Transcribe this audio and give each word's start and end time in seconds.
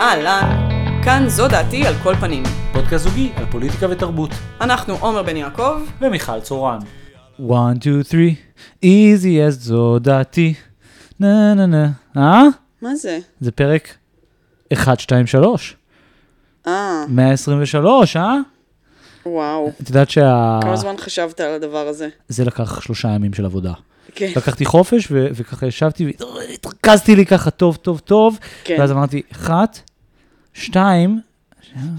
אהלן, 0.00 0.68
כאן 1.04 1.24
זו 1.28 1.48
דעתי 1.48 1.86
על 1.86 1.94
כל 2.02 2.14
פנים. 2.14 2.42
פודקאסט 2.72 3.04
זוגי 3.04 3.32
על 3.36 3.46
פוליטיקה 3.50 3.86
ותרבות. 3.90 4.30
אנחנו 4.60 4.94
עומר 5.00 5.22
בן 5.22 5.36
יעקב, 5.36 5.80
ומיכל 6.00 6.40
צורן. 6.40 6.78
1, 6.78 7.76
2, 7.80 8.02
3, 8.02 8.34
easy 8.84 9.48
as 9.48 9.50
זו 9.50 9.98
דעתי. 9.98 10.54
נה 11.20 11.54
נה 11.54 11.66
נה. 11.66 11.90
אה? 12.16 12.42
מה 12.82 12.94
זה? 12.94 13.18
זה 13.40 13.52
פרק 13.52 13.88
1, 14.72 15.00
2, 15.00 15.26
3. 15.26 15.76
אה, 16.66 17.04
123, 17.08 18.16
אה? 18.16 18.36
וואו. 19.26 19.72
את 19.82 19.88
יודעת 19.88 20.10
שה... 20.10 20.58
כמה 20.62 20.76
זמן 20.76 20.94
חשבת 20.98 21.40
על 21.40 21.50
הדבר 21.54 21.86
הזה? 21.88 22.08
זה 22.28 22.44
לקח 22.44 22.80
שלושה 22.80 23.08
ימים 23.08 23.34
של 23.34 23.44
עבודה. 23.44 23.72
כן, 24.14 24.32
לקחתי 24.36 24.64
חופש 24.64 25.08
ו- 25.10 25.26
וככה 25.34 25.66
ישבתי 25.66 26.12
והתרכזתי 26.48 27.16
לי 27.16 27.26
ככה 27.26 27.50
טוב 27.50 27.76
טוב 27.76 27.98
טוב. 27.98 28.38
כן. 28.64 28.76
ואז 28.78 28.90
אמרתי, 28.92 29.22
אחת, 29.32 29.80
שתיים, 30.54 31.20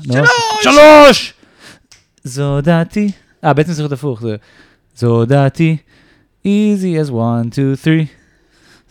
שלוש! 0.03 0.29
שלוש! 0.63 1.33
זו 2.23 2.61
דעתי. 2.61 3.11
אה, 3.43 3.53
בעצם 3.53 3.69
צריך 3.69 3.79
להיות 3.79 3.91
הפוך. 3.91 4.21
זה- 4.21 4.35
זו 4.95 5.25
דעתי. 5.25 5.77
easy 6.45 7.07
as 7.07 7.11
one, 7.11 7.49
two, 7.51 7.85
three. 7.85 8.05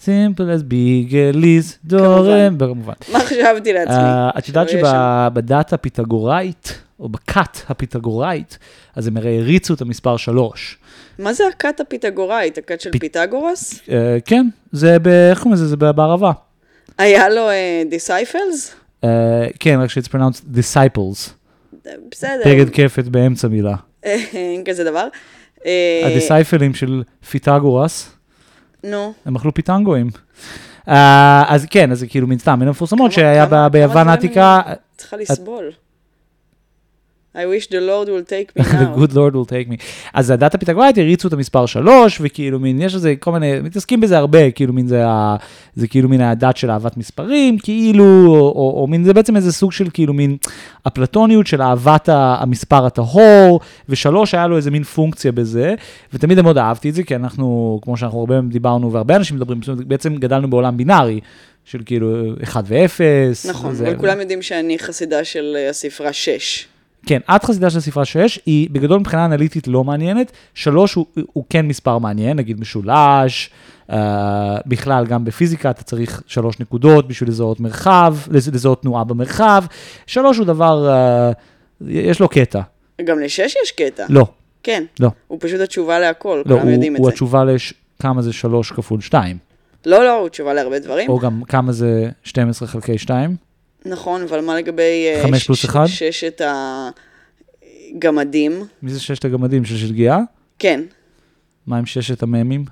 simple 0.04 0.48
as 0.58 0.62
big 0.62 1.12
as 1.12 1.76
דורם, 1.84 2.58
כמובן. 2.58 2.92
מה 3.12 3.20
חשבתי 3.20 3.72
לעצמי? 3.72 3.94
אה, 3.94 4.30
את 4.38 4.48
יודעת 4.48 4.68
שבדת 4.68 5.72
הפיתגוראית, 5.72 6.78
או 7.00 7.08
בכת 7.08 7.58
הפיתגוראית, 7.68 8.58
אז 8.96 9.06
הם 9.06 9.16
הרי 9.16 9.38
הריצו 9.38 9.74
את 9.74 9.80
המספר 9.80 10.16
שלוש. 10.16 10.78
מה 11.18 11.32
זה 11.32 11.44
הכת 11.48 11.80
הפיתגוראית? 11.80 12.58
הכת 12.58 12.80
של 12.80 12.90
פ- 12.92 13.00
פיתגורס? 13.00 13.80
אה, 13.90 14.18
כן, 14.24 14.46
זה 14.72 14.98
ב... 14.98 15.08
איך 15.08 15.38
קוראים 15.38 15.52
לזה? 15.52 15.66
זה 15.66 15.76
בערבה. 15.76 16.32
היה 16.98 17.28
לו 17.28 17.48
disciples? 17.90 18.74
אה, 19.04 19.08
כן, 19.60 19.80
רק 19.80 19.90
ש-it's 19.90 20.08
pronounced 20.08 20.58
disciples. 20.58 21.30
בסדר. 22.10 22.42
בגד 22.46 22.70
כפת 22.70 23.04
באמצע 23.04 23.48
מילה. 23.48 23.74
אין 24.02 24.64
כזה 24.64 24.84
דבר. 24.84 25.08
אה, 25.66 26.02
הדיסייפלים 26.06 26.74
של 26.74 27.02
פיתגורס, 27.30 28.10
נו, 28.84 29.12
הם 29.26 29.36
אכלו 29.36 29.54
פיטנגואים. 29.54 30.10
אה, 30.88 31.44
אז 31.48 31.66
כן, 31.70 31.92
אז 31.92 31.98
זה 31.98 32.06
כאילו 32.06 32.26
מן 32.26 32.38
סתם, 32.38 32.60
מן 32.60 32.66
המפורסמות 32.66 33.12
שהיה 33.12 33.68
ביוון 33.68 34.08
העתיקה, 34.08 34.60
צריכה 34.96 35.16
לסבול. 35.16 35.70
I 37.34 37.46
wish 37.46 37.66
the 37.68 37.80
Lord 37.80 38.08
will 38.08 38.24
take 38.24 38.48
me 38.56 38.62
the 38.78 38.84
now. 38.84 38.94
good 38.94 39.12
lord 39.12 39.34
will 39.34 39.50
take 39.50 39.68
me. 39.68 39.76
אז 40.14 40.30
הדת 40.30 40.54
הפיתגורית 40.54 40.98
הריצו 40.98 41.28
את 41.28 41.32
המספר 41.32 41.66
שלוש, 41.66 42.18
וכאילו 42.20 42.60
מין, 42.60 42.82
יש 42.82 42.94
לזה 42.94 43.14
כל 43.20 43.32
מיני, 43.32 43.60
מתעסקים 43.60 44.00
בזה 44.00 44.18
הרבה, 44.18 44.50
כאילו 44.50 44.72
מין 44.72 44.86
זה, 44.86 45.06
ה, 45.06 45.36
זה 45.76 45.88
כאילו 45.88 46.08
מין 46.08 46.20
הדת 46.20 46.56
של 46.56 46.70
אהבת 46.70 46.96
מספרים, 46.96 47.58
כאילו, 47.58 48.26
או, 48.26 48.34
או, 48.34 48.80
או 48.80 48.86
מין, 48.86 49.04
זה 49.04 49.14
בעצם 49.14 49.36
איזה 49.36 49.52
סוג 49.52 49.72
של 49.72 49.88
כאילו 49.92 50.14
מין 50.14 50.36
אפלטוניות 50.86 51.46
של 51.46 51.62
אהבת 51.62 52.08
המספר 52.12 52.86
הטהור, 52.86 53.60
ושלוש 53.88 54.34
היה 54.34 54.46
לו 54.46 54.56
איזה 54.56 54.70
מין 54.70 54.82
פונקציה 54.82 55.32
בזה, 55.32 55.74
ותמיד 56.12 56.40
מאוד 56.40 56.58
אהבתי 56.58 56.88
את 56.90 56.94
זה, 56.94 57.02
כי 57.02 57.16
אנחנו, 57.16 57.78
כמו 57.82 57.96
שאנחנו 57.96 58.18
הרבה 58.20 58.40
דיברנו, 58.40 58.92
והרבה 58.92 59.16
אנשים 59.16 59.36
מדברים, 59.36 59.60
בעצם 59.86 60.16
גדלנו 60.16 60.50
בעולם 60.50 60.76
בינארי. 60.76 61.20
של 61.66 61.78
כאילו 61.86 62.34
1 62.42 62.64
ו-0. 62.66 63.00
נכון, 63.48 63.74
אבל 63.76 63.96
כולם 63.96 64.20
יודעים 64.20 64.42
שאני 64.42 64.78
חסידה 64.78 65.24
של 65.24 65.56
אה, 65.56 65.70
הספרה 65.70 66.12
6. 66.12 66.66
כן, 67.06 67.18
את 67.36 67.44
חסידה 67.44 67.70
של 67.70 67.80
ספרה 67.80 68.04
6, 68.04 68.38
היא 68.46 68.68
בגדול 68.72 69.00
מבחינה 69.00 69.24
אנליטית 69.24 69.68
לא 69.68 69.84
מעניינת, 69.84 70.32
3 70.54 70.94
הוא, 70.94 71.06
הוא 71.32 71.44
כן 71.50 71.66
מספר 71.66 71.98
מעניין, 71.98 72.36
נגיד 72.36 72.60
משולש, 72.60 73.50
uh, 73.90 73.94
בכלל 74.66 75.06
גם 75.06 75.24
בפיזיקה 75.24 75.70
אתה 75.70 75.82
צריך 75.82 76.22
3 76.26 76.60
נקודות 76.60 77.08
בשביל 77.08 77.28
לזהות 77.28 77.60
מרחב, 77.60 78.16
לז- 78.30 78.54
לזהות 78.54 78.82
תנועה 78.82 79.04
במרחב, 79.04 79.64
3 80.06 80.38
הוא 80.38 80.46
דבר, 80.46 80.88
uh, 81.80 81.84
יש 81.88 82.20
לו 82.20 82.28
קטע, 82.28 82.60
גם 83.04 83.18
ל-6 83.20 83.26
יש 83.62 83.72
קטע. 83.76 84.06
לא, 84.08 84.26
כן. 84.62 84.84
לא, 85.00 85.08
הוא 85.28 85.38
פשוט 85.40 85.60
התשובה 85.60 85.98
להכל, 85.98 86.42
לא, 86.46 86.54
כולם 86.54 86.66
הוא, 86.66 86.70
יודעים 86.70 86.94
את 86.94 87.00
הוא 87.00 87.06
זה. 87.06 87.12
התשובה 87.12 87.44
לכמה 88.00 88.22
זה 88.22 88.32
3 88.32 88.70
כפול 88.72 89.00
2, 89.00 89.36
לא, 89.86 90.04
לא, 90.04 90.18
הוא 90.20 90.28
תשובה 90.28 90.54
להרבה 90.54 90.78
דברים. 90.78 91.10
או 91.10 91.18
גם 91.18 91.42
כמה 91.48 91.72
זה 91.72 92.10
12 92.24 92.68
חלקי 92.68 92.98
2, 92.98 93.36
נכון, 93.84 94.22
אבל 94.22 94.40
מה 94.40 94.56
לגבי... 94.56 94.82
אה, 95.14 95.22
חמש 95.22 95.44
פלוס 95.46 95.64
אחד? 95.64 95.86
ששת 95.86 96.40
הגמדים? 97.96 98.66
מי 98.82 98.90
זה 98.90 99.00
ששת 99.00 99.24
הגמדים 99.24 99.64
של 99.64 99.76
שגיאה? 99.76 100.18
כן. 100.58 100.80
מה 101.66 101.78
עם 101.78 101.86
ששת 101.86 102.22
המ"מים? 102.22 102.64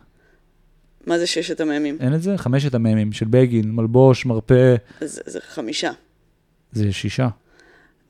מה 1.06 1.19
זה 1.19 1.27
ששת 1.27 1.61
המ"מים? 1.61 1.97
אין 2.00 2.15
את 2.15 2.23
זה? 2.23 2.39
חמשת 2.39 2.75
המ"מים 2.75 3.12
של 3.12 3.27
בגין, 3.31 3.71
מלבוש, 3.71 4.27
מרפא, 4.27 4.75
אז 5.00 5.21
זה 5.27 5.39
חמישה. 5.49 5.91
זה 6.73 6.93
שישה. 6.93 7.29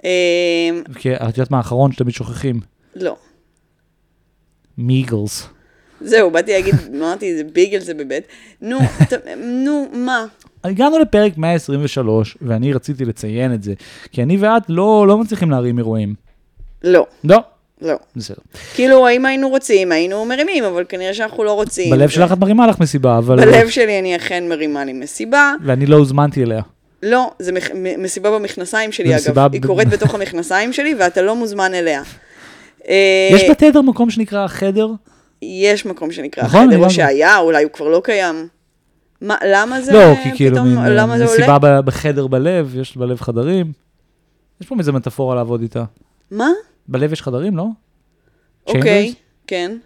אה, 0.05 0.11
כי 0.99 1.15
את 1.15 1.39
יודעת 1.39 1.51
מה 1.51 1.57
האחרון 1.57 1.93
שתמיד 1.93 2.15
שוכחים? 2.15 2.61
לא. 2.97 3.17
מיגלס. 4.79 5.47
זהו, 6.01 6.31
באתי 6.31 6.53
להגיד, 6.53 6.75
אמרתי, 6.97 7.37
זה 7.37 7.45
ביגל 7.45 7.79
זה 7.81 7.95
בבית. 7.95 8.25
נו, 8.61 8.79
ת- 9.09 9.27
נו, 9.39 9.89
מה? 9.93 10.27
הגענו 10.65 10.99
לפרק 10.99 11.33
123, 11.39 12.37
ואני 12.43 12.73
רציתי 12.73 13.05
לציין 13.05 13.55
את 13.55 13.63
זה, 13.63 13.75
כי 14.13 14.23
אני 14.23 14.37
ואת 14.41 14.63
לא, 14.69 15.05
לא 15.09 15.19
מצליחים 15.19 15.51
להרים 15.51 15.79
אירועים. 15.79 16.15
לא, 16.85 17.07
לא, 17.25 17.39
לא. 17.83 17.95
בסדר. 18.17 18.37
כאילו, 18.75 19.09
אם 19.11 19.27
היינו 19.27 19.49
רוצים, 19.49 19.93
היינו 19.93 20.25
מרימים, 20.25 20.65
אבל 20.65 20.85
כנראה 20.89 21.15
שאנחנו 21.15 21.45
לא 21.45 21.53
רוצים. 21.53 21.91
בלב 21.91 22.09
ו- 22.09 22.13
שלך 22.13 22.33
את 22.33 22.39
מרימה 22.39 22.67
לך 22.67 22.81
מסיבה, 22.81 23.19
אבל... 23.19 23.37
בלב 23.37 23.69
שלי 23.69 23.99
אני 23.99 24.17
אכן 24.17 24.49
מרימה 24.49 24.85
לי 24.85 24.93
מסיבה. 24.93 25.53
ואני 25.65 25.87
לא 25.87 25.97
הוזמנתי 25.97 26.43
אליה. 26.43 26.63
לא, 27.03 27.31
זה 27.39 27.53
מח- 27.53 27.71
מסיבה 27.99 28.31
במכנסיים 28.31 28.93
שלי, 28.93 29.09
אגב. 29.09 29.15
מסיבה 29.15 29.47
היא 29.53 29.61
ב- 29.61 29.67
קורית 29.67 29.89
בתוך 29.95 30.15
המכנסיים 30.15 30.73
שלי, 30.73 30.95
ואתה 30.99 31.23
לא 31.23 31.37
מוזמן 31.37 31.75
אליה. 31.75 32.03
אה, 32.89 33.29
יש 33.33 33.51
בתדר 33.51 33.81
מקום 33.83 34.11
שנקרא 34.11 34.47
חדר? 34.47 34.87
יש 35.43 35.87
מקום 35.87 36.13
שנקרא 36.13 36.45
נכון, 36.45 36.67
חדר, 36.71 36.85
או 36.85 36.91
שהיה, 36.91 37.39
אולי 37.39 37.63
הוא 37.65 37.73
כבר 37.73 37.89
לא 37.89 38.01
קיים. 38.05 38.49
מה, 39.23 39.37
למה 39.47 39.81
זה 39.81 39.93
לא, 39.93 40.15
כי 40.23 40.31
כאילו 40.37 40.57
פתאום, 40.57 40.69
מין 40.69 40.93
למה 40.93 41.19
זה 41.19 41.25
מסיבה 41.25 41.47
עולה? 41.57 41.59
ב- 41.59 41.81
בחדר 41.87 42.27
בלב, 42.27 42.77
יש 42.79 42.97
בלב 42.97 43.21
חדרים. 43.21 43.73
יש 44.61 44.67
פה 44.67 44.75
איזה 44.79 44.93
מטאפורה 44.93 45.35
לעבוד 45.35 45.61
איתה. 45.63 45.85
מה? 46.31 46.49
בלב 46.89 47.13
יש 47.13 47.23
חדרים, 47.23 47.57
לא? 47.57 47.67
אוקיי? 48.67 49.15
כן. 49.47 49.77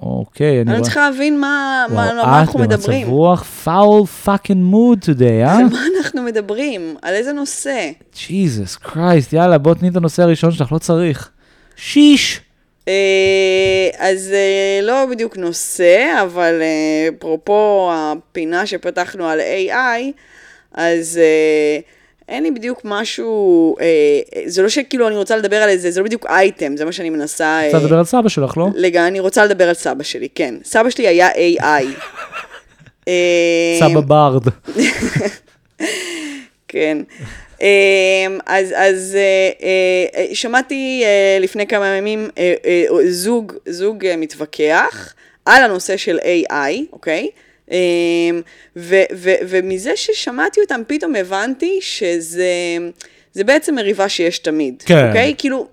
אוקיי, 0.00 0.60
אני 0.62 0.72
אני. 0.74 0.82
צריכה 0.82 1.10
להבין 1.10 1.40
מה 1.40 1.46
מה- 1.94 2.04
על 2.10 2.16
וואו, 2.18 2.26
מה 2.26 2.40
אנחנו 2.40 2.62
את 2.64 2.68
מדברים. 2.68 3.00
במצב 3.00 3.10
רוח 3.12 3.44
foul 3.64 4.26
fucking 4.26 4.72
mood 4.72 5.04
today, 5.04 5.22
אה? 5.44 5.56
על 5.58 5.64
מה 5.72 5.78
אנחנו 5.98 6.22
מדברים? 6.22 6.96
על 7.02 7.14
איזה 7.14 7.32
נושא? 7.32 7.90
ג'יזוס 8.28 8.76
קרייסט, 8.76 9.32
יאללה, 9.32 9.58
בוא 9.58 9.74
תני 9.74 9.88
את 9.88 9.96
הנושא 9.96 10.22
הראשון 10.22 10.50
שלך, 10.52 10.72
לא 10.72 10.78
צריך. 10.78 11.30
שיש. 11.76 12.40
אה, 12.88 13.88
אז 13.98 14.32
אה, 14.32 14.80
לא 14.82 15.06
בדיוק 15.10 15.36
נושא, 15.36 16.22
אבל 16.22 16.62
אה, 16.62 17.08
אפרופו 17.18 17.90
הפינה 17.92 18.66
שפתחנו 18.66 19.26
על 19.28 19.40
AI, 19.40 20.12
אז 20.72 21.20
אין 22.28 22.42
לי 22.42 22.50
בדיוק 22.50 22.80
משהו, 22.84 23.76
זה 24.46 24.62
לא 24.62 24.68
שכאילו 24.68 25.08
אני 25.08 25.16
רוצה 25.16 25.36
לדבר 25.36 25.56
על 25.56 25.68
איזה, 25.68 25.90
זה 25.90 26.00
לא 26.00 26.06
בדיוק 26.06 26.26
אייטם, 26.26 26.76
זה 26.76 26.84
מה 26.84 26.92
שאני 26.92 27.10
מנסה... 27.10 27.60
רוצה 27.66 27.78
לדבר 27.78 27.98
על 27.98 28.04
סבא 28.04 28.28
שלך, 28.28 28.56
לא? 28.56 28.68
לגמרי, 28.74 29.08
אני 29.08 29.20
רוצה 29.20 29.44
לדבר 29.44 29.68
על 29.68 29.74
סבא 29.74 30.02
שלי, 30.02 30.28
כן. 30.34 30.54
סבא 30.64 30.90
שלי 30.90 31.08
היה 31.08 31.28
AI. 31.30 31.84
סבא 33.80 34.00
ברד. 34.00 34.42
כן. 36.68 36.98
אמ, 37.64 38.38
אז, 38.46 38.72
אז 38.76 39.16
אה, 39.16 39.50
אה, 40.16 40.34
שמעתי 40.34 41.02
אה, 41.04 41.38
לפני 41.40 41.66
כמה 41.66 41.86
ימים 41.86 42.28
זוג, 43.08 43.52
זוג 43.68 44.06
מתווכח 44.16 45.14
על 45.44 45.62
הנושא 45.62 45.96
של 45.96 46.18
AI, 46.18 46.72
אוקיי? 46.92 47.30
אמ, 47.70 47.76
ו, 48.76 48.96
ו, 49.14 49.30
ומזה 49.48 49.96
ששמעתי 49.96 50.60
אותם 50.60 50.82
פתאום 50.86 51.16
הבנתי 51.16 51.78
שזה 51.80 52.46
זה 53.32 53.44
בעצם 53.44 53.74
מריבה 53.74 54.08
שיש 54.08 54.38
תמיד, 54.38 54.82
כן. 54.86 55.08
אוקיי? 55.08 55.34
כאילו, 55.38 55.66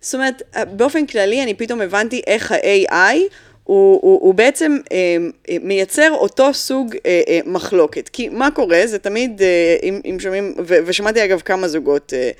זאת 0.00 0.14
אומרת, 0.14 0.42
באופן 0.70 1.06
כללי 1.06 1.42
אני 1.42 1.54
פתאום 1.54 1.80
הבנתי 1.80 2.22
איך 2.26 2.52
ה-AI 2.52 3.16
הוא, 3.64 3.98
הוא, 4.02 4.20
הוא 4.22 4.34
בעצם 4.34 4.78
אה, 4.92 4.96
אה, 5.50 5.56
מייצר 5.62 6.10
אותו 6.12 6.54
סוג 6.54 6.94
אה, 7.06 7.20
אה, 7.28 7.40
מחלוקת. 7.46 8.08
כי 8.08 8.28
מה 8.28 8.50
קורה? 8.50 8.82
זה 8.86 8.98
תמיד, 8.98 9.42
אה, 9.42 9.76
אם, 9.82 10.00
אם 10.10 10.16
שומעים, 10.20 10.54
ו, 10.66 10.74
ושמעתי 10.86 11.24
אגב 11.24 11.40
כמה 11.40 11.68
זוגות 11.68 12.12
אה, 12.16 12.30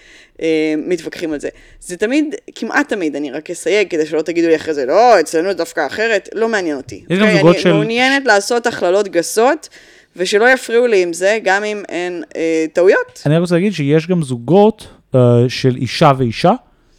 אה, 0.42 0.74
מתווכחים 0.76 1.32
על 1.32 1.40
זה, 1.40 1.48
זה 1.80 1.96
תמיד, 1.96 2.34
כמעט 2.54 2.88
תמיד, 2.88 3.16
אני 3.16 3.30
רק 3.30 3.50
אסייג 3.50 3.90
כדי 3.90 4.06
שלא 4.06 4.22
תגידו 4.22 4.48
לי 4.48 4.56
אחרי 4.56 4.74
זה, 4.74 4.86
לא, 4.86 5.20
אצלנו 5.20 5.52
דווקא 5.52 5.86
אחרת, 5.86 6.28
לא 6.34 6.48
מעניין 6.48 6.76
אותי. 6.76 7.04
יש 7.10 7.18
גם 7.18 7.24
אוקיי? 7.24 7.36
זוגות 7.36 7.54
אני 7.54 7.62
של- 7.62 7.72
מעוניינת 7.72 8.26
לעשות 8.26 8.66
הכללות 8.66 9.08
גסות, 9.08 9.68
ושלא 10.16 10.48
יפריעו 10.52 10.86
לי 10.86 11.02
עם 11.02 11.12
זה, 11.12 11.38
גם 11.42 11.64
אם 11.64 11.82
אין 11.88 12.22
אה, 12.36 12.64
טעויות. 12.72 13.22
אני 13.26 13.38
רוצה 13.38 13.54
להגיד 13.54 13.72
שיש 13.72 14.06
גם 14.08 14.22
זוגות 14.22 14.86
אה, 15.14 15.20
של 15.48 15.76
אישה 15.76 16.12
ואישה, 16.18 16.52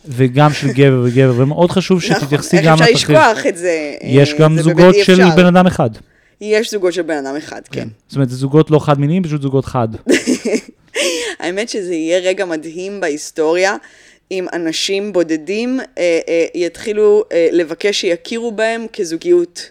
וגם 0.07 0.54
של 0.54 0.68
גבר 0.68 1.02
וגבר, 1.06 1.34
ומאוד 1.38 1.72
חשוב 1.72 2.02
שתתייחסי 2.02 2.56
נכון, 2.56 2.68
גם 2.69 2.78
איך 2.81 2.81
אפשר. 2.81 3.13
לשכוח 3.13 3.46
את 3.46 3.57
זה? 3.57 3.96
יש 4.02 4.34
אה, 4.34 4.40
גם 4.40 4.56
זה 4.56 4.63
זוגות 4.63 4.96
של. 5.04 5.18
בן 5.36 5.46
אדם 5.46 5.68
אחד. 5.68 5.90
יש 6.42 6.72
זוגות 6.72 6.94
של 6.94 7.02
בן 7.02 7.18
אדם 7.18 7.36
אחד, 7.36 7.62
כן. 7.72 7.88
זאת 8.07 8.16
אומרת, 8.16 8.30
זה 8.30 8.36
זוגות 8.36 8.72
לא 8.72 8.80
חד-מיניים, 8.80 9.24
פשוט 9.24 9.42
זוגות 9.42 9.66
חד. 9.66 9.88
האמת 11.40 11.69
שזה 11.69 11.94
יהיה 11.94 12.19
רגע 12.19 12.46
מדהים 12.46 13.00
בהיסטוריה, 13.00 13.75
אם 14.31 14.46
אנשים 14.54 15.13
בודדים 15.13 15.80
אה, 15.80 16.19
אה, 16.28 16.46
יתחילו 16.56 17.24
אה, 17.31 17.48
לבקש 17.51 18.01
שיכירו 18.01 18.51
בהם 18.51 18.86
כזוגיות 18.94 19.69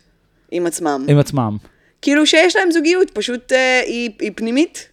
עם 0.51 0.67
עצמם. 0.67 1.07
עם 1.09 1.19
עצמם. 1.19 1.57
כאילו 2.03 2.27
שיש 2.27 2.57
להם 2.57 2.71
זוגיות, 2.71 3.11
פשוט 3.11 3.53
אה, 3.53 3.81
היא, 3.87 4.11
היא 4.21 4.31
פנימית. 4.35 4.89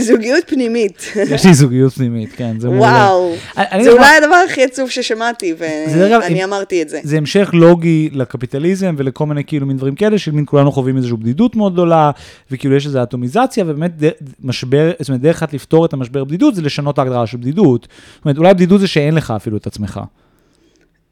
זוגיות 0.00 0.44
פנימית. 0.46 1.02
יש 1.30 1.46
לי 1.46 1.54
זוגיות 1.54 1.92
פנימית, 1.92 2.32
כן, 2.36 2.60
זה 2.60 2.68
מעולה. 2.68 2.80
וואו, 2.90 3.34
זה 3.56 3.62
אני- 3.72 3.88
אולי 3.88 4.16
הדבר 4.16 4.34
הכי 4.50 4.64
עצוב 4.64 4.90
ששמעתי, 4.90 5.54
ואני 5.58 6.44
אמרתי 6.44 6.82
את 6.82 6.88
זה. 6.88 7.00
זה 7.02 7.16
המשך 7.16 7.50
לוגי 7.52 8.08
לקפיטליזם 8.12 8.94
ולכל 8.98 9.26
מיני 9.26 9.44
כאילו 9.44 9.66
מין 9.66 9.76
דברים 9.76 9.94
כאלה, 9.94 10.18
של 10.18 10.30
מין 10.32 10.44
כולנו 10.48 10.72
חווים 10.72 10.96
איזושהי 10.96 11.16
בדידות 11.16 11.56
מאוד 11.56 11.72
גדולה, 11.72 12.10
וכאילו 12.50 12.76
יש 12.76 12.86
איזו 12.86 13.02
אטומיזציה, 13.02 13.64
ובאמת 13.66 13.92
משבר, 14.40 14.90
זאת 14.98 15.08
אומרת, 15.08 15.20
דרך 15.20 15.36
אחת 15.36 15.52
לפתור 15.52 15.84
את 15.86 15.92
המשבר 15.92 16.24
בדידות 16.24 16.54
זה 16.54 16.62
לשנות 16.62 16.94
את 16.94 16.98
ההגדרה 16.98 17.26
של 17.26 17.36
בדידות. 17.36 17.88
זאת 18.16 18.24
אומרת, 18.24 18.38
אולי 18.38 18.54
בדידות 18.54 18.80
זה 18.80 18.86
שאין 18.86 19.14
לך 19.14 19.32
אפילו 19.36 19.56
את 19.56 19.66
עצמך. 19.66 20.00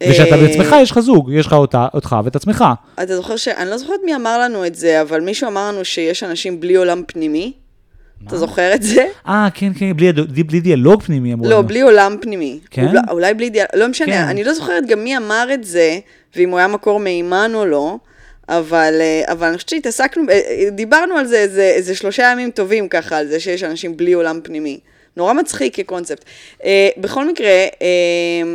ושאתה 0.08 0.34
אה, 0.34 0.40
בעצמך 0.40 0.74
יש 0.82 0.90
לך 0.90 1.00
זוג, 1.00 1.30
יש 1.34 1.46
לך 1.46 1.52
אותה, 1.52 1.86
אותך 1.94 2.16
ואת 2.24 2.36
עצמך. 2.36 2.64
אתה 3.02 3.16
זוכר 3.16 3.36
ש... 3.36 3.48
אני 3.48 3.70
לא 3.70 3.78
זוכרת 3.78 4.00
מי 4.04 4.14
אמר 4.14 4.38
לנו 4.38 4.66
את 4.66 4.74
זה, 4.74 5.02
אבל 5.02 5.20
מישהו 5.20 5.48
אמר 5.48 5.68
לנו 5.72 5.84
שיש 5.84 6.22
אנשים 6.22 6.60
בלי 6.60 6.74
עולם 6.74 7.02
פנימי. 7.06 7.52
אתה 8.28 8.38
זוכר 8.38 8.74
את 8.74 8.82
זה? 8.82 9.04
אה, 9.28 9.48
כן, 9.54 9.72
כן, 9.78 9.96
בלי, 9.96 10.08
הד- 10.08 10.46
בלי 10.46 10.60
דיאלוג 10.60 11.02
פנימי 11.02 11.32
אמרו 11.32 11.44
לא, 11.48 11.58
לנו. 11.58 11.68
בלי 11.68 11.80
עולם 11.80 12.16
פנימי. 12.20 12.58
כן? 12.70 12.86
אולי, 12.88 12.98
אולי 13.10 13.34
בלי 13.34 13.50
דיאל... 13.50 13.66
לא 13.74 13.88
משנה, 13.88 14.06
כן. 14.12 14.24
אני 14.28 14.44
לא 14.44 14.52
זוכרת 14.54 14.86
גם 14.86 15.04
מי 15.04 15.16
אמר 15.16 15.48
את 15.54 15.64
זה, 15.64 15.98
ואם 16.36 16.50
הוא 16.50 16.58
היה 16.58 16.68
מקור 16.68 17.00
מהימן 17.00 17.50
או 17.54 17.66
לא, 17.66 17.96
אבל, 18.48 18.94
אה, 19.00 19.32
אבל 19.32 19.46
אני 19.46 19.56
חושבת 19.56 19.68
שהתעסקנו, 19.68 20.22
אה, 20.30 20.40
דיברנו 20.72 21.14
על 21.16 21.26
זה 21.26 21.36
איזה, 21.38 21.62
איזה 21.62 21.94
שלושה 21.94 22.30
ימים 22.32 22.50
טובים 22.50 22.88
ככה, 22.88 23.16
על 23.16 23.26
זה 23.26 23.40
שיש 23.40 23.62
אנשים 23.64 23.96
בלי 23.96 24.12
עולם 24.12 24.40
פנימי. 24.42 24.78
נורא 25.16 25.32
מצחיק 25.32 25.76
כקונספט. 25.76 26.24
אה, 26.64 26.88
בכל 26.96 27.28
מקרה, 27.28 27.48
אה, 27.82 28.46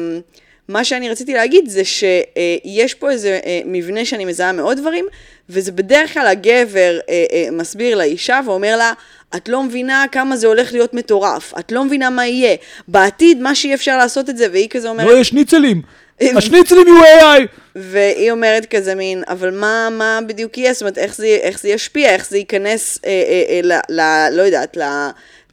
מה 0.70 0.84
שאני 0.84 1.10
רציתי 1.10 1.34
להגיד 1.34 1.70
זה 1.70 1.82
שיש 1.86 2.94
פה 2.94 3.12
איזה 3.12 3.40
אה, 3.46 3.62
מבנה 3.66 4.06
שאני 4.06 4.26
מזהה 4.26 4.52
מעוד 4.52 4.78
דברים, 4.78 5.06
וזה 5.50 5.72
בדרך 5.72 6.14
כלל 6.14 6.28
הגבר 6.28 7.00
אה, 7.10 7.26
אה, 7.32 7.48
מסביר 7.52 7.98
לאישה 7.98 8.40
ואומר 8.46 8.78
לה, 8.78 8.94
את 9.36 9.50
לא 9.50 9.64
מבינה 9.64 10.06
כמה 10.12 10.38
זה 10.38 10.48
הולך 10.48 10.74
להיות 10.74 10.94
מטורף, 10.94 11.54
את 11.60 11.72
לא 11.72 11.84
מבינה 11.84 12.10
מה 12.10 12.28
יהיה. 12.28 12.56
בעתיד, 12.88 13.42
מה 13.42 13.56
שיהיה 13.56 13.76
אפשר 13.76 13.98
לעשות 13.98 14.30
את 14.30 14.38
זה, 14.38 14.48
והיא 14.52 14.70
כזה 14.70 14.90
אומרת, 14.90 15.08
לא, 15.08 15.18
יש 15.18 15.28
שניצלים. 15.30 15.82
אה, 16.22 16.30
השניצלים 16.38 16.88
יהיו 16.88 17.04
AI. 17.04 17.48
והיא 17.76 18.32
אומרת 18.32 18.66
כזה 18.66 18.96
מין, 18.96 19.24
אבל 19.28 19.52
מה, 19.52 19.90
מה 19.92 20.20
בדיוק 20.28 20.58
יהיה? 20.58 20.74
זאת 20.74 20.82
אומרת, 20.82 20.98
איך 20.98 21.16
זה, 21.16 21.26
איך 21.26 21.60
זה 21.60 21.70
ישפיע, 21.70 22.10
איך 22.10 22.30
זה 22.30 22.38
ייכנס, 22.38 23.00
אה, 23.06 23.10
אה, 23.10 23.44
אה, 23.50 23.62
ל, 23.64 24.00
ל, 24.00 24.28
לא 24.38 24.42
יודעת, 24.42 24.78
ל, 24.78 24.82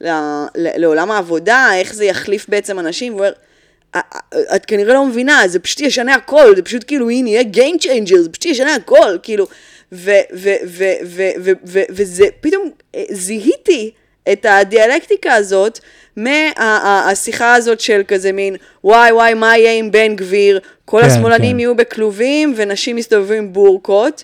ל, 0.01 0.07
ל, 0.55 0.67
לעולם 0.81 1.11
העבודה, 1.11 1.69
איך 1.73 1.93
זה 1.93 2.05
יחליף 2.05 2.45
בעצם 2.49 2.79
אנשים, 2.79 3.13
והוא 3.13 3.25
אומר, 3.25 3.31
"א- 3.31 3.35
א- 3.35 3.46
את 4.55 4.65
כנראה 4.65 4.93
לא 4.93 5.05
מבינה, 5.05 5.47
זה 5.47 5.59
פשוט 5.59 5.79
ישנה 5.79 6.15
הכל, 6.15 6.55
זה 6.55 6.61
פשוט 6.61 6.83
כאילו, 6.87 7.09
הנה, 7.09 7.29
יהיה 7.29 7.43
Game 7.53 7.83
Changer, 7.83 8.17
זה 8.17 8.29
פשוט 8.29 8.45
ישנה 8.45 8.75
הכל, 8.75 9.17
כאילו, 9.23 9.47
וזה, 11.91 12.25
פתאום 12.41 12.69
אה, 12.95 13.03
זיהיתי 13.11 13.91
את 14.31 14.45
הדיאלקטיקה 14.49 15.33
הזאת 15.33 15.79
מהשיחה 16.15 17.55
הזאת 17.55 17.79
של 17.79 18.01
כזה 18.07 18.31
מין, 18.31 18.55
וואי 18.83 19.11
וואי, 19.11 19.33
מה 19.33 19.57
יהיה 19.57 19.73
עם 19.73 19.91
בן 19.91 20.15
גביר, 20.15 20.59
כל 20.85 21.01
כן, 21.01 21.07
השמאלנים 21.07 21.51
כן. 21.55 21.59
יהיו 21.59 21.75
בכלובים 21.75 22.53
ונשים 22.57 22.97
יסתובבו 22.97 23.33
עם 23.33 23.53
בורקות, 23.53 24.23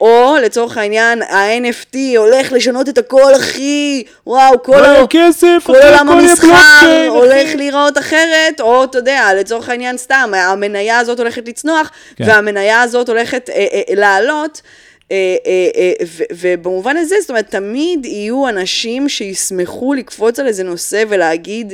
או 0.00 0.36
לצורך 0.42 0.76
העניין, 0.76 1.22
ה-NFT 1.22 1.96
הולך 2.16 2.52
לשנות 2.52 2.88
את 2.88 2.98
הכל, 2.98 3.34
אחי, 3.36 4.02
וואו, 4.26 4.62
כל, 4.62 4.84
ה- 4.84 5.06
כסף, 5.10 5.62
כל 5.64 5.74
עולם 5.74 6.08
יהיה 6.08 6.30
המסחר 6.30 7.06
הולך. 7.08 7.54
להיראות 7.54 7.98
אחרת, 7.98 8.60
או 8.60 8.84
אתה 8.84 8.98
יודע, 8.98 9.28
לצורך 9.40 9.68
העניין 9.68 9.96
סתם, 9.98 10.30
המניה 10.36 10.98
הזאת 10.98 11.18
הולכת 11.18 11.48
לצנוח, 11.48 11.90
כן. 12.16 12.24
והמניה 12.28 12.82
הזאת 12.82 13.08
הולכת 13.08 13.50
אה, 13.50 13.66
אה, 13.72 13.94
לעלות. 13.94 14.62
אה, 15.12 15.16
אה, 15.46 15.68
אה, 15.80 15.92
ובמובן 16.32 16.96
הזה, 16.96 17.14
זאת 17.20 17.30
אומרת, 17.30 17.50
תמיד 17.50 18.04
יהיו 18.06 18.48
אנשים 18.48 19.08
שישמחו 19.08 19.94
לקפוץ 19.94 20.38
על 20.38 20.46
איזה 20.46 20.64
נושא 20.64 21.02
ולהגיד 21.08 21.72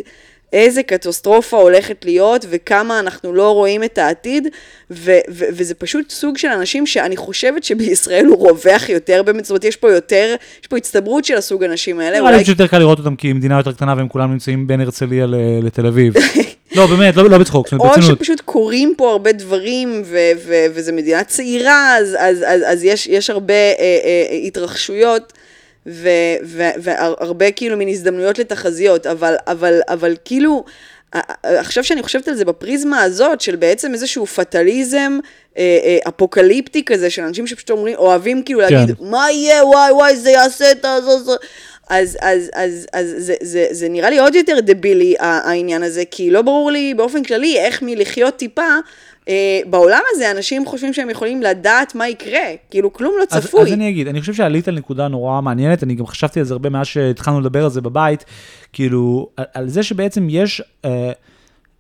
איזה 0.56 0.82
קטסטרופה 0.82 1.56
הולכת 1.56 2.05
להיות 2.05 2.47
וכמה 2.50 3.00
אנחנו 3.00 3.32
לא 3.35 3.50
רואים 3.50 3.85
את 3.85 3.99
העתיד, 3.99 4.49
ו- 4.91 5.11
ו- 5.31 5.44
וזה 5.50 5.75
פשוט 5.75 6.11
סוג 6.11 6.38
של 6.38 6.49
אנשים 6.49 6.87
שאני 6.87 7.17
חושבת 7.17 7.64
שבישראל 7.64 8.26
הוא 8.26 8.49
רווח 8.49 8.88
יותר 8.88 9.23
באמת, 9.23 9.44
זאת 9.44 9.50
אומרת, 9.50 9.64
יש 9.64 9.76
פה 9.76 9.93
יותר, 9.93 10.35
יש 10.62 10.67
פה 10.67 10.76
הצטברות 10.76 11.25
של 11.25 11.37
הסוג 11.37 11.64
האנשים 11.64 12.00
האלה. 12.00 12.20
נראה 12.20 12.37
לי 12.37 12.44
שיותר 12.44 12.67
קל 12.67 12.79
לראות 12.79 12.99
אותם 12.99 13.17
כי 13.17 13.32
מדינה 13.32 13.58
יותר 13.58 13.73
קטנה 13.73 13.94
והם 13.97 14.08
כולם 14.08 14.32
נמצאים 14.32 14.67
בין 14.67 14.81
הרצליה 14.81 15.26
ל- 15.26 15.35
לתל 15.67 15.87
אביב. 15.87 16.14
לא, 16.76 16.87
באמת, 16.87 17.17
לא 17.17 17.31
לא 17.31 17.38
בצחוק, 17.38 17.67
זאת 17.69 17.73
אומרת, 17.73 17.87
או 17.87 17.94
ברצינות. 17.97 18.19
שפשוט 18.19 18.41
קורים 18.41 18.94
פה 18.97 19.11
הרבה 19.11 19.32
דברים, 19.32 20.03
ו- 20.05 20.31
ו- 20.47 20.67
וזו 20.75 20.93
מדינה 20.93 21.25
צעירה, 21.25 21.97
אז, 21.97 22.17
אז, 22.19 22.44
אז, 22.47 22.61
אז 22.67 22.85
יש, 22.85 23.06
יש 23.06 23.31
הרבה 23.31 23.55
אה, 23.55 23.79
אה, 23.81 24.37
התרחשויות, 24.47 25.32
ו- 25.86 26.08
ו- 26.44 26.70
והרבה 26.78 27.50
כאילו 27.50 27.76
מין 27.76 27.88
הזדמנויות 27.88 28.38
לתחזיות, 28.38 29.06
אבל, 29.06 29.34
אבל, 29.46 29.80
אבל 29.88 30.16
כאילו, 30.24 30.64
עכשיו 31.42 31.84
שאני 31.84 32.02
חושבת 32.02 32.28
על 32.28 32.34
זה 32.34 32.44
בפריזמה 32.44 33.02
הזאת, 33.02 33.40
של 33.40 33.56
בעצם 33.56 33.92
איזשהו 33.92 34.26
פטליזם 34.26 35.18
אה, 35.58 35.78
אה, 35.84 35.98
אפוקליפטי 36.08 36.84
כזה, 36.84 37.10
של 37.10 37.22
אנשים 37.22 37.46
שפשוט 37.46 37.70
אומרים, 37.70 37.94
אוהבים 37.96 38.42
כאילו 38.42 38.60
להגיד, 38.60 38.96
כן. 38.96 39.04
מה 39.04 39.26
יהיה, 39.30 39.64
וואי 39.64 39.92
וואי, 39.92 40.16
זה 40.16 40.30
יעשה 40.30 40.72
את 40.72 40.84
ה... 40.84 41.00
זה- 41.00 41.18
זה." 41.24 41.32
אז, 41.88 42.16
אז, 42.22 42.50
אז, 42.54 42.86
אז 42.92 43.14
זה, 43.18 43.34
זה, 43.40 43.66
זה 43.70 43.88
נראה 43.88 44.10
לי 44.10 44.18
עוד 44.18 44.34
יותר 44.34 44.60
דבילי 44.60 45.14
העניין 45.20 45.82
הזה, 45.82 46.02
כי 46.10 46.30
לא 46.30 46.42
ברור 46.42 46.70
לי 46.70 46.94
באופן 46.94 47.22
כללי 47.22 47.58
איך 47.58 47.82
מלחיות 47.82 48.36
טיפה, 48.36 48.68
אה, 49.28 49.61
בעולם 49.67 50.00
הזה 50.11 50.31
אנשים 50.31 50.67
חושבים 50.67 50.93
שהם 50.93 51.11
יכולים 51.11 51.43
לדעת 51.43 51.94
מה 51.94 52.08
יקרה, 52.08 52.40
כאילו 52.70 52.93
כלום 52.93 53.14
לא 53.19 53.25
אז, 53.31 53.46
צפוי. 53.46 53.62
אז 53.62 53.73
אני 53.73 53.88
אגיד, 53.88 54.08
אני 54.08 54.20
חושב 54.20 54.34
שעלית 54.34 54.69
על 54.69 54.75
נקודה 54.75 55.08
נורא 55.08 55.40
מעניינת, 55.40 55.82
אני 55.82 55.94
גם 55.94 56.06
חשבתי 56.06 56.40
על 56.40 56.46
זה 56.46 56.55
הרבה 56.55 56.70
מאז 56.70 56.87
שהתחלנו 56.87 57.40
לדבר 57.40 57.64
על 57.64 57.70
זה 57.70 57.81
בבית, 57.81 58.25
כאילו, 58.73 59.28
על, 59.37 59.44
על 59.55 59.69
זה 59.69 59.82
שבעצם 59.82 60.26
יש 60.31 60.62
אה, 60.84 61.12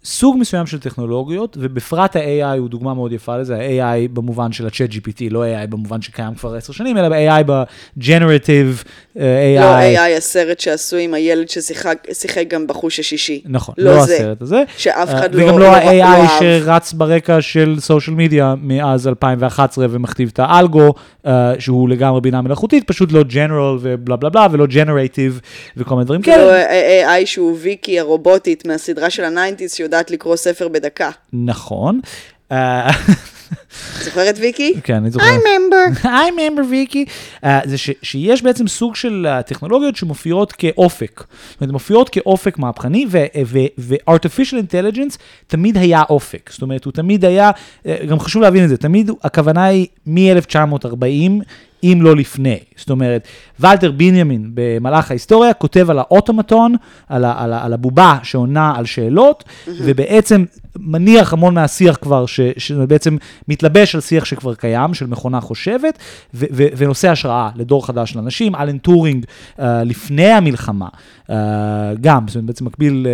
סוג 0.06 0.36
מסוים 0.38 0.66
של 0.66 0.80
טכנולוגיות, 0.80 1.56
ובפרט 1.60 2.16
ה-AI 2.16 2.58
הוא 2.58 2.68
דוגמה 2.68 2.94
מאוד 2.94 3.12
יפה 3.12 3.36
לזה, 3.38 3.56
ה-AI 3.56 4.08
במובן 4.12 4.52
של 4.52 4.66
ה-chat 4.66 4.92
GPT, 4.92 5.20
לא 5.30 5.44
AI 5.44 5.66
במובן 5.66 6.02
שקיים 6.02 6.34
כבר 6.34 6.54
עשר 6.54 6.72
שנים, 6.72 6.98
אלא 6.98 7.08
ב-AI 7.08 7.42
ב-generative 7.46 8.84
אה, 9.18 9.56
AI. 9.58 9.60
לא 9.94 9.98
AI 9.98 10.16
הסרט 10.16 10.60
שעשו 10.60 10.96
עם 10.96 11.14
הילד 11.14 11.46
ששיחק 11.48 12.44
גם 12.48 12.66
בחוש 12.66 12.98
השישי. 13.00 13.42
נכון, 13.46 13.74
לא 13.78 13.94
לא 13.94 14.06
זה. 14.06 14.14
הסרט 14.14 14.42
הזה. 14.42 14.62
שאף 14.76 15.08
אחד 15.14 15.34
אה, 15.34 15.40
לא- 15.40 15.44
וגם 15.44 15.58
לא- 15.58 15.64
לא 15.66 15.70
לא 15.70 15.76
ה-AI 15.76 16.02
אהב. 16.02 16.40
שרץ 16.40 16.92
ברקע 16.92 17.40
של 17.40 17.76
social 17.80 18.16
media 18.16 18.54
מאז 18.62 19.08
2011 19.08 19.86
ומכתיב 19.90 20.30
את 20.32 20.38
האלגו, 20.42 20.94
אה, 21.26 21.52
שהוא 21.58 21.88
לגמרי 21.88 22.20
בינה 22.20 22.42
מלאכותית, 22.42 22.84
פשוט 22.86 23.12
לא 23.12 23.22
general 23.22 23.78
ובלה 23.80 24.16
בלה 24.16 24.30
בלה, 24.30 24.46
ולא 24.50 24.66
generative 24.66 25.40
וכל 25.76 25.94
מיני 25.94 26.04
דברים 26.04 26.22
זה 26.24 26.30
לא 26.30 26.36
כאלה. 26.36 27.22
AI 27.22 27.26
שהוא 27.26 27.56
ויקי 27.60 28.00
הרובוטית 28.00 28.66
מהסדרה 28.66 29.10
של 29.10 29.24
ה 29.24 29.30
nineties 29.30 29.72
שיודעת 29.74 29.95
לקרוא 30.10 30.36
ספר 30.36 30.68
בדקה. 30.68 31.10
נכון. 31.32 32.00
אה, 32.52 32.90
זוכרת 34.04 34.34
ויקי? 34.38 34.74
כן, 34.84 34.94
אני 34.94 35.10
זוכר. 35.10 35.26
remember. 35.26 36.04
I 36.04 36.06
remember 36.06 36.64
ויקי. 36.70 37.04
Uh, 37.44 37.46
זה 37.64 37.78
ש, 37.78 37.90
שיש 38.02 38.42
בעצם 38.42 38.68
סוג 38.68 38.96
של 38.96 39.26
uh, 39.28 39.42
טכנולוגיות 39.42 39.96
שמופיעות 39.96 40.52
כאופק. 40.52 41.24
זאת 41.50 41.60
אומרת, 41.60 41.72
מופיעות 41.72 42.08
כאופק 42.08 42.58
מהפכני, 42.58 43.06
ו-artificial 43.78 44.54
intelligence 44.54 45.16
תמיד 45.46 45.76
היה 45.76 46.02
אופק. 46.10 46.50
זאת 46.52 46.62
אומרת, 46.62 46.84
הוא 46.84 46.92
תמיד 46.92 47.24
היה, 47.24 47.50
גם 48.08 48.20
חשוב 48.20 48.42
להבין 48.42 48.64
את 48.64 48.68
זה, 48.68 48.76
תמיד 48.76 49.10
הכוונה 49.22 49.64
היא 49.64 49.86
מ-1940. 50.06 51.44
אם 51.84 51.98
לא 52.02 52.16
לפני. 52.16 52.58
זאת 52.76 52.90
אומרת, 52.90 53.28
ולטר 53.60 53.90
בנימין 53.90 54.50
במהלך 54.54 55.10
ההיסטוריה 55.10 55.54
כותב 55.54 55.90
על 55.90 55.98
האוטומטון, 55.98 56.74
על, 57.08 57.24
ה- 57.24 57.34
על, 57.42 57.52
ה- 57.52 57.64
על 57.64 57.72
הבובה 57.72 58.18
שעונה 58.22 58.72
על 58.76 58.84
שאלות, 58.84 59.44
ובעצם 59.68 60.44
מניח 60.80 61.32
המון 61.32 61.54
מהשיח 61.54 61.98
כבר, 62.02 62.26
ש, 62.26 62.40
שבעצם 62.56 63.16
מתלבש 63.48 63.94
על 63.94 64.00
שיח 64.00 64.24
שכבר 64.24 64.54
קיים, 64.54 64.94
של 64.94 65.06
מכונה 65.06 65.40
חושבת, 65.40 65.98
ו, 66.34 66.44
ו, 66.52 66.64
ונושא 66.76 67.10
השראה 67.10 67.50
לדור 67.56 67.86
חדש 67.86 68.10
של 68.10 68.18
אנשים. 68.18 68.54
אלן 68.54 68.78
טורינג 68.78 69.24
אה, 69.58 69.62
לפני 69.84 70.30
המלחמה, 70.30 70.88
אה, 70.88 71.32
גם, 72.00 72.28
זאת 72.28 72.36
אומרת, 72.36 72.46
בעצם 72.46 72.64
מקביל 72.64 73.06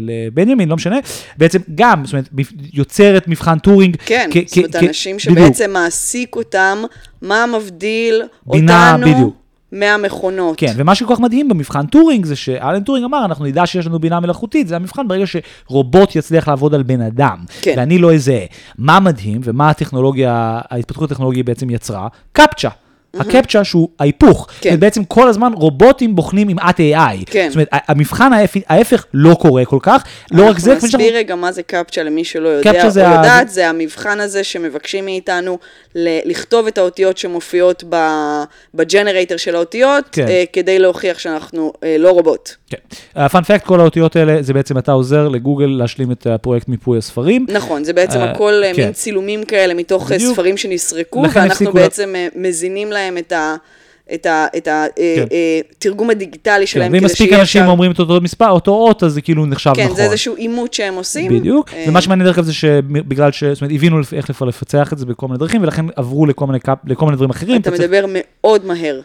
לבנימין, 0.00 0.68
לא 0.68 0.76
משנה, 0.76 0.96
בעצם 1.38 1.58
גם, 1.74 2.04
זאת 2.04 2.12
אומרת, 2.12 2.28
יוצר 2.72 3.16
את 3.16 3.28
מבחן 3.28 3.58
טורינג. 3.58 3.96
כן, 4.06 4.30
זאת 4.46 4.58
אומרת, 4.58 4.76
אנשים 4.76 5.18
שבעצם 5.18 5.70
מעסיק 5.70 6.36
אותם, 6.36 6.78
מה 7.22 7.44
מבדיל 7.46 8.22
בינה, 8.46 8.92
אותנו. 8.92 9.04
בינה, 9.04 9.14
בדיוק. 9.14 9.39
מהמכונות. 9.72 10.54
כן, 10.58 10.72
ומה 10.76 10.94
שכל 10.94 11.14
כך 11.14 11.20
מדהים 11.20 11.48
במבחן 11.48 11.86
טורינג 11.86 12.26
זה 12.26 12.36
שאלן 12.36 12.82
טורינג 12.82 13.04
אמר, 13.04 13.24
אנחנו 13.24 13.44
נדע 13.44 13.66
שיש 13.66 13.86
לנו 13.86 13.98
בינה 13.98 14.20
מלאכותית, 14.20 14.68
זה 14.68 14.76
המבחן 14.76 15.08
ברגע 15.08 15.24
שרובוט 15.26 16.16
יצליח 16.16 16.48
לעבוד 16.48 16.74
על 16.74 16.82
בן 16.82 17.00
אדם. 17.00 17.38
כן. 17.62 17.74
ואני 17.76 17.98
לא 17.98 18.14
אזהה. 18.14 18.44
מה 18.78 19.00
מדהים 19.00 19.40
ומה 19.44 19.70
הטכנולוגיה, 19.70 20.60
ההתפתחות 20.70 21.10
הטכנולוגית 21.10 21.46
בעצם 21.46 21.70
יצרה? 21.70 22.08
קפצ'ה. 22.32 22.68
הקפצ'ה 23.14 23.64
שהוא 23.64 23.88
ההיפוך. 23.98 24.46
כן. 24.60 24.80
בעצם 24.80 25.04
כל 25.04 25.28
הזמן 25.28 25.52
רובוטים 25.52 26.16
בוחנים 26.16 26.48
עם 26.48 26.58
את 26.58 26.80
AI. 26.80 27.24
כן. 27.26 27.46
זאת 27.48 27.54
אומרת, 27.56 27.68
המבחן 27.72 28.30
ההפ- 28.32 28.62
ההפך 28.68 29.04
לא 29.14 29.34
קורה 29.34 29.64
כל 29.64 29.78
כך. 29.82 30.04
לא 30.32 30.48
רק 30.50 30.58
זה, 30.58 30.72
אנחנו. 30.72 30.88
נסביר 30.88 31.16
רגע 31.16 31.34
מה 31.34 31.52
זה 31.52 31.62
קפצ'ה 31.62 32.02
למי 32.02 32.24
שלא 32.24 32.48
יודע 32.48 32.72
קפצ'ה 32.72 33.10
או 33.10 33.16
יודעת, 33.16 33.50
זה 33.50 33.68
המבחן 33.68 34.20
הזה 34.20 34.44
שמבקשים 34.44 35.04
מאיתנו 35.04 35.58
ל- 35.94 36.30
לכתוב 36.30 36.66
את 36.66 36.78
האותיות 36.78 37.18
שמופיעות 37.18 37.84
ב- 37.88 38.42
בג'נרייטר 38.74 39.36
של 39.36 39.54
האותיות, 39.56 40.04
כן. 40.12 40.28
אה, 40.28 40.44
כדי 40.52 40.78
להוכיח 40.78 41.18
שאנחנו 41.18 41.72
אה, 41.84 41.96
לא 41.98 42.10
רובוט. 42.10 42.50
כן. 42.70 42.78
ה 43.14 43.20
fun 43.20 43.37
fact, 43.37 43.66
כל 43.66 43.80
האותיות 43.80 44.16
האלה, 44.16 44.42
זה 44.42 44.54
בעצם 44.54 44.78
אתה 44.78 44.92
עוזר 44.92 45.28
לגוגל 45.28 45.66
להשלים 45.66 46.12
את 46.12 46.26
הפרויקט 46.26 46.68
מיפוי 46.68 46.98
הספרים. 46.98 47.46
נכון, 47.48 47.84
זה 47.84 47.92
בעצם 47.92 48.18
אה, 48.18 48.30
הכל 48.30 48.62
אה, 48.64 48.74
כן. 48.74 48.82
מין 48.82 48.92
צילומים 48.92 49.44
כאלה 49.44 49.74
מתוך 49.74 50.12
אה. 50.12 50.18
ספרים 50.18 50.56
שנסרקו, 50.56 51.24
ואנחנו 51.34 51.72
בעצם 51.72 52.14
אה, 52.16 52.28
מזינים 52.34 52.92
להם 52.92 53.18
את 53.18 53.32
ה... 53.32 53.56
את 54.14 54.26
כן. 54.96 55.24
התרגום 55.76 56.10
הדיגיטלי 56.10 56.66
שלהם, 56.66 56.88
כן, 56.92 56.94
ואם 56.94 57.04
מספיק 57.04 57.32
אנשים 57.32 57.62
אפשר... 57.62 57.70
אומרים 57.70 57.90
את 57.90 57.98
אותו 57.98 58.20
מספר, 58.20 58.48
אותו 58.50 58.70
אות, 58.70 59.02
אז 59.02 59.12
זה 59.12 59.20
כאילו 59.20 59.46
נחשב 59.46 59.72
כן, 59.76 59.84
נכון. 59.84 59.96
זה 59.96 60.02
איזשהו 60.04 60.34
עימות 60.34 60.74
שהם 60.74 60.94
עושים. 60.94 61.32
בדיוק, 61.38 61.70
אה, 61.74 61.84
ומה 61.88 62.00
שמעניין 62.00 62.26
דרך 62.26 62.38
אגב 62.38 62.46
זה 62.46 62.52
שבגלל 62.52 63.32
ש... 63.32 63.44
זאת 63.44 63.62
אומרת, 63.62 63.74
הבינו 63.74 64.00
איך 64.12 64.30
לפ- 64.30 64.42
לפצח 64.42 64.92
את 64.92 64.98
זה 64.98 65.06
בכל 65.06 65.26
מיני 65.26 65.38
דרכים, 65.38 65.62
ולכן 65.62 65.86
עברו 65.96 66.26
לכל 66.26 66.46
מיני, 66.46 66.60
קפ... 66.60 66.78
לכל 66.86 67.04
מיני 67.04 67.16
דברים 67.16 67.30
אחרים. 67.30 67.60
אתה 67.60 67.70
צריך- 67.70 67.82
מדבר 67.82 68.04
מאוד 68.08 68.64
מהר. 68.64 69.00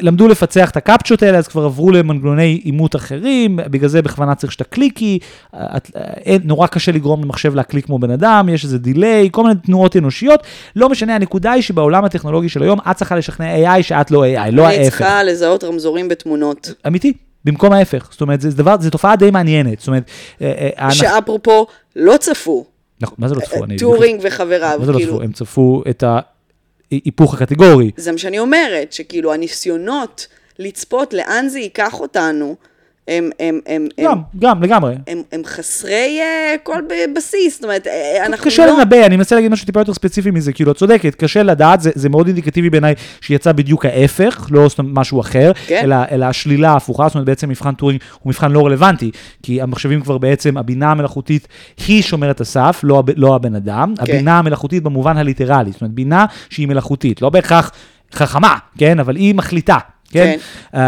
למדו 0.00 0.28
לפצח 0.28 0.70
את 0.70 0.76
הקפצ'ות 0.76 1.22
האלה, 1.22 1.38
אז 1.38 1.48
כבר 1.48 1.64
עברו 1.64 1.90
למנגנוני 1.90 2.60
אימות 2.64 2.96
אחרים, 2.96 3.56
בגלל 3.70 3.88
זה 3.88 4.02
בכוונה 4.02 4.34
צריך 4.34 4.52
שאתה 4.52 4.64
קליקי, 4.64 5.18
את, 5.54 5.90
אין, 6.24 6.40
נורא 6.44 6.66
קשה 6.66 6.92
לגרום 6.92 7.22
למחשב 7.24 7.54
להקליק 7.54 7.86
כמו 7.86 7.98
בן 7.98 8.10
אדם, 8.10 8.48
יש 8.52 8.64
איזה 8.64 8.78
delay, 8.78 9.28
כל 9.32 9.42
מיני 9.42 9.54
תנועות 9.66 9.96
אנושיות, 9.96 10.42
לא 10.76 10.88
משנה, 10.88 11.14
הנקודה 11.14 11.52
היא 11.52 11.62
שבעולם 11.62 12.04
הטכנולוגי 12.04 12.48
של 12.48 12.62
היום, 12.62 12.78
את 12.90 12.96
צריכה 12.96 13.16
לשכנע 13.16 13.76
AI 13.78 13.82
שאת 13.82 14.10
לא 14.10 14.24
AI, 14.24 14.39
לא 14.52 14.66
אני 14.66 14.74
ההפך. 14.76 14.88
צריכה 14.88 15.22
לזהות 15.22 15.64
רמזורים 15.64 16.08
בתמונות. 16.08 16.72
אמיתי, 16.86 17.12
במקום 17.44 17.72
ההפך, 17.72 18.08
זאת 18.12 18.20
אומרת, 18.20 18.40
זה 18.40 18.50
דבר, 18.50 18.76
זו 18.80 18.90
תופעה 18.90 19.16
די 19.16 19.30
מעניינת, 19.30 19.78
זאת 19.78 19.88
אומרת, 19.88 20.02
אה, 20.42 20.68
אה, 20.78 20.90
שאפרופו, 20.90 21.66
לא 21.96 22.16
צפו. 22.16 22.64
נכון, 23.00 23.14
מה 23.18 23.28
זה 23.28 23.34
לא 23.34 23.40
צפו? 23.40 23.64
אני- 23.64 23.76
טורינג 23.78 24.20
וחבריו, 24.24 24.76
מה 24.80 24.86
זה 24.86 24.92
לא 24.92 24.96
כאילו, 24.96 25.12
צפו? 25.14 25.22
הם 25.22 25.32
צפו 25.32 25.82
את 25.90 26.04
ההיפוך 26.92 27.34
הקטגורי. 27.34 27.90
זה 27.96 28.12
מה 28.12 28.18
שאני 28.18 28.38
אומרת, 28.38 28.92
שכאילו 28.92 29.34
הניסיונות 29.34 30.26
לצפות 30.58 31.14
לאן 31.14 31.48
זה 31.48 31.58
ייקח 31.58 32.00
אותנו, 32.00 32.56
הם, 33.10 33.30
הם, 33.40 33.60
הם, 33.66 33.86
הם, 33.98 34.04
גם, 34.04 34.18
גם, 34.38 34.62
לגמרי. 34.62 34.94
הם, 35.06 35.22
הם 35.32 35.42
חסרי 35.44 36.20
אה, 36.20 36.58
כל 36.62 36.78
בסיס, 37.16 37.54
זאת 37.54 37.64
אומרת, 37.64 37.86
אה, 37.86 38.26
אנחנו 38.26 38.44
קשה 38.44 38.66
לא... 38.66 38.78
לנבא, 38.78 39.06
אני 39.06 39.16
מנסה 39.16 39.34
להגיד 39.34 39.50
משהו 39.50 39.66
טיפה 39.66 39.80
יותר 39.80 39.94
ספציפי 39.94 40.30
מזה, 40.30 40.52
כאילו, 40.52 40.72
את 40.72 40.76
צודקת, 40.76 41.14
קשה 41.14 41.42
לדעת, 41.42 41.80
זה, 41.80 41.90
זה 41.94 42.08
מאוד 42.08 42.26
אינדיקטיבי 42.26 42.70
בעיניי 42.70 42.94
שיצא 43.20 43.52
בדיוק 43.52 43.84
ההפך, 43.84 44.46
לא 44.50 44.66
משהו 44.78 45.20
אחר, 45.20 45.52
כן. 45.66 45.80
אלא, 45.84 45.96
אלא 46.10 46.24
השלילה 46.24 46.70
ההפוכה, 46.70 47.08
זאת 47.08 47.14
אומרת, 47.14 47.26
בעצם 47.26 47.48
מבחן 47.48 47.74
טורינג 47.74 48.00
הוא 48.22 48.30
מבחן 48.30 48.52
לא 48.52 48.66
רלוונטי, 48.66 49.10
כי 49.42 49.62
המחשבים 49.62 50.00
כבר 50.00 50.18
בעצם, 50.18 50.56
הבינה 50.56 50.90
המלאכותית 50.90 51.48
היא 51.86 52.02
שומרת 52.02 52.40
הסף, 52.40 52.80
לא, 52.82 53.02
לא 53.16 53.34
הבן 53.34 53.54
אדם, 53.54 53.94
כן. 53.96 54.02
הבינה 54.02 54.38
המלאכותית 54.38 54.82
במובן 54.82 55.16
הליטרלי, 55.16 55.72
זאת 55.72 55.80
אומרת, 55.80 55.94
בינה 55.94 56.26
שהיא 56.50 56.68
מלאכותית, 56.68 57.22
לא 57.22 57.30
בהכרח 57.30 57.70
חכמה, 58.14 58.56
כן, 58.78 59.00
אבל 59.00 59.16
היא 59.16 59.34
מחליטה, 59.34 59.78
כן? 60.10 60.36
אמ, 60.74 60.80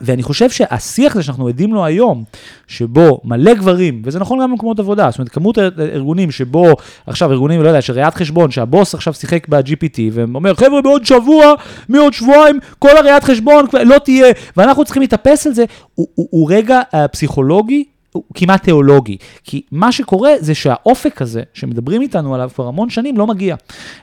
ואני 0.00 0.22
חושב 0.22 0.50
שהשיח 0.50 1.16
הזה 1.16 1.24
שאנחנו 1.24 1.48
עדים 1.48 1.74
לו 1.74 1.84
היום, 1.84 2.24
שבו 2.66 3.20
מלא 3.24 3.54
גברים, 3.54 4.02
וזה 4.04 4.18
נכון 4.18 4.42
גם 4.42 4.50
במקומות 4.50 4.78
עבודה, 4.78 5.10
זאת 5.10 5.18
אומרת, 5.18 5.28
כמות 5.28 5.58
הארגונים 5.58 6.30
שבו, 6.30 6.72
עכשיו 7.06 7.32
ארגונים, 7.32 7.62
לא 7.62 7.68
יודע, 7.68 7.82
שראיית 7.82 8.14
חשבון, 8.14 8.50
שהבוס 8.50 8.94
עכשיו 8.94 9.14
שיחק 9.14 9.48
ב-GPT, 9.48 9.98
ואומר, 10.12 10.54
חבר'ה, 10.54 10.82
בעוד 10.82 11.04
שבוע, 11.04 11.54
מעוד 11.88 12.12
שבועיים, 12.12 12.58
כל 12.78 12.96
הראיית 12.96 13.24
חשבון 13.24 13.66
לא 13.84 13.98
תהיה, 13.98 14.32
ואנחנו 14.56 14.84
צריכים 14.84 15.00
להתאפס 15.02 15.46
על 15.46 15.54
זה, 15.54 15.64
הוא, 15.94 16.08
הוא, 16.14 16.28
הוא 16.30 16.50
רגע 16.50 16.80
uh, 16.80 17.08
פסיכולוגי. 17.08 17.84
הוא 18.14 18.22
כמעט 18.34 18.62
תיאולוגי, 18.62 19.16
כי 19.44 19.62
מה 19.72 19.92
שקורה 19.92 20.32
זה 20.38 20.54
שהאופק 20.54 21.22
הזה, 21.22 21.42
שמדברים 21.54 22.02
איתנו 22.02 22.34
עליו 22.34 22.50
כבר 22.54 22.66
המון 22.66 22.90
שנים, 22.90 23.18
לא 23.18 23.26
מגיע. 23.26 23.56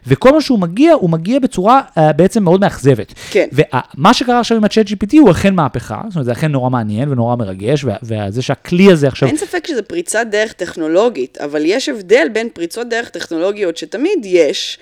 וכל 0.08 0.32
מה 0.32 0.42
שהוא 0.42 0.60
מגיע, 0.60 0.94
הוא 0.94 1.10
מגיע 1.10 1.40
בצורה 1.40 1.82
uh, 1.90 2.14
בעצם 2.16 2.44
מאוד 2.44 2.62
מאכזבת. 2.62 3.14
כן. 3.32 3.48
ומה 3.52 4.14
שקרה 4.14 4.40
עכשיו 4.40 4.58
עם 4.58 4.64
הצ'אט 4.64 4.88
GPT 4.88 5.18
הוא 5.20 5.32
אכן 5.32 5.56
מהפכה, 5.56 6.02
זאת 6.08 6.16
אומרת, 6.16 6.26
זה 6.26 6.32
אכן 6.32 6.52
נורא 6.52 6.70
מעניין 6.70 7.10
ונורא 7.10 7.36
מרגש, 7.36 7.86
וזה 8.04 8.42
שהכלי 8.42 8.92
הזה 8.92 9.08
עכשיו... 9.08 9.30
אין 9.30 9.38
ספק 9.38 9.68
שזה 9.68 9.82
פריצת 9.82 10.26
דרך 10.32 10.54
טכנולוגית, 10.54 11.38
אבל 11.38 11.62
יש 11.66 11.90
הבדל 11.90 12.28
בין 12.34 12.48
פריצות 12.54 12.90
דרך 12.90 13.10
טכנולוגיות 13.10 13.78
שתמיד 13.78 14.20
יש, 14.24 14.80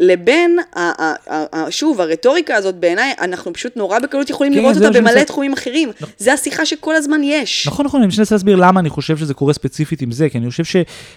לבין, 0.00 0.58
ה- 0.76 0.80
ה- 0.80 1.14
ה- 1.30 1.44
ה- 1.56 1.70
שוב, 1.70 2.00
הרטוריקה 2.00 2.54
הזאת 2.56 2.74
בעיניי, 2.74 3.12
אנחנו 3.20 3.52
פשוט 3.52 3.76
נורא 3.76 3.98
בקלות 3.98 4.30
יכולים 4.30 4.52
כן, 4.54 4.58
לראות 4.58 4.76
אותה 4.76 4.90
במלא 4.90 5.00
מנסה- 5.12 5.24
תחומים 5.24 5.52
אחרים. 5.52 5.90
זה 6.18 6.32
השיחה 6.32 6.66
שכל 6.66 6.94
הזמן 6.96 7.20
יש. 7.24 7.66
נכון, 7.66 7.86
נכון, 7.86 8.00
אני 8.02 8.16
מנסה 8.18 8.34
להסביר 8.34 8.56
למה 8.56 8.80
אני 8.80 8.90
חושב 8.90 9.16
שזה 9.16 9.34
קורה 9.34 9.52
ספציפית 9.52 10.02
עם 10.02 10.12
זה, 10.12 10.28
כי 10.28 10.38
אני 10.38 10.50
חושב 10.50 10.64
ש... 10.64 10.76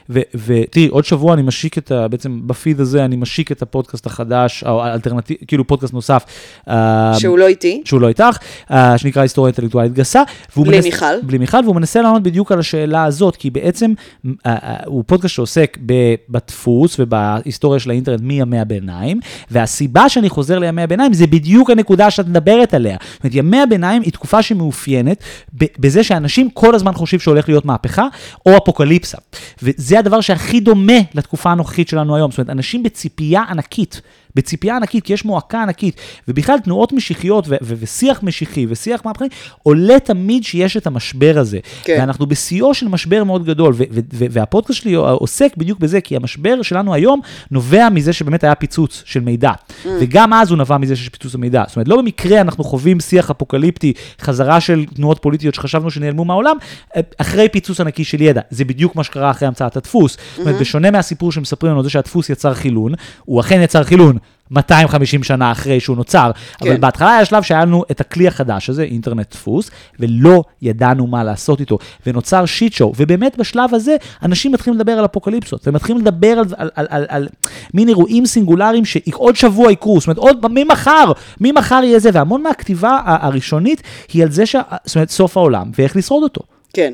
ו- 0.10 0.20
ותראי, 0.46 0.88
עוד 0.88 1.06
שבוע 1.06 1.34
אני 1.34 1.42
משיק 1.42 1.78
את 1.78 1.92
ה... 1.92 2.08
בעצם 2.08 2.48
בפיד 2.48 2.80
הזה 2.80 3.06
אני 3.06 3.16
משיק 3.16 3.52
את 3.52 3.62
הפודקאסט 3.62 4.06
החדש, 4.06 4.64
או 4.64 4.84
ה 4.84 4.88
alternative, 4.88 5.38
כאילו 5.48 5.68
פודקאסט 5.68 5.94
נוסף. 5.94 6.24
אה, 6.70 7.14
שהוא 7.20 7.38
לא 7.38 7.48
איתי. 7.48 7.82
שהוא 7.86 8.02
לא 8.02 8.08
איתך, 8.08 8.38
אה, 8.72 8.98
שנקרא 8.98 9.22
היסטוריה 9.22 9.48
אינטלקטואלית 9.52 9.94
גסה. 9.94 10.24
בלי 10.58 10.78
מנס- 10.78 10.86
מיכל. 10.86 11.22
בלי 11.24 11.38
מיכל, 11.38 11.58
והוא 11.64 11.76
מנסה 11.76 12.02
לענות 12.02 12.24
בדיוק 12.24 12.52
על 12.52 12.60
השאלה 12.60 13.04
הזאת, 13.06 13.36
כי 13.36 13.50
בעצם 13.50 13.94
אה, 14.26 14.32
אה, 14.46 14.76
הוא 14.86 15.04
פודקאסט 15.08 15.34
שעוסק 15.36 15.78
ב- 15.86 15.94
בדפוס 16.30 16.96
ובהיסטוריה 17.00 17.80
של 17.80 17.90
האינטרנט 17.90 18.22
מימי 18.48 18.62
הביניים, 18.62 19.20
והסיבה 19.52 20.10
שאני 20.10 20.30
חוזר 20.30 20.60
לימי 20.60 20.82
הביניים 20.82 21.14
זה 21.14 21.28
בדיוק 21.28 21.70
הנקודה 21.70 22.12
שאת 22.12 22.28
מדברת 22.28 22.74
עליה. 22.74 22.98
זאת 23.14 23.24
אומרת, 23.24 23.36
ימי 23.36 23.62
הביניים 23.62 24.02
היא 24.02 24.12
תקופה 24.12 24.42
שמאופיינת 24.42 25.24
בזה 25.54 26.04
שאנשים 26.04 26.50
כל 26.50 26.76
הזמן 26.76 26.94
חושבים 26.94 27.20
שהולך 27.20 27.50
להיות 27.50 27.66
מהפכה 27.66 28.08
או 28.46 28.58
אפוקליפסה. 28.58 29.18
וזה 29.64 30.00
הדבר 30.00 30.22
שהכי 30.22 30.60
דומה 30.60 31.00
לתקופה 31.14 31.52
הנוכחית 31.52 31.88
שלנו 31.88 32.16
היום. 32.16 32.32
זאת 32.32 32.38
אומרת, 32.38 32.50
אנשים 32.50 32.84
בציפייה 32.84 33.44
ענקית. 33.50 34.02
בציפייה 34.38 34.76
ענקית, 34.76 35.04
כי 35.04 35.14
יש 35.14 35.26
מועקה 35.26 35.62
ענקית, 35.64 35.96
ובכלל 36.28 36.60
תנועות 36.60 36.94
משיחיות 36.94 37.46
ו- 37.48 37.56
ו- 37.62 37.74
ושיח 37.80 38.24
משיחי 38.24 38.66
ושיח 38.70 39.02
מהפכני, 39.06 39.28
עולה 39.64 40.00
תמיד 40.00 40.44
שיש 40.44 40.78
את 40.78 40.88
המשבר 40.88 41.34
הזה. 41.38 41.60
כן. 41.84 41.98
ואנחנו 42.00 42.26
בשיאו 42.26 42.74
של 42.74 42.88
משבר 42.88 43.24
מאוד 43.24 43.46
גדול, 43.46 43.74
ו- 43.74 43.84
ו- 43.92 44.00
ו- 44.14 44.26
והפודקאסט 44.30 44.82
שלי 44.82 44.94
עוסק 44.94 45.58
בדיוק 45.58 45.80
בזה, 45.80 46.02
כי 46.02 46.16
המשבר 46.16 46.62
שלנו 46.62 46.94
היום 46.94 47.22
נובע 47.52 47.90
מזה 47.90 48.14
שבאמת 48.14 48.44
היה 48.44 48.56
פיצוץ 48.56 49.04
של 49.06 49.20
מידע. 49.20 49.52
Mm. 49.52 49.88
וגם 50.02 50.34
אז 50.34 50.50
הוא 50.52 50.58
נבע 50.58 50.78
מזה 50.78 50.96
שיש 50.96 51.10
פיצוץ 51.10 51.36
המידע. 51.36 51.64
זאת 51.68 51.76
אומרת, 51.76 51.88
לא 51.88 51.98
במקרה 51.98 52.42
אנחנו 52.42 52.64
חווים 52.64 53.00
שיח 53.00 53.32
אפוקליפטי, 53.32 53.94
חזרה 54.22 54.62
של 54.62 54.86
תנועות 54.96 55.20
פוליטיות 55.22 55.56
שחשבנו 55.56 55.92
שנעלמו 55.92 56.26
מהעולם, 56.26 56.58
אה, 56.96 57.02
אחרי 57.18 57.50
פיצוץ 57.50 57.80
ענקי 57.80 58.04
של 58.04 58.22
ידע. 58.22 58.42
זה 58.50 58.66
בדיוק 58.66 58.96
מה 58.96 59.04
שקרה 59.04 59.32
אחרי 59.32 59.48
המצאת 59.48 59.78
הדפוס. 59.78 60.12
זאת 60.12 60.20
Mm-hmm. 60.20 60.42
אומרת, 60.42 60.62
בשונה 60.62 60.92
מהסיפור 60.92 61.32
שמספרים 61.32 61.72
לנו, 61.74 61.84
זה 61.84 61.90
שהדפוס 61.90 62.30
יצר 62.30 62.54
חילון, 62.54 62.92
הוא 63.26 63.40
אכן 63.42 63.62
יצר 63.62 63.84
חילון. 63.84 64.18
250 64.52 65.24
שנה 65.24 65.52
אחרי 65.52 65.80
שהוא 65.80 65.98
נוצר, 65.98 66.32
אבל 66.62 66.70
כן. 66.70 66.82
בהתחלה 66.82 67.16
היה 67.16 67.26
שלב 67.26 67.44
שהיה 67.44 67.62
לנו 67.62 67.84
את 67.92 68.02
הכלי 68.02 68.28
החדש 68.28 68.70
הזה, 68.70 68.84
אינטרנט 68.84 69.32
דפוס, 69.32 69.72
ולא 70.00 70.44
ידענו 70.62 71.08
מה 71.08 71.24
לעשות 71.24 71.60
איתו, 71.60 71.78
ונוצר 72.06 72.46
שיט 72.46 72.74
שואו, 72.74 72.94
ובאמת 72.98 73.38
בשלב 73.38 73.74
הזה 73.74 73.96
אנשים 74.24 74.52
מתחילים 74.52 74.80
לדבר 74.80 74.92
על 74.92 75.06
אפוקליפסות, 75.06 75.68
ומתחילים 75.68 76.02
לדבר 76.02 76.40
על, 76.40 76.46
על, 76.58 76.70
על, 76.76 76.88
על, 76.90 77.06
על 77.10 77.28
מין 77.74 77.88
אירועים 77.88 78.26
סינגולריים 78.26 78.86
שעוד 78.86 79.36
שבוע 79.36 79.72
יקרו, 79.72 80.00
זאת 80.00 80.08
אומרת, 80.08 80.18
עוד, 80.18 80.46
ממחר, 80.50 81.12
ממחר 81.42 81.82
יהיה 81.84 82.00
זה, 82.00 82.10
והמון 82.14 82.44
מהכתיבה 82.44 83.00
הראשונית 83.06 83.82
היא 84.14 84.24
על 84.24 84.32
זה, 84.32 84.46
ש... 84.46 84.56
זאת 84.86 84.96
אומרת, 84.96 85.10
סוף 85.10 85.38
העולם, 85.38 85.72
ואיך 85.78 85.96
לשרוד 85.96 86.24
אותו. 86.24 86.42
כן. 86.74 86.94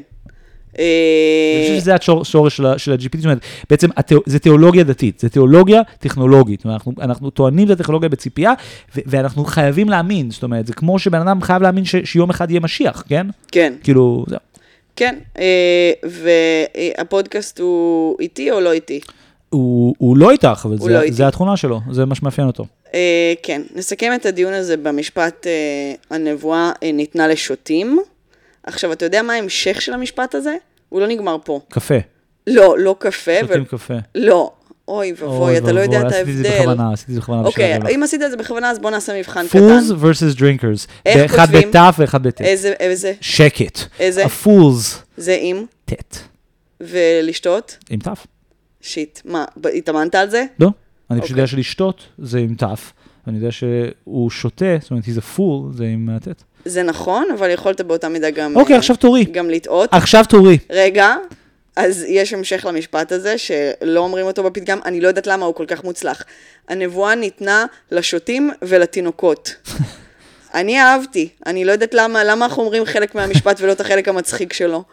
אני 0.75 0.85
אה, 0.85 1.63
חושב 1.63 1.79
שזה 1.79 1.95
השורש 1.95 2.55
של, 2.77 2.91
ה-GPT, 2.91 3.17
זאת 3.17 3.25
אומרת, 3.25 3.39
בעצם 3.69 3.87
זה 4.25 4.39
תיאולוגיה 4.39 4.83
דתית, 4.83 5.19
זה 5.19 5.29
תיאולוגיה 5.29 5.81
טכנולוגית, 5.99 6.65
אנחנו, 7.01 7.29
טוענים 7.29 7.67
את 7.67 7.71
הטכנולוגיה 7.71 8.09
בציפייה, 8.09 8.53
ואנחנו 8.95 9.45
חייבים 9.45 9.89
להאמין, 9.89 10.31
זאת 10.31 10.43
אומרת, 10.43 10.67
זה 10.67 10.73
כמו 10.73 10.99
שבן 10.99 11.21
אדם 11.21 11.41
חייב 11.41 11.61
להאמין 11.61 11.83
שיום 11.85 12.29
אחד 12.29 12.51
יהיה 12.51 12.59
משיח, 12.59 13.03
כן? 13.09 13.27
כן, 13.51 13.73
כאילו, 13.83 14.25
זהו. 14.27 14.39
כן. 14.95 15.15
אה, 15.39 15.91
והפודקאסט 16.97 17.59
הוא 17.59 18.15
איתי 18.19 18.51
או 18.51 18.59
לא 18.59 18.71
איתי? 18.71 18.99
הוא, 19.49 19.95
הוא 19.97 20.17
לא 20.17 20.31
איתך, 20.31 20.65
אבל 20.65 20.77
זה, 20.77 20.91
לא. 20.91 20.99
זה 21.09 21.27
התכונה 21.27 21.57
שלו, 21.57 21.79
זה 21.91 22.05
מה 22.05 22.15
שמאפיין 22.15 22.47
אותו. 22.47 22.65
אה, 22.93 23.33
כן, 23.43 23.61
נסכם 23.75 24.11
את 24.15 24.25
הדיון 24.25 24.53
הזה 24.53 24.77
במשפט 24.77 25.47
אה, 25.47 25.93
הנבואה 26.09 26.71
אה, 26.83 26.91
ניתנה 26.91 27.27
לשוטים. 27.27 27.99
עכשיו, 28.63 28.91
אתה 28.93 29.05
יודע 29.05 29.21
מה 29.21 29.33
ההמשך 29.33 29.81
של 29.81 29.93
המשפט 29.93 30.35
הזה? 30.35 30.55
הוא 30.89 31.01
לא 31.01 31.07
נגמר 31.07 31.37
פה. 31.43 31.59
קפה, 31.69 31.97
לא, 32.47 32.79
לא 32.79 32.95
קפה. 32.99 33.31
שותים 33.41 33.65
קפה. 33.65 33.93
לא. 34.15 34.51
אוי 34.87 35.13
ואבוי, 35.17 35.57
אתה 35.57 35.71
לא 35.71 35.79
יודע 35.79 36.01
את 36.01 36.05
עשיתי 36.05 36.31
את 36.31 36.37
זה 36.37 36.49
ההבדל. 36.49 36.61
בכוונה, 36.61 36.93
עשיתי 36.93 37.11
את 37.11 37.15
זה 37.15 37.21
בכוונה. 37.21 37.47
אוקיי. 37.47 37.79
אם 37.95 38.03
עשית 38.03 38.21
את 38.21 38.31
זה 38.31 38.37
בכוונה, 38.37 38.69
אז 38.69 38.79
בוא 38.79 38.91
נעשה 38.91 39.19
מבחן 39.19 39.47
קטן. 39.47 39.59
Fools 39.59 39.91
versus 40.03 40.39
drinkers. 40.39 40.87
איך 41.05 41.35
כותבים? 41.35 41.69
בתף 41.69 41.95
ואחד 41.99 42.23
בטית. 42.23 42.41
איזה, 42.45 42.73
איזה? 42.79 43.13
שקט. 43.21 43.79
איזה? 43.99 44.25
ה-fools, 44.25 44.97
זה 45.17 45.37
עם, 45.41 45.65
טית. 45.85 46.27
ולשתות? 46.81 47.77
עם 47.89 47.99
תף. 47.99 48.27
שיט. 48.81 49.19
מה, 49.25 49.45
התאמנת 49.73 50.15
על 50.15 50.29
זה? 50.29 50.45
לא, 50.59 50.69
אני 51.11 51.21
פשוט 51.21 51.31
אוקיי. 51.31 51.41
יודע 51.41 51.47
שלשתות 51.47 52.03
זה 52.17 52.39
עם 52.39 52.55
תף, 52.55 52.93
ואני 53.27 53.37
יודע 53.37 53.51
שהוא 53.51 54.29
שותה, 54.29 54.65
זאת 54.81 54.91
אומרת, 54.91 55.03
he's 55.05 55.19
a 55.19 55.37
fool, 55.37 55.77
זה 55.77 55.85
עם 55.85 56.05
מהטט. 56.05 56.43
זה 56.65 56.83
נכון, 56.83 57.27
אבל 57.33 57.49
יכולת 57.49 57.81
באותה 57.81 58.09
מידה 58.09 58.29
גם... 58.29 58.55
אוקיי, 58.55 58.73
אה, 58.73 58.79
עכשיו 58.79 58.95
תורי. 58.95 59.23
גם 59.23 59.49
לטעות. 59.49 59.89
עכשיו 59.91 60.25
תורי. 60.29 60.57
רגע, 60.69 61.15
אז 61.75 62.05
יש 62.07 62.33
המשך 62.33 62.65
למשפט 62.69 63.11
הזה, 63.11 63.37
שלא 63.37 63.99
אומרים 63.99 64.25
אותו 64.25 64.43
בפתגם, 64.43 64.79
אני 64.85 65.01
לא 65.01 65.07
יודעת 65.07 65.27
למה 65.27 65.45
הוא 65.45 65.55
כל 65.55 65.65
כך 65.65 65.83
מוצלח. 65.83 66.23
הנבואה 66.69 67.15
ניתנה 67.15 67.65
לשוטים 67.91 68.51
ולתינוקות. 68.61 69.55
אני 70.53 70.79
אהבתי, 70.81 71.29
אני 71.45 71.65
לא 71.65 71.71
יודעת 71.71 71.93
למה, 71.93 72.23
למה 72.23 72.45
אנחנו 72.45 72.63
אומרים 72.63 72.85
חלק 72.85 73.15
מהמשפט 73.15 73.61
ולא 73.61 73.71
את 73.71 73.81
החלק 73.81 74.07
המצחיק 74.07 74.53
שלו. 74.53 74.83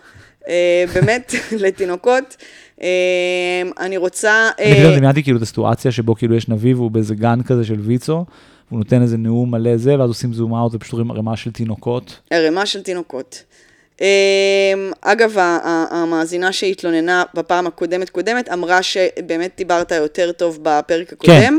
אה, 0.48 0.84
באמת, 0.94 1.34
לתינוקות. 1.62 2.36
אה, 2.82 2.88
אני 3.80 3.96
רוצה... 3.96 4.48
אני 4.58 4.74
פתאום 4.74 4.96
דמיינתי 4.96 5.22
כאילו 5.22 5.38
את 5.38 5.42
הסיטואציה 5.42 5.92
שבו 5.92 6.14
כאילו 6.14 6.36
יש 6.36 6.48
נביא 6.48 6.74
והוא 6.74 6.90
באיזה 6.90 7.14
גן 7.14 7.42
כזה 7.42 7.64
של 7.64 7.80
ויצו, 7.80 8.24
הוא 8.70 8.78
נותן 8.78 9.02
איזה 9.02 9.16
נאום 9.16 9.50
מלא 9.50 9.76
זה, 9.76 9.98
ואז 9.98 10.08
עושים 10.08 10.32
זום 10.32 10.54
אאוט 10.54 10.74
ופשוט 10.74 10.92
רואים 10.92 11.10
ערימה 11.10 11.36
של 11.36 11.52
תינוקות. 11.52 12.20
ערימה 12.30 12.66
של 12.66 12.82
תינוקות. 12.82 13.42
אמ, 14.00 14.06
אגב, 15.00 15.36
המאזינה 15.90 16.52
שהתלוננה 16.52 17.24
בפעם 17.34 17.66
הקודמת 17.66 18.10
קודמת 18.10 18.48
אמרה 18.52 18.82
שבאמת 18.82 19.50
דיברת 19.56 19.92
יותר 19.92 20.32
טוב 20.32 20.58
בפרק 20.62 21.12
הקודם, 21.12 21.58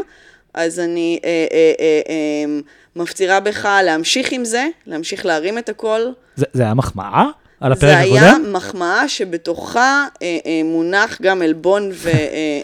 אז 0.53 0.79
אני 0.79 1.19
אה, 1.23 1.45
אה, 1.51 1.71
אה, 1.79 2.01
אה, 2.09 2.59
מפצירה 2.95 3.39
בך 3.39 3.69
להמשיך 3.83 4.31
עם 4.31 4.45
זה, 4.45 4.67
להמשיך 4.87 5.25
להרים 5.25 5.57
את 5.57 5.69
הכל. 5.69 6.01
זה, 6.35 6.45
זה 6.53 6.63
היה 6.63 6.73
מחמאה 6.73 7.25
על 7.61 7.71
הפרק 7.71 7.81
זה 7.89 7.97
היה 7.97 8.29
הקודם? 8.31 8.53
מחמאה 8.53 9.07
שבתוכה 9.09 9.81
אה, 10.21 10.37
אה, 10.45 10.61
מונח 10.65 11.17
גם 11.21 11.41
עלבון 11.41 11.89
ו- 11.93 12.07
אה, 12.09 12.13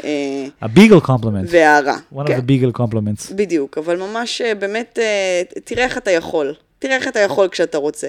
אה, 0.04 0.46
ה 0.62 0.68
bagel 0.68 1.00
compliment. 1.00 1.48
והערה. 1.52 1.96
one 2.14 2.18
of 2.18 2.28
כן. 2.28 2.38
the 2.38 2.42
bagel 2.42 2.72
compliments. 2.72 3.32
בדיוק, 3.32 3.78
אבל 3.78 3.98
ממש 3.98 4.42
באמת, 4.60 5.00
אה, 5.02 5.42
תראה 5.64 5.84
איך 5.84 5.98
אתה 5.98 6.12
יכול. 6.12 6.54
תראה 6.80 6.96
איך 6.96 7.08
אתה 7.08 7.20
יכול 7.20 7.48
כשאתה 7.48 7.78
רוצה. 7.78 8.08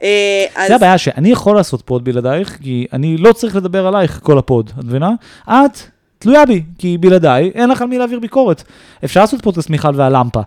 אז- 0.00 0.68
זה 0.68 0.74
הבעיה 0.74 0.98
שאני 0.98 1.30
יכול 1.30 1.56
לעשות 1.56 1.82
pod 1.84 2.04
בלעדייך, 2.04 2.58
כי 2.62 2.86
אני 2.92 3.16
לא 3.16 3.32
צריך 3.32 3.56
לדבר 3.56 3.86
עלייך 3.86 4.20
כל 4.22 4.38
ה 4.38 4.44
pod, 4.44 4.70
את 4.78 4.84
מבינה? 4.84 5.10
את 5.48 5.78
תלויה 6.18 6.46
בי, 6.46 6.62
כי 6.78 6.98
בלעדיי 6.98 7.50
אין 7.54 7.70
לך 7.70 7.82
על 7.82 7.88
מי 7.88 7.98
להעביר 7.98 8.18
ביקורת. 8.20 8.62
אפשר 9.04 9.20
לעשות 9.20 9.42
פודקאסט 9.42 9.70
מיכל 9.70 9.88
והלמפה, 9.96 10.40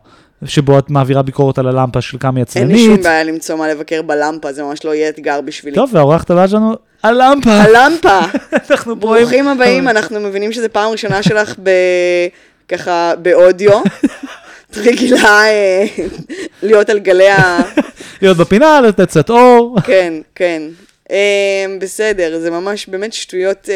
שבו 0.46 0.80
את 0.80 0.90
מעבירה 0.90 1.22
ביקורת 1.22 1.58
על 1.58 1.68
הלמפה 1.68 2.02
של 2.02 2.18
כמה 2.20 2.40
אין 2.56 2.68
לי 2.68 2.78
שום 2.78 2.84
יצרנית. 2.86 3.04
בעיה 3.04 3.24
למצוא 3.24 3.56
מה 3.56 3.68
לבקר 3.68 4.02
בלמפה, 4.02 4.54
זה 4.54 4.64
ממש 4.64 4.86
לא 4.86 4.96
יהיה 4.96 5.10
אתגר 5.10 5.42
בשבילי. 5.42 5.76
טוב, 5.76 5.90
והאורחת 5.94 6.32
הבאה 6.32 6.48
שלנו, 6.48 6.74
הלמפה. 7.04 7.52
הלמפה, 7.52 8.20
אנחנו 8.70 9.00
פה 9.00 9.08
ברוכים 9.08 9.48
עם- 9.48 9.58
הבאים, 9.58 9.88
אנחנו 9.88 10.20
מבינים 10.20 10.52
שזו 10.52 10.68
פעם 10.72 10.92
ראשונה 10.92 11.24
שלך 11.24 11.56
ב... 11.64 11.70
ככה 12.70 13.14
באודיו. 13.22 13.72
את 14.72 14.78
רגילה 14.78 15.46
אה, 15.48 15.86
להיות 16.64 16.90
על 16.90 17.00
גלי 17.00 17.30
ה... 17.30 17.58
להיות 18.22 18.38
בפינה, 18.38 18.82
לתת 18.82 19.02
קצת 19.08 19.30
אור. 19.30 19.78
כן, 19.84 20.14
כן. 20.36 20.62
אה, 21.12 21.66
בסדר, 21.80 22.40
זה 22.40 22.52
ממש 22.52 22.88
באמת 22.88 23.14
שטויות 23.14 23.70
אה, 23.70 23.76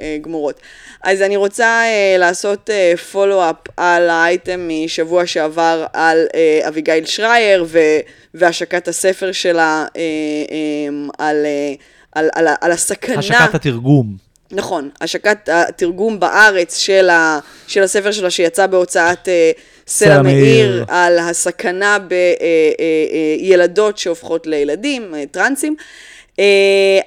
אה, 0.00 0.16
גמורות. 0.20 0.60
אז 1.02 1.22
אני 1.22 1.36
רוצה 1.36 1.66
אה, 1.66 2.16
לעשות 2.18 2.70
פולו-אפ 3.12 3.56
על 3.76 4.10
האייטם 4.10 4.68
משבוע 4.68 5.26
שעבר 5.26 5.86
על 5.92 6.26
אביגיל 6.68 7.04
שרייר 7.04 7.66
והשקת 8.34 8.88
הספר 8.88 9.32
שלה 9.32 9.86
אה, 9.96 10.02
על, 11.18 11.46
על, 12.12 12.28
על, 12.34 12.48
על 12.60 12.72
הסכנה. 12.72 13.18
השקת 13.18 13.54
התרגום. 13.54 14.16
נכון, 14.52 14.90
השקת 15.00 15.48
התרגום 15.52 16.20
בארץ 16.20 16.76
של, 16.76 17.10
ה, 17.10 17.38
של 17.66 17.82
הספר 17.82 18.10
שלה 18.10 18.30
שיצא 18.30 18.66
בהוצאת 18.66 19.28
אה, 19.28 19.50
סלע 19.86 20.22
מאיר. 20.22 20.84
על 20.88 21.18
הסכנה 21.18 21.98
בילדות 23.38 23.98
שהופכות 23.98 24.46
לילדים, 24.46 25.14
אה, 25.14 25.24
טרנסים. 25.30 25.76
אה, 25.78 25.84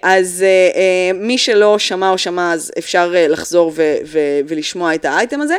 אז 0.02 0.44
אה, 0.48 0.80
אה, 0.80 1.14
מי 1.14 1.38
שלא 1.38 1.80
שמע 1.80 2.10
או 2.10 2.18
שמע, 2.18 2.54
אז 2.54 2.72
אפשר 2.78 3.14
אה, 3.16 3.28
לחזור 3.28 3.72
ו- 3.76 3.98
ו- 4.06 4.40
ולשמוע 4.48 4.96
את 4.96 5.06
האייטם 5.06 5.42
הזה. 5.42 5.58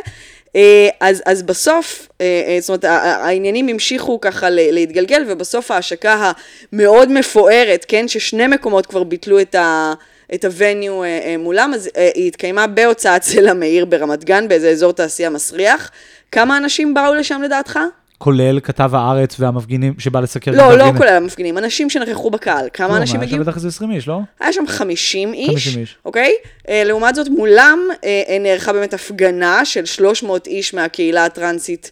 אה, 0.55 0.89
אז, 0.99 1.23
אז 1.25 1.43
בסוף, 1.43 2.07
אה, 2.21 2.25
אה, 2.47 2.57
זאת 2.61 2.69
אומרת, 2.69 2.83
העניינים 3.03 3.67
המשיכו 3.67 4.21
ככה 4.21 4.49
להתגלגל, 4.49 5.23
ובסוף 5.27 5.71
ההשקה 5.71 6.31
המאוד 6.73 7.11
מפוארת, 7.11 7.85
כן, 7.87 8.07
ששני 8.07 8.47
מקומות 8.47 8.85
כבר 8.85 9.03
ביטלו 9.03 9.41
את 9.41 9.55
ה... 9.55 9.93
את 10.33 10.45
הווניו 10.45 11.03
אה, 11.03 11.07
אה, 11.07 11.37
מולם, 11.37 11.71
אז 11.73 11.89
אה, 11.97 12.09
היא 12.15 12.27
התקיימה 12.27 12.67
בהוצאת 12.67 13.23
סלע 13.23 13.53
מאיר 13.53 13.85
ברמת 13.85 14.23
גן, 14.23 14.47
באיזה 14.47 14.69
אזור 14.69 14.91
תעשייה 14.91 15.29
מסריח. 15.29 15.91
כמה 16.31 16.57
אנשים 16.57 16.93
באו 16.93 17.13
לשם 17.13 17.41
לדעתך? 17.41 17.79
כולל 18.17 18.59
כתב 18.59 18.91
הארץ 18.93 19.35
והמפגינים 19.39 19.93
שבא 19.99 20.19
לסקר. 20.19 20.51
את 20.51 20.55
לא, 20.55 20.63
לא 20.63 20.71
המפגינים. 20.71 20.97
כולל 20.97 21.09
המפגינים, 21.09 21.57
אנשים 21.57 21.89
שנכחו 21.89 22.29
בקהל. 22.29 22.67
כמה 22.73 22.87
לא, 22.87 22.97
אנשים 22.97 23.21
הגיעו? 23.21 23.35
היה 23.35 23.43
בטח 23.43 23.55
איזה 23.55 23.67
20 23.67 23.91
איש, 23.91 24.07
לא? 24.07 24.19
היה 24.39 24.53
שם 24.53 24.63
50 24.67 25.33
איש, 25.33 25.49
50 25.49 25.81
איש. 25.81 25.95
אוקיי? 26.05 26.33
אה, 26.69 26.83
לעומת 26.85 27.15
זאת, 27.15 27.27
מולם 27.29 27.79
אה, 28.03 28.23
אה, 28.29 28.37
נערכה 28.39 28.73
באמת 28.73 28.93
הפגנה 28.93 29.65
של 29.65 29.85
300 29.85 30.47
איש 30.47 30.73
מהקהילה 30.73 31.25
הטרנסית 31.25 31.91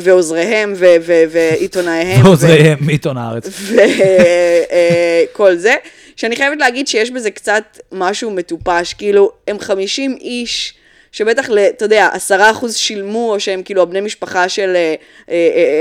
ועוזריהם 0.00 0.74
ועיתונאיהם. 1.30 2.22
ועוזריהם 2.24 2.78
מעיתון 2.80 3.16
הארץ. 3.16 3.48
וכל 5.32 5.56
זה, 5.56 5.74
שאני 6.16 6.36
חייבת 6.36 6.58
להגיד 6.58 6.88
שיש 6.88 7.10
בזה 7.10 7.30
קצת 7.30 7.78
משהו 7.92 8.30
מטופש, 8.30 8.94
כאילו, 8.94 9.30
הם 9.48 9.58
50 9.58 10.16
איש. 10.20 10.74
שבטח, 11.18 11.46
אתה 11.76 11.84
יודע, 11.84 12.08
עשרה 12.12 12.50
אחוז 12.50 12.74
שילמו, 12.74 13.32
או 13.32 13.40
שהם 13.40 13.62
כאילו 13.62 13.82
הבני 13.82 14.00
משפחה 14.00 14.48
של 14.48 14.72
אה, 14.76 14.94
אה, 15.30 15.34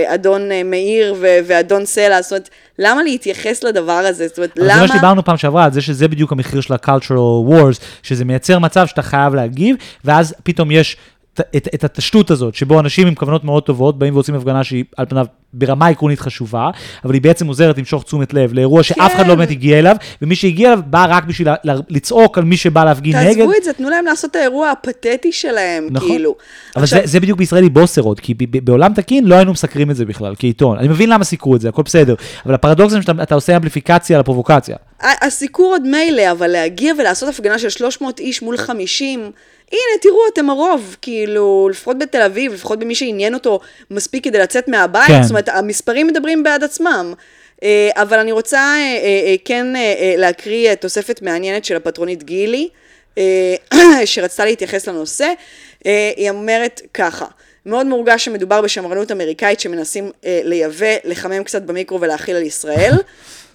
אה, 0.08 0.14
אדון 0.14 0.42
מאיר 0.66 1.16
ואדון 1.20 1.86
סלע, 1.86 2.22
זאת 2.22 2.32
אומרת, 2.32 2.50
למה 2.80 3.04
להתייחס 3.04 3.64
לדבר 3.64 3.92
הזה? 3.92 4.28
זאת 4.28 4.38
אומרת, 4.38 4.58
אבל 4.58 4.68
זה 4.68 4.74
מה 4.74 4.80
למה... 4.80 4.88
שדיברנו 4.88 5.26
פעם 5.26 5.38
שעברה, 5.38 5.66
על 5.66 5.72
זה 5.72 5.82
שזה 5.82 6.08
בדיוק 6.08 6.32
המחיר 6.32 6.62
של 6.62 6.74
ה-cultural 6.74 7.50
wars, 7.50 7.82
שזה 8.04 8.26
מייצר 8.26 8.60
מצב 8.60 8.88
שאתה 8.88 9.02
חייב 9.02 9.36
להגיב, 9.36 9.76
ואז 10.06 10.36
פתאום 10.44 10.72
יש 10.72 10.98
את, 11.34 11.42
את, 11.58 11.68
את 11.74 11.84
התשתות 11.84 12.32
הזאת, 12.32 12.56
שבו 12.56 12.80
אנשים 12.80 13.08
עם 13.08 13.16
כוונות 13.16 13.44
מאוד 13.44 13.64
טובות 13.64 14.00
באים 14.00 14.14
ועושים 14.14 14.36
הפגנה 14.36 14.64
שהיא 14.64 14.84
על 14.98 15.06
פניו 15.06 15.26
ברמה 15.54 15.88
עקרונית 15.88 16.20
חשובה, 16.20 16.70
אבל 17.06 17.14
היא 17.14 17.22
בעצם 17.22 17.48
עוזרת 17.48 17.78
למשוך 17.78 18.04
תשומת 18.04 18.34
לב 18.34 18.54
לאירוע 18.54 18.84
שאף 18.84 19.16
אחד 19.16 19.24
כן. 19.24 19.30
לא 19.30 19.36
באמת 19.36 19.52
הגיע 19.52 19.80
אליו, 19.80 19.96
ומי 20.22 20.36
שהגיע 20.36 20.68
אליו 20.74 20.84
בא 20.86 21.06
רק 21.10 21.24
בשביל 21.24 21.48
לצעוק 21.90 22.38
על 22.38 22.44
מי 22.44 22.58
שבא 22.58 22.84
להפגין 22.84 23.16
נגד. 23.18 23.34
תעזבו 23.34 23.52
את 23.58 23.64
זה, 23.64 23.74
תנו 23.74 23.90
להם 23.90 24.06
לעשות 24.06 24.32
את 24.32 24.36
האירוע 24.36 24.72
הפתטי 24.72 25.32
שלהם, 25.32 25.88
נכון. 25.92 26.10
כאילו. 26.10 26.36
אבל 26.76 26.84
עכשיו- 26.84 27.00
זה, 27.02 27.08
זה 27.08 27.20
בדיוק 27.20 27.38
בישראל 27.40 27.64
היא 27.64 27.72
בוסרות, 27.72 28.20
כי 28.20 28.34
ב- 28.34 28.38
ב- 28.58 28.66
בעולם 28.66 28.94
תקין 28.94 29.26
לא 29.26 29.36
היינו 29.36 29.52
מסקרים 29.52 29.92
את 29.92 29.96
זה 29.96 30.06
בכלל, 30.06 30.34
כעיתון. 30.40 30.78
אני 30.78 30.88
מבין 30.88 31.10
למה 31.10 31.24
סיקרו 31.24 31.56
את 31.56 31.62
זה, 31.62 31.70
הכל 31.70 31.82
בסדר, 31.82 32.16
אבל 32.46 32.54
הפרדוקס 32.54 32.92
זה 32.94 33.02
שאתה 33.02 33.24
אתה 33.24 33.36
עושה 33.36 33.56
אמפליפיקציה 33.56 34.20
לפרובוקציה. 34.20 34.76
הסיקור 35.02 35.66
עוד 35.66 35.88
מילא, 35.88 36.32
אבל 36.32 36.48
להגיע 36.48 36.94
ולעשות 37.00 37.30
הפגנה 37.30 37.60
של 37.60 37.70
300 37.70 38.20
איש 38.20 38.42
מול 38.42 38.58
50, 38.58 39.32
הנה, 39.72 39.80
תראו, 40.02 40.18
אתם 40.34 40.50
הרוב, 40.50 40.96
כאילו, 41.02 41.70
לפחות 41.72 42.00
בתל 42.00 42.22
אביב, 42.22 42.54
לפחות 42.54 42.80
במי 42.80 42.96
שעניין 42.96 43.34
אותו 43.34 43.60
מספיק 43.92 44.24
כדי 44.24 44.40
לצאת 44.40 44.68
מהבית, 44.68 45.08
כן. 45.08 45.24
זאת 45.24 45.30
אומרת, 45.32 45.47
המספרים 45.48 46.08
מדברים 46.08 46.44
בעד 46.44 46.64
עצמם. 46.64 47.14
אה, 47.64 47.90
אבל 47.96 48.20
אני 48.20 48.32
רוצה 48.32 48.60
אה, 48.60 48.98
אה, 49.04 49.36
כן 49.46 49.68
להקריא 50.18 50.76
תוספת 50.76 51.22
מעניינת 51.22 51.66
של 51.66 51.76
הפטרונית 51.76 52.24
גילי, 52.24 52.70
שרצתה 54.06 54.46
להתייחס 54.46 54.88
לנושא. 54.88 55.34
היא 56.16 56.30
אומרת 56.30 56.82
ככה, 56.94 57.26
מאוד 57.66 57.86
מורגש 57.86 58.26
שמדובר 58.26 58.62
בשמרנות 58.62 59.12
אמריקאית 59.12 59.60
שמנסים 59.60 60.12
לייבא, 60.24 60.96
לחמם 61.04 61.44
קצת 61.44 61.62
במיקרו 61.62 62.02
ולהכיל 62.02 62.36
על 62.36 62.44
ישראל. 62.44 62.94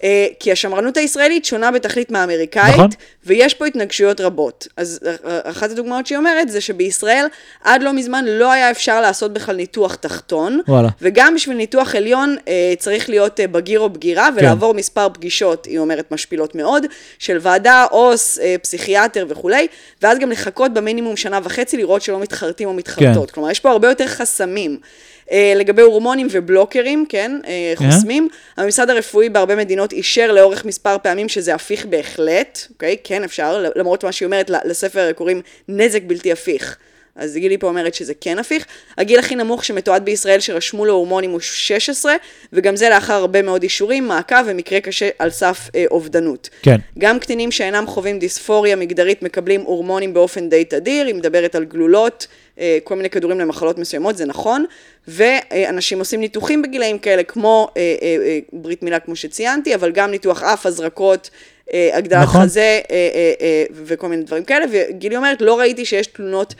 אה, 0.03 0.27
כי 0.39 0.51
השמרנות 0.51 0.97
הישראלית 0.97 1.45
שונה 1.45 1.71
בתכלית 1.71 2.11
מהאמריקאית, 2.11 2.73
נכון. 2.73 2.89
ויש 3.25 3.53
פה 3.53 3.65
התנגשויות 3.65 4.21
רבות. 4.21 4.67
אז 4.77 4.99
אה, 5.05 5.39
אחת 5.43 5.71
הדוגמאות 5.71 6.07
שהיא 6.07 6.17
אומרת 6.17 6.49
זה 6.49 6.61
שבישראל 6.61 7.25
עד 7.63 7.83
לא 7.83 7.93
מזמן 7.93 8.25
לא 8.27 8.51
היה 8.51 8.71
אפשר 8.71 9.01
לעשות 9.01 9.33
בכלל 9.33 9.55
ניתוח 9.55 9.95
תחתון, 9.95 10.61
וואלה. 10.67 10.89
וגם 11.01 11.35
בשביל 11.35 11.57
ניתוח 11.57 11.95
עליון 11.95 12.35
אה, 12.47 12.73
צריך 12.79 13.09
להיות 13.09 13.39
אה, 13.39 13.47
בגיר 13.47 13.79
או 13.79 13.89
בגירה 13.89 14.29
ולעבור 14.35 14.73
מספר 14.73 15.09
פגישות, 15.09 15.65
היא 15.65 15.79
אומרת 15.79 16.11
משפילות 16.11 16.55
מאוד, 16.55 16.85
של 17.19 17.37
ועדה, 17.41 17.85
עו"ס, 17.91 18.39
אה, 18.39 18.55
פסיכיאטר 18.61 19.25
וכולי, 19.29 19.67
ואז 20.01 20.19
גם 20.19 20.31
לחכות 20.31 20.73
במינימום 20.73 21.17
שנה 21.17 21.39
וחצי 21.43 21.77
לראות 21.77 22.01
שלא 22.01 22.19
מתחרטים 22.19 22.67
או 22.67 22.73
מתחרטות. 22.73 23.29
כן. 23.29 23.33
כלומר, 23.33 23.51
יש 23.51 23.59
פה 23.59 23.71
הרבה 23.71 23.89
יותר 23.89 24.07
חסמים. 24.07 24.79
אה, 25.31 25.53
לגבי 25.55 25.81
הורמונים 25.81 26.27
ובלוקרים, 26.31 27.05
כן, 27.09 27.39
אה, 27.47 27.73
כן. 27.77 27.91
חוסמים, 27.91 28.29
הממסד 28.57 28.89
הרפואי 28.89 29.29
בהרבה 29.29 29.55
מדינות 29.55 29.93
אישר 29.93 30.31
לאורך 30.31 30.65
מספר 30.65 30.97
פעמים 31.03 31.29
שזה 31.29 31.55
הפיך 31.55 31.85
בהחלט, 31.85 32.67
אוקיי? 32.69 32.97
כן 33.03 33.23
אפשר, 33.23 33.65
למרות 33.75 34.03
מה 34.03 34.11
שהיא 34.11 34.25
אומרת, 34.25 34.49
לספר 34.49 35.11
קוראים 35.11 35.41
נזק 35.67 36.01
בלתי 36.07 36.31
הפיך. 36.31 36.77
אז 37.15 37.35
גילי 37.35 37.57
פה 37.57 37.67
אומרת 37.67 37.93
שזה 37.93 38.13
כן 38.21 38.39
הפיך. 38.39 38.65
הגיל 38.97 39.19
הכי 39.19 39.35
נמוך 39.35 39.65
שמתועד 39.65 40.05
בישראל 40.05 40.39
שרשמו 40.39 40.85
לו 40.85 40.93
הורמונים 40.93 41.31
הוא 41.31 41.39
16, 41.39 42.13
וגם 42.53 42.75
זה 42.75 42.89
לאחר 42.89 43.13
הרבה 43.13 43.41
מאוד 43.41 43.63
אישורים, 43.63 44.07
מעקב 44.07 44.35
ומקרה 44.45 44.79
קשה 44.79 45.09
על 45.19 45.29
סף 45.29 45.69
אה, 45.75 45.85
אובדנות. 45.91 46.49
כן. 46.61 46.77
גם 46.99 47.19
קטינים 47.19 47.51
שאינם 47.51 47.87
חווים 47.87 48.19
דיספוריה 48.19 48.75
מגדרית 48.75 49.23
מקבלים 49.23 49.61
הורמונים 49.61 50.13
באופן 50.13 50.49
די 50.49 50.65
תדיר, 50.65 51.05
היא 51.05 51.15
מדברת 51.15 51.55
על 51.55 51.65
גלולות 51.65 52.27
אה, 52.59 52.77
כל 52.83 52.95
מיני 52.95 53.09
כדורים 53.09 53.39
למחלות 53.39 53.77
מסוימות, 53.77 54.17
זה 54.17 54.25
נכון, 54.25 54.65
ואנשים 55.07 55.99
עושים 55.99 56.19
ניתוחים 56.19 56.61
בגילאים 56.61 56.99
כאלה, 56.99 57.23
כמו 57.23 57.67
אה, 57.77 57.95
אה, 58.01 58.17
אה, 58.25 58.39
ברית 58.53 58.83
מילה 58.83 58.99
כמו 58.99 59.15
שציינתי, 59.15 59.75
אבל 59.75 59.91
גם 59.91 60.11
ניתוח 60.11 60.43
אף, 60.43 60.65
הזרקות, 60.65 61.29
אה, 61.73 61.89
הגדלת 61.93 62.23
נכון. 62.23 62.41
חזה 62.41 62.79
אה, 62.91 63.09
אה, 63.41 63.63
וכל 63.85 64.07
מיני 64.07 64.23
דברים 64.23 64.43
כאלה, 64.43 64.65
וגילי 64.71 65.15
אומרת, 65.15 65.41
לא 65.41 65.59
ראיתי 65.59 65.85
שיש 65.85 66.07
תלונות 66.07 66.55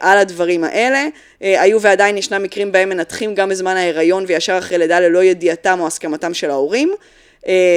על 0.00 0.18
הדברים 0.18 0.64
האלה. 0.64 1.06
היו 1.40 1.80
ועדיין 1.80 2.16
ישנם 2.18 2.42
מקרים 2.42 2.72
בהם 2.72 2.88
מנתחים 2.88 3.34
גם 3.34 3.48
בזמן 3.48 3.76
ההיריון 3.76 4.24
וישר 4.26 4.58
אחרי 4.58 4.78
לידה 4.78 5.00
ללא 5.00 5.24
ידיעתם 5.24 5.80
או 5.80 5.86
הסכמתם 5.86 6.34
של 6.34 6.50
ההורים, 6.50 6.92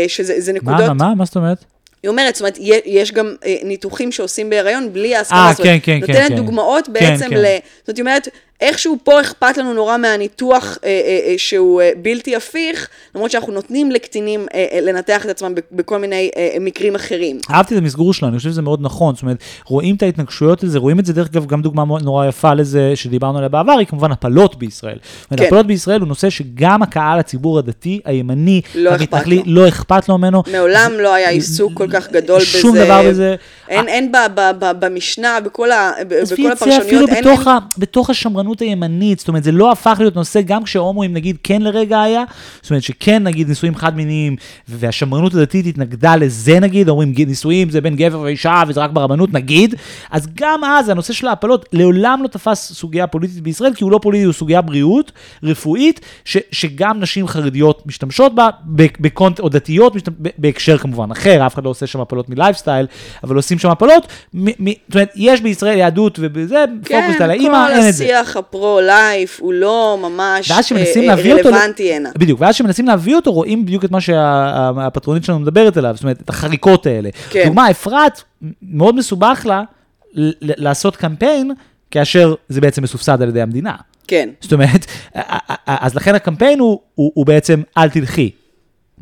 שזה 0.08 0.34
זה 0.42 0.54
מה, 0.54 0.60
נקודות... 0.60 0.88
מה, 0.88 0.94
מה, 0.94 1.16
מה 1.16 1.26
זאת 1.26 1.36
אומרת? 1.36 1.58
היא 2.04 2.10
אומרת, 2.10 2.36
זאת 2.36 2.42
אומרת, 2.42 2.58
יש 2.86 3.12
גם 3.12 3.36
ניתוחים 3.64 4.12
שעושים 4.12 4.50
בהיריון 4.50 4.94
בלי 4.94 5.16
ההסכמה. 5.16 5.50
אה, 5.50 5.56
כן, 5.56 5.64
כן, 5.64 5.80
כן, 5.84 6.00
נותנת 6.00 6.30
כן. 6.30 6.36
דוגמאות 6.36 6.86
כן, 6.86 6.94
בעצם 6.94 7.30
כן. 7.30 7.38
ל... 7.38 7.46
זאת 7.88 8.00
אומרת, 8.00 8.28
איכשהו 8.64 8.98
פה 9.04 9.22
אכפת 9.22 9.58
לנו 9.58 9.74
נורא 9.74 9.98
מהניתוח 9.98 10.78
אה, 10.84 10.90
אה, 10.90 11.32
אה, 11.32 11.34
שהוא 11.38 11.82
אה, 11.82 11.92
בלתי 12.02 12.36
הפיך, 12.36 12.88
למרות 13.16 13.32
שאנחנו 13.32 13.54
נותנים 13.54 13.92
לקטינים 13.92 14.46
אה, 14.54 14.66
אה, 14.72 14.82
לנתח 14.82 15.26
את 15.26 15.30
עצמם 15.30 15.54
בכל 15.72 15.98
מיני 16.00 16.30
אה, 16.38 16.56
מקרים 16.60 16.96
אחרים. 16.96 17.38
אהבתי 17.52 17.74
את 17.76 17.80
המסגור 17.80 18.14
שלו, 18.14 18.28
אני 18.28 18.38
חושב 18.38 18.50
שזה 18.50 18.62
מאוד 18.62 18.80
נכון, 18.82 19.16
זאת 19.16 19.22
אומרת, 19.22 19.38
רואים 19.66 19.96
את 19.96 20.04
ההתנגשויות 20.04 20.64
לזה, 20.64 20.80
רואים 20.80 21.00
את 21.00 21.06
זה 21.06 21.14
דרך 21.14 21.28
אגב, 21.34 21.46
גם 21.46 21.62
דוגמה 21.62 21.84
נורא 22.02 22.26
יפה 22.28 22.54
לזה 22.54 22.92
שדיברנו 22.96 23.38
עליה 23.38 23.50
בעבר, 23.50 23.72
היא 23.72 23.88
כמובן 23.88 24.12
הפלות 24.12 24.56
בישראל. 24.56 24.98
זאת 25.22 25.32
אומרת, 25.32 25.40
כן. 25.42 25.48
הפלות 25.48 25.68
בישראל 25.68 26.00
הוא 26.00 26.08
נושא 26.08 26.30
שגם 26.30 26.84
הקהל 26.84 27.20
הציבור 27.20 27.60
הדתי, 27.60 28.00
הימני, 28.06 28.62
לא 28.76 28.90
אכפת 28.90 29.02
המתנחלי, 29.02 29.42
לו. 29.46 29.64
לא 29.64 29.68
אכפת 29.68 30.10
לו 30.10 30.18
ממנו. 30.18 30.44
מעולם 30.52 30.92
לא 31.00 31.14
היה 31.14 31.30
עיסוק 31.30 31.74
כל 31.74 31.88
כך 31.92 32.12
גדול 32.12 32.40
בזה. 32.40 32.46
שום 32.46 32.78
דבר 32.78 33.02
בזה. 33.10 33.36
אין, 33.70 33.88
אין 33.88 34.12
ב, 34.12 34.16
ב, 34.36 34.66
במשנה, 34.80 35.40
בכל, 35.46 35.72
ה, 35.72 35.92
בכל 36.08 36.26
זה 36.26 36.34
אפילו 36.36 36.52
הפרשנויות, 36.52 37.10
אין... 37.10 37.24
בתוך, 37.24 37.48
אין- 37.48 37.58
בתוך 37.78 38.10
השמרנות 38.10 38.53
הימנית, 38.60 39.20
זאת 39.20 39.28
אומרת, 39.28 39.44
זה 39.44 39.52
לא 39.52 39.72
הפך 39.72 39.96
להיות 40.00 40.16
נושא, 40.16 40.42
גם 40.42 40.64
כשהומואים 40.64 41.14
נגיד 41.14 41.38
כן 41.44 41.62
לרגע 41.62 42.02
היה, 42.02 42.24
זאת 42.62 42.70
אומרת 42.72 42.84
שכן 42.84 43.24
נגיד 43.24 43.50
נישואים 43.50 43.76
חד 43.76 43.96
מיניים, 43.96 44.36
והשמרנות 44.68 45.34
הדתית 45.34 45.66
התנגדה 45.68 46.16
לזה 46.16 46.60
נגיד, 46.60 46.90
אומרים 46.90 47.14
"ג- 47.14 47.28
נישואים 47.28 47.70
זה 47.70 47.82
בין 47.82 47.96
גבר 47.96 48.20
ואישה 48.20 48.64
וזה 48.68 48.80
רק 48.82 48.92
ברבנות 48.92 49.34
נגיד, 49.34 49.76
אז 50.12 50.28
גם 50.36 50.64
אז 50.64 50.90
הנושא 50.90 51.14
של 51.14 51.28
ההפלות 51.28 51.66
לעולם 51.74 52.20
לא 52.24 52.28
תפס 52.28 52.74
סוגיה 52.74 53.08
פוליטית 53.08 53.40
בישראל, 53.44 53.74
כי 53.74 53.84
הוא 53.84 53.92
לא 53.92 54.00
פוליטי, 54.02 54.24
הוא 54.24 54.34
סוגיה 54.34 54.62
בריאות, 54.62 55.12
רפואית, 55.44 56.00
ש, 56.26 56.38
שגם 56.52 57.00
נשים 57.00 57.28
חרדיות 57.28 57.88
משתמשות 57.88 58.36
בה, 58.36 58.50
בקונט, 59.00 59.40
או 59.40 59.50
דתיות, 59.50 59.96
משתמש, 59.96 60.16
בהקשר 60.38 60.78
כמובן 60.78 61.12
אחר, 61.12 61.46
אף 61.46 61.54
אחד 61.54 61.64
לא 61.64 61.70
עושה 61.70 61.88
שם 61.88 62.00
הפלות 62.02 62.30
מלייפסטייל, 62.30 62.88
אבל 63.24 63.36
עושים 63.36 63.60
שם 63.60 63.70
הפלות, 63.70 64.08
מ, 64.34 64.46
מ, 64.50 64.72
זאת 64.88 64.96
אומרת, 64.96 65.10
יש 65.16 65.42
בישראל 65.42 65.78
יהדות 65.78 66.20
ובזה, 66.22 66.66
פוקוס 66.82 67.22
על 67.22 67.30
האימא, 67.32 67.66
כן, 67.68 67.74
אין 67.74 67.82
כל 67.84 67.90
את 67.90 67.94
זה. 67.94 68.04
השיח 68.04 68.38
הפרו-לייף 68.48 69.40
הוא 69.42 69.54
לא 69.54 69.98
ממש 70.02 70.52
אה, 70.52 71.16
רלוונטי 71.16 71.94
הנה. 71.94 72.10
בדיוק, 72.18 72.42
ואז 72.42 72.56
שמנסים 72.56 72.88
להביא 72.88 73.16
אותו, 73.16 73.32
רואים 73.32 73.66
בדיוק 73.66 73.86
את 73.86 73.92
מה 73.92 74.02
שהפטרונית 74.02 75.24
שלנו 75.24 75.40
מדברת 75.40 75.78
עליו, 75.78 75.92
זאת 75.96 76.04
אומרת, 76.04 76.22
את 76.22 76.30
החריקות 76.30 76.86
האלה. 76.86 77.10
כן. 77.30 77.44
דוגמה, 77.46 77.72
אפרת, 77.72 78.22
מאוד 78.62 78.96
מסובך 78.96 79.46
לה 79.46 79.64
לעשות 80.42 80.96
קמפיין, 80.96 81.52
כאשר 81.92 82.34
זה 82.50 82.62
בעצם 82.62 82.84
מסובסד 82.84 83.22
על 83.22 83.30
ידי 83.30 83.42
המדינה. 83.42 83.76
כן. 84.08 84.30
זאת 84.42 84.54
אומרת, 84.54 84.86
אז 85.68 85.96
לכן 85.96 86.16
הקמפיין 86.16 86.60
הוא, 86.60 86.80
הוא, 86.96 87.12
הוא 87.16 87.26
בעצם 87.26 87.62
אל 87.78 87.90
תלכי. 87.90 88.32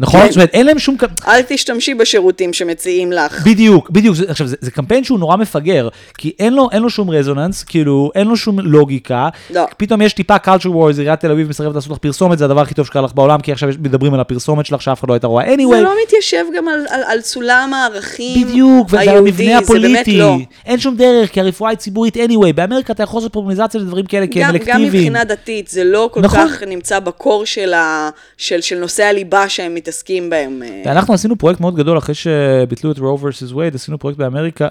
נכון? 0.02 0.28
זאת 0.28 0.36
אומרת, 0.36 0.50
אין 0.54 0.66
להם 0.66 0.80
שום... 0.80 0.96
אל 1.28 1.42
תשתמשי 1.42 1.94
בשירותים 1.94 2.54
שמציעים 2.54 3.12
לך. 3.12 3.48
בדיוק, 3.48 3.90
בדיוק, 3.90 4.18
עכשיו 4.28 4.48
זה, 4.48 4.56
זה 4.62 4.72
קמפיין 4.72 5.04
שהוא 5.04 5.20
נורא 5.20 5.38
מפגר, 5.38 5.90
כי 6.18 6.34
אין 6.40 6.54
לו, 6.54 6.70
אין 6.72 6.82
לו 6.82 6.90
שום 6.90 7.10
רזוננס, 7.10 7.64
כאילו, 7.64 8.12
אין 8.16 8.28
לו 8.28 8.38
שום 8.38 8.60
לוגיקה, 8.60 9.30
לא. 9.50 9.66
פתאום 9.78 10.02
יש 10.02 10.14
טיפה 10.14 10.36
culture 10.36 10.66
wars, 10.66 10.98
עיריית 10.98 11.20
תל 11.20 11.32
אביב 11.32 11.50
מסרבת 11.50 11.76
לעשות 11.76 11.92
לך 11.92 11.98
פרסומת, 11.98 12.38
זה 12.38 12.46
הדבר 12.46 12.62
הכי 12.62 12.74
טוב 12.74 12.86
שקרה 12.86 13.02
לך 13.02 13.12
בעולם, 13.14 13.42
כי 13.42 13.52
עכשיו 13.52 13.70
מדברים 13.80 14.14
על 14.14 14.20
הפרסומת 14.20 14.66
שלך 14.66 14.82
שאף 14.82 15.00
אחד 15.00 15.10
לא 15.10 15.14
הייתה 15.14 15.28
רואה 15.28 15.54
anyway. 15.54 15.76
זה 15.76 15.82
לא 15.82 15.94
מתיישב 16.06 16.46
גם 16.56 16.68
על, 16.68 16.86
על, 16.90 17.02
על 17.08 17.22
סולם 17.22 17.74
הערכים 17.74 18.48
בדיוק, 18.48 18.94
היהודי, 18.94 19.18
המבנה 19.18 19.36
זה 19.36 19.44
באמת 19.44 19.64
הפוליטי, 19.64 20.18
לא. 20.18 20.38
אין 20.66 20.80
שום 20.80 20.96
דרך, 20.96 21.32
כי 21.32 21.40
הרפואה 21.42 21.70
היא 21.70 21.78
ציבורית 21.78 22.18
anyway, 22.18 22.54
באמריקה 22.56 22.94
אתה 22.94 23.04
יכול 23.04 23.22
לעשות 23.22 23.76
לדברים 23.76 24.06
כאלה 24.06 24.28
כי 24.28 24.44
הם 24.44 24.58
גם. 24.66 24.84
מבחינה 24.84 25.24
דתית, 25.24 25.68
זה 25.68 25.84
לא 25.84 26.10
כל 26.14 26.22
נכון. 26.22 26.48
כך 26.48 26.64
נמצא 26.64 27.00
בקור 27.00 27.46
של, 27.46 27.74
ה, 27.74 28.10
של, 28.38 28.62
של 28.62 28.80
נושאי 28.80 29.06
הליבה 29.06 29.50
שהם 29.50 29.76
מתעסקים 29.92 30.30
בהם. 30.30 30.64
אה, 30.64 30.82
ואנחנו 30.86 31.14
עשינו 31.14 31.36
פרויקט 31.36 31.60
מאוד 31.60 31.76
גדול 31.76 31.98
אחרי 31.98 32.16
שביטלו 32.16 32.92
את 32.92 33.00
רו 33.00 33.18
vs 33.18 33.56
וייד, 33.56 33.76
עשינו 33.76 34.00
פרויקט 34.00 34.20
באמריקה, 34.20 34.68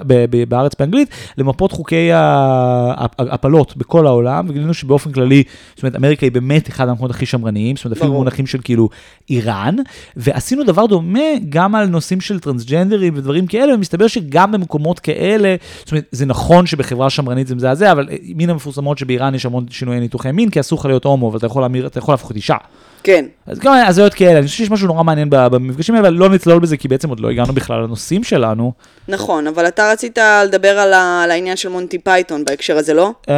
בארץ 0.49 0.73
באנגלית, 0.79 1.09
למפות 1.39 1.73
חוקי 1.73 2.11
ההפלות 2.13 3.77
בכל 3.77 4.07
העולם, 4.07 4.47
וגילינו 4.49 4.75
שבאופן 4.75 5.13
כללי, 5.13 5.43
זאת 5.75 5.83
אומרת, 5.83 5.97
אמריקה 5.97 6.27
היא 6.27 6.33
באמת 6.33 6.69
אחד 6.69 6.89
המקומות 6.89 7.11
הכי 7.11 7.27
שמרניים, 7.27 7.77
זאת 7.77 7.85
אומרת, 7.85 7.97
אפילו 7.97 8.11
ברור. 8.11 8.21
במונחים 8.21 8.47
של 8.47 8.59
כאילו 8.65 8.89
איראן, 9.31 9.77
ועשינו 10.17 10.65
דבר 10.65 10.87
דומה 10.87 11.21
גם 11.49 11.75
על 11.75 11.87
נושאים 11.87 12.21
של 12.21 12.41
טרנסג'נדרים 12.41 13.15
ודברים 13.17 13.47
כאלה, 13.47 13.75
ומסתבר 13.75 14.07
שגם 14.07 14.53
במקומות 14.53 14.99
כאלה, 14.99 15.57
זאת 15.79 15.93
אומרת, 15.93 16.05
זה 16.13 16.27
נכון 16.27 16.67
שבחברה 16.67 17.11
שמרנית 17.11 17.47
זה 17.47 17.55
מזעזע, 17.55 17.93
אבל 17.93 18.09
מן 18.23 18.51
המפורסמות 18.51 18.99
שבאיראן 18.99 19.35
יש 19.35 19.47
המון 19.47 19.67
שינויי 19.71 20.01
ניתוחי 20.01 20.33
מין, 20.33 20.51
כי 20.51 20.61
אסור 20.61 20.79
לך 20.79 20.85
להיות 20.85 21.05
הומו, 21.05 21.29
אבל 21.29 21.39
אתה 21.87 21.99
יכול 21.99 22.13
להפוך 22.13 22.33
אישה. 22.33 22.57
כן. 23.03 23.25
אז 23.47 23.59
גם 23.59 23.73
הזויות 23.87 24.15
כאלה, 24.15 24.39
אני 24.39 24.47
חושב 24.47 24.57
שיש 24.57 24.71
משהו 24.71 24.87
נורא 24.87 25.03
מעניין 25.03 25.29
במפגשים 25.31 25.95
האלה, 25.95 26.09
אבל 26.09 26.17
לא 26.17 26.29
נצלול 26.29 26.59
בזה, 26.59 26.77
כי 26.77 26.89
בעצם 26.89 27.09
עוד 27.09 27.21
לא 27.21 27.31
הגענו 27.31 27.53
בכלל 27.53 27.83
לנושאים 27.83 28.25
שלנו. 28.25 28.73
נכון, 29.09 29.47
אבל 29.47 29.69
אתה 29.69 29.91
רצית 29.93 30.19
לדבר 30.45 30.79
על, 30.79 30.93
ה, 30.93 31.23
על 31.25 31.31
העניין 31.31 31.57
של 31.57 31.69
מונטי 31.69 31.99
פייתון 31.99 32.45
בהקשר 32.45 32.77
הזה, 32.77 32.95
לא? 32.95 33.13
אה, 33.27 33.31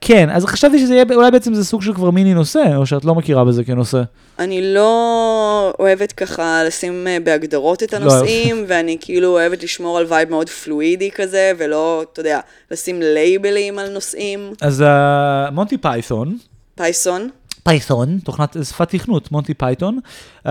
כן, 0.00 0.30
אז 0.30 0.44
חשבתי 0.44 0.78
שזה 0.78 0.94
יהיה, 0.94 1.04
אולי 1.14 1.30
בעצם 1.30 1.54
זה 1.54 1.64
סוג 1.64 1.82
של 1.82 1.94
כבר 1.94 2.10
מיני 2.10 2.34
נושא, 2.34 2.76
או 2.76 2.86
שאת 2.86 3.04
לא 3.04 3.14
מכירה 3.14 3.44
בזה 3.44 3.64
כנושא. 3.64 4.02
אני 4.38 4.74
לא 4.74 5.74
אוהבת 5.78 6.12
ככה 6.12 6.64
לשים 6.64 7.06
אה, 7.06 7.18
בהגדרות 7.24 7.82
את 7.82 7.92
לא. 7.92 7.98
הנושאים, 7.98 8.64
ואני 8.68 8.96
כאילו 9.00 9.28
אוהבת 9.28 9.62
לשמור 9.62 9.98
על 9.98 10.06
vibe 10.08 10.30
מאוד 10.30 10.48
פלואידי 10.48 11.10
כזה, 11.10 11.52
ולא, 11.58 12.04
אתה 12.12 12.20
יודע, 12.20 12.40
לשים 12.70 13.02
לייבלים 13.02 13.78
על 13.78 13.90
נושאים. 13.90 14.52
אז 14.60 14.84
אה, 14.86 15.50
מונטי 15.50 15.78
פייתון, 15.78 16.36
פייסון, 16.74 17.28
פייתון, 17.68 18.18
תוכנת 18.24 18.56
שפת 18.64 18.88
תכנות, 18.88 19.32
מונטי 19.32 19.54
פייתון, 19.54 19.98
אה, 20.46 20.50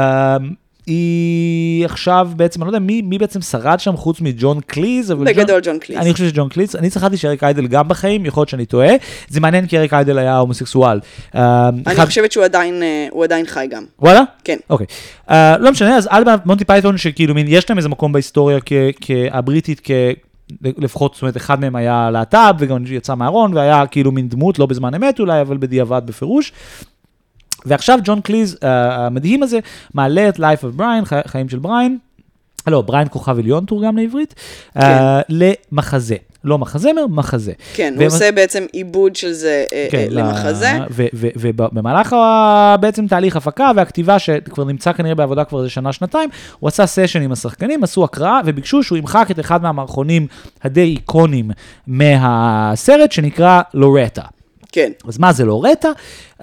היא 0.85 1.85
עכשיו 1.85 2.29
בעצם, 2.35 2.61
אני 2.61 2.67
לא 2.67 2.75
יודע 2.75 2.85
מי, 2.85 3.01
מי 3.01 3.17
בעצם 3.17 3.41
שרד 3.41 3.79
שם 3.79 3.97
חוץ 3.97 4.21
מג'ון 4.21 4.59
קליז, 4.61 5.11
אבל 5.11 5.25
בגדול 5.25 5.61
ג'ון 5.63 5.79
קליז. 5.79 5.97
אני 5.97 6.13
חושב 6.13 6.29
שג'ון 6.29 6.49
קליז, 6.49 6.75
אני 6.75 6.89
צחקתי 6.89 7.17
שאריק 7.17 7.43
איידל 7.43 7.67
גם 7.67 7.87
בחיים, 7.87 8.25
יכול 8.25 8.41
להיות 8.41 8.49
שאני 8.49 8.65
טועה, 8.65 8.89
זה 9.27 9.39
מעניין 9.39 9.67
כי 9.67 9.77
אריק 9.77 9.93
איידל 9.93 10.17
היה 10.17 10.37
הומוסקסואל. 10.37 10.99
אה, 11.33 11.37
אני 11.87 12.05
חושבת 12.05 12.31
שהוא 12.31 12.43
עדיין, 12.43 12.83
אה, 12.83 13.07
הוא 13.11 13.23
עדיין 13.23 13.45
חי 13.45 13.67
גם. 13.69 13.83
וואלה? 13.99 14.21
כן. 14.43 14.57
אוקיי. 14.69 14.85
אה, 15.29 15.33
לא 15.59 15.71
משנה, 15.71 15.97
אז 15.97 16.07
על 16.11 16.23
מונטי 16.45 16.65
פייתון, 16.65 16.97
שכאילו 16.97 17.33
מין, 17.33 17.45
יש 17.49 17.69
להם 17.69 17.77
איזה 17.77 17.89
מקום 17.89 18.11
בהיסטוריה 18.11 18.59
כ- 18.65 18.73
כ- 19.01 19.11
הבריטית, 19.31 19.81
כ... 19.83 19.91
לפחות, 20.61 21.13
זאת 21.13 21.21
אומרת, 21.21 21.37
אחד 21.37 21.59
מהם 21.59 21.75
היה 21.75 22.09
להט"ב, 22.11 22.53
וגם 22.59 22.83
יצא 22.87 23.15
מהארון, 23.15 23.53
והיה 23.53 23.87
כאילו 23.87 24.11
מין 24.11 24.29
דמות, 24.29 24.59
לא 24.59 24.65
בזמן 24.65 24.95
אמת 24.95 25.19
אולי, 25.19 25.41
אבל 25.41 25.57
בדיעבד 25.57 26.01
בפירוש. 26.05 26.51
ועכשיו 27.67 27.99
ג'ון 28.03 28.21
קליז 28.21 28.53
אה, 28.53 28.57
המדהים 28.67 29.43
הזה 29.43 29.59
מעלה 29.93 30.29
את 30.29 30.37
Life 30.37 30.63
of 30.63 30.79
Brian, 30.79 31.05
חי- 31.05 31.15
חיים 31.27 31.49
של 31.49 31.59
בריין, 31.59 31.97
לא, 32.67 32.81
בריין 32.81 33.07
כוכב 33.11 33.39
עליון 33.39 33.65
תורגם 33.65 33.97
לעברית, 33.97 34.35
uh, 34.77 34.81
כן. 34.81 34.97
למחזה. 35.29 36.15
לא 36.43 36.57
מחזמר, 36.57 37.07
מחזה. 37.07 37.51
כן, 37.73 37.93
הוא 37.95 38.01
והם- 38.03 38.11
עושה 38.11 38.31
בעצם 38.31 38.63
עיבוד 38.73 39.15
של 39.15 39.31
זה 39.31 39.65
אה, 39.73 39.87
כן, 39.91 39.97
אה, 39.97 40.05
ל- 40.09 40.19
למחזה. 40.19 40.79
ובמהלך 41.35 42.15
בעצם 42.79 43.07
תהליך 43.07 43.35
הפקה 43.35 43.71
והכתיבה, 43.75 44.19
שכבר 44.19 44.63
נמצא 44.63 44.93
כנראה 44.93 45.15
בעבודה 45.15 45.43
כבר 45.43 45.59
איזה 45.59 45.69
שנה-שנתיים, 45.69 46.29
הוא 46.59 46.67
עשה 46.67 46.85
סשן 46.85 47.21
עם 47.21 47.31
השחקנים, 47.31 47.83
עשו 47.83 48.03
הקראה, 48.03 48.39
וביקשו 48.45 48.83
שהוא 48.83 48.97
ימחק 48.97 49.27
את 49.31 49.39
אחד 49.39 49.63
מהמערכונים 49.63 50.27
הדי 50.63 50.81
איקונים 50.83 51.51
מהסרט, 51.87 53.11
שנקרא 53.11 53.61
לורטה. 53.73 54.21
כן. 54.71 54.91
אז 55.07 55.17
מה 55.17 55.33
זה 55.33 55.45
לורטה, 55.45 55.89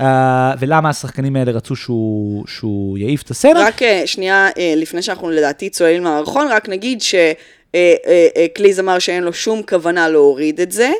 אה, 0.01 0.53
ולמה 0.59 0.89
השחקנים 0.89 1.37
האלה 1.37 1.53
רצו 1.53 1.77
שהוא, 1.77 2.45
שהוא 2.47 2.99
יעיף 2.99 3.23
את 3.23 3.31
הסצנה? 3.31 3.67
רק 3.67 3.83
אה, 3.83 4.03
שנייה, 4.07 4.49
אה, 4.59 4.75
לפני 4.77 5.03
שאנחנו 5.03 5.31
לדעתי 5.31 5.71
צוללים 5.71 6.01
למערכון, 6.01 6.49
רק 6.51 6.69
נגיד 6.69 7.03
שקליז 7.03 8.81
אמר 8.81 8.99
שאין 8.99 9.23
לו 9.23 9.33
שום 9.33 9.63
כוונה 9.69 10.09
להוריד 10.09 10.61
את 10.61 10.73
זה. 10.73 10.93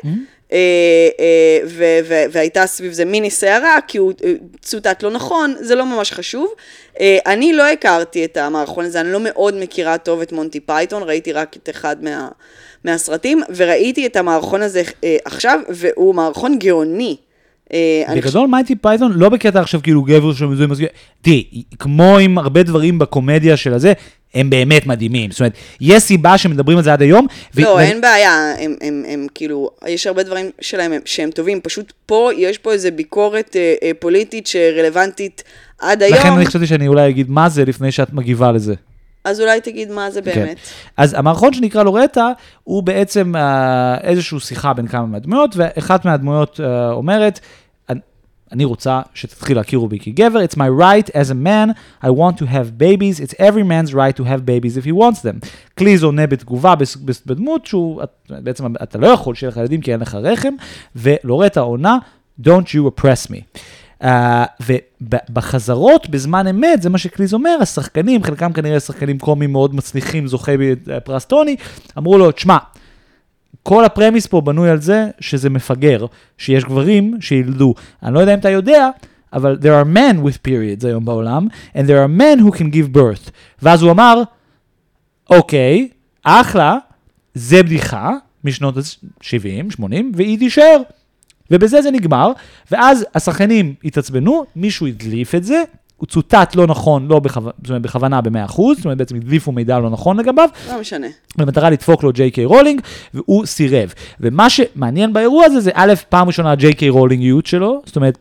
ו- 1.65 1.99
ו- 2.05 2.23
והייתה 2.31 2.67
סביב 2.67 2.91
זה 2.91 3.05
מיני 3.05 3.29
סערה, 3.29 3.77
כי 3.87 3.97
הוא 3.97 4.13
צוטט 4.61 5.03
לא 5.03 5.11
נכון, 5.11 5.55
זה 5.59 5.75
לא 5.75 5.85
ממש 5.85 6.11
חשוב. 6.11 6.53
אני 7.25 7.53
לא 7.53 7.67
הכרתי 7.67 8.25
את 8.25 8.37
המערכון 8.37 8.85
הזה, 8.85 9.01
אני 9.01 9.11
לא 9.11 9.19
מאוד 9.19 9.55
מכירה 9.59 9.97
טוב 9.97 10.21
את 10.21 10.31
מונטי 10.31 10.59
פייתון, 10.59 11.03
ראיתי 11.03 11.31
רק 11.31 11.55
את 11.57 11.69
אחד 11.69 12.03
מה, 12.03 12.27
מהסרטים, 12.85 13.41
וראיתי 13.55 14.05
את 14.05 14.15
המערכון 14.15 14.61
הזה 14.61 14.83
אה, 15.03 15.17
עכשיו, 15.25 15.59
והוא 15.69 16.15
מערכון 16.15 16.59
גאוני. 16.59 17.15
אה, 17.73 18.03
אני 18.07 18.21
בגדול 18.21 18.47
מונטי 18.47 18.75
פייתון 18.75 19.13
לא 19.15 19.29
בקטע 19.29 19.59
עכשיו 19.59 19.81
כאילו 19.83 20.03
גבר 20.03 20.31
מסביר, 20.67 20.87
תראי, 21.21 21.63
כמו 21.79 22.17
עם 22.17 22.37
הרבה 22.37 22.63
דברים 22.63 22.99
בקומדיה 22.99 23.57
של 23.57 23.73
הזה, 23.73 23.93
הם 24.33 24.49
באמת 24.49 24.85
מדהימים. 24.85 25.31
זאת 25.31 25.39
אומרת, 25.39 25.53
יש 25.81 26.03
סיבה 26.03 26.37
שמדברים 26.37 26.77
על 26.77 26.83
זה 26.83 26.93
עד 26.93 27.01
היום. 27.01 27.27
ו- 27.55 27.61
לא, 27.61 27.67
ו- 27.67 27.79
אין 27.79 28.01
בעיה, 28.01 28.53
הם, 28.59 28.75
הם, 28.81 29.03
הם 29.07 29.27
כאילו, 29.35 29.69
יש 29.87 30.07
הרבה 30.07 30.23
דברים 30.23 30.49
שלהם 30.61 30.91
הם- 30.91 31.01
שהם 31.05 31.31
טובים, 31.31 31.61
פשוט 31.61 31.93
פה, 32.05 32.29
יש 32.37 32.57
פה 32.57 32.73
איזה 32.73 32.91
ביקורת 32.91 33.55
אה, 33.55 33.73
אה, 33.83 33.91
פוליטית 33.99 34.47
שרלוונטית 34.47 35.43
עד 35.79 36.03
היום, 36.03 36.17
לכן 36.17 36.31
אני 36.31 36.45
חשבתי 36.45 36.67
שאני 36.67 36.87
אולי 36.87 37.09
אגיד 37.09 37.29
מה 37.29 37.49
זה 37.49 37.65
לפני 37.65 37.91
שאת 37.91 38.13
מגיבה 38.13 38.51
לזה. 38.51 38.73
אז 39.25 39.41
אולי 39.41 39.61
תגיד 39.61 39.91
מה 39.91 40.11
זה 40.11 40.21
באמת. 40.21 40.35
כן. 40.35 40.53
אז 40.97 41.13
המערכון 41.13 41.53
שנקרא 41.53 41.83
לורטה 41.83 42.31
הוא 42.63 42.83
בעצם 42.83 43.35
אה, 43.35 43.97
איזושהי 43.97 44.39
שיחה 44.39 44.73
בין 44.73 44.87
כמה 44.87 45.05
מהדמויות, 45.05 45.51
ואחת 45.55 46.05
מהדמויות 46.05 46.59
אה, 46.63 46.91
אומרת, 46.91 47.39
"אני- 48.51 48.65
רוצה 48.65 49.01
שתתחיל 49.13 49.57
להכירו 49.57 49.87
בי 49.87 49.99
כגבר, 49.99 50.39
it's 50.45 50.55
my 50.55 50.81
right 50.81 51.09
as 51.09 51.29
a 51.29 51.45
man, 51.45 51.69
I 52.03 52.07
want 52.09 52.37
to 52.41 52.45
have 52.45 52.81
babies, 52.81 53.19
it's 53.19 53.33
every 53.39 53.63
man's 53.63 53.93
right 53.93 54.15
to 54.21 54.23
have 54.23 54.41
babies 54.45 54.77
if 54.77 54.85
he 54.85 54.91
wants 54.91 55.19
them. 55.21 55.47
קליז 55.75 56.03
עונה 56.03 56.27
בתגובה 56.27 56.73
בדמות 57.25 57.65
שהוא, 57.65 58.01
בעצם 58.29 58.65
אתה 58.83 58.97
לא 58.97 59.07
יכול 59.07 59.35
שיהיה 59.35 59.49
לך 59.51 59.57
ילדים 59.57 59.81
כי 59.81 59.91
אין 59.91 59.99
לך 59.99 60.15
רחם, 60.15 60.53
ולורטה 60.95 61.59
עונה, 61.59 61.97
don't 62.41 62.67
you 62.75 62.89
oppress 63.01 63.31
me. 63.31 63.59
Uh, 64.01 64.05
ובחזרות 65.01 66.09
בזמן 66.09 66.47
אמת, 66.47 66.81
זה 66.81 66.89
מה 66.89 66.97
שקליז 66.97 67.33
אומר, 67.33 67.57
השחקנים, 67.61 68.23
חלקם 68.23 68.53
כנראה 68.53 68.79
שחקנים 68.79 69.19
קומיים 69.19 69.51
מאוד 69.51 69.75
מצליחים, 69.75 70.27
זוכה 70.27 70.51
בפרס 70.87 71.25
טוני, 71.25 71.55
אמרו 71.97 72.17
לו, 72.17 72.31
תשמע, 72.31 72.57
כל 73.63 73.85
הפרמיס 73.85 74.27
פה 74.27 74.41
בנוי 74.41 74.69
על 74.69 74.81
זה 74.81 75.07
שזה 75.19 75.49
מפגר, 75.49 76.05
שיש 76.37 76.65
גברים 76.65 77.17
שילדו. 77.21 77.73
אני 78.03 78.13
לא 78.13 78.19
יודע 78.19 78.33
אם 78.33 78.39
אתה 78.39 78.49
יודע, 78.49 78.89
אבל 79.33 79.57
there 79.61 79.85
are 79.85 79.97
men 79.97 80.27
with 80.27 80.47
periods 80.47 80.87
היום 80.87 81.05
בעולם, 81.05 81.47
and 81.75 81.79
there 81.79 82.05
are 82.05 82.19
men 82.19 82.45
who 82.45 82.57
can 82.57 82.75
give 82.75 82.97
birth. 82.97 83.31
ואז 83.61 83.81
הוא 83.81 83.91
אמר, 83.91 84.21
אוקיי, 85.29 85.87
אחלה, 86.23 86.77
זה 87.33 87.63
בדיחה 87.63 88.11
משנות 88.43 88.77
ה-70, 88.77 89.71
80, 89.71 90.11
והיא 90.15 90.39
תישאר. 90.39 90.81
ובזה 91.51 91.81
זה 91.81 91.91
נגמר, 91.91 92.31
ואז 92.71 93.05
השחקנים 93.15 93.73
התעצבנו, 93.83 94.45
מישהו 94.55 94.87
הדליף 94.87 95.35
את 95.35 95.43
זה, 95.43 95.63
הוא 95.97 96.07
צוטט 96.07 96.55
לא 96.55 96.67
נכון, 96.67 97.07
לא 97.07 97.19
בכו... 97.19 97.41
זאת 97.41 97.69
אומרת, 97.69 97.81
בכוונה 97.81 98.21
ב-100%, 98.21 98.51
זאת 98.55 98.85
אומרת, 98.85 98.97
בעצם 98.97 99.15
הדליפו 99.15 99.51
מידע 99.51 99.79
לא 99.79 99.89
נכון 99.89 100.17
לגביו, 100.19 100.49
לא 100.69 100.79
משנה. 100.81 101.07
במטרה 101.37 101.69
לדפוק 101.69 102.03
לו 102.03 102.11
ג'יי 102.13 102.31
קיי 102.31 102.45
רולינג, 102.45 102.81
והוא 103.13 103.45
סירב. 103.45 103.93
ומה 104.19 104.49
שמעניין 104.49 105.13
באירוע 105.13 105.45
הזה, 105.45 105.59
זה 105.59 105.71
א', 105.73 105.93
פעם 106.09 106.27
ראשונה 106.27 106.51
הג'יי 106.51 106.73
קיי 106.73 106.89
רולינגיות 106.89 107.45
שלו, 107.45 107.81
זאת 107.85 107.95
אומרת, 107.95 108.17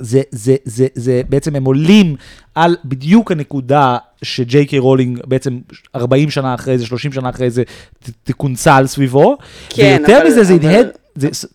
זה, 0.00 0.20
זה, 0.30 0.56
זה, 0.64 0.86
זה 0.94 1.22
בעצם 1.28 1.56
הם 1.56 1.64
עולים 1.64 2.16
על 2.54 2.76
בדיוק 2.84 3.32
הנקודה 3.32 3.96
שג'יי 4.22 4.66
קיי 4.66 4.78
רולינג 4.78 5.20
בעצם 5.26 5.58
40 5.96 6.30
שנה 6.30 6.54
אחרי 6.54 6.78
זה, 6.78 6.86
30 6.86 7.12
שנה 7.12 7.28
אחרי 7.30 7.50
זה, 7.50 7.62
תקונסל 8.24 8.78
סביבו. 8.86 9.36
כן, 9.68 9.96
ויותר 9.98 10.18
אבל- 10.18 10.26
מזה, 10.26 10.44
זה 10.44 10.54
אבל- 10.54 10.66
הדהד, 10.68 10.86
זה- 11.14 11.26
אה, 11.26 11.32
אה, 11.32 11.48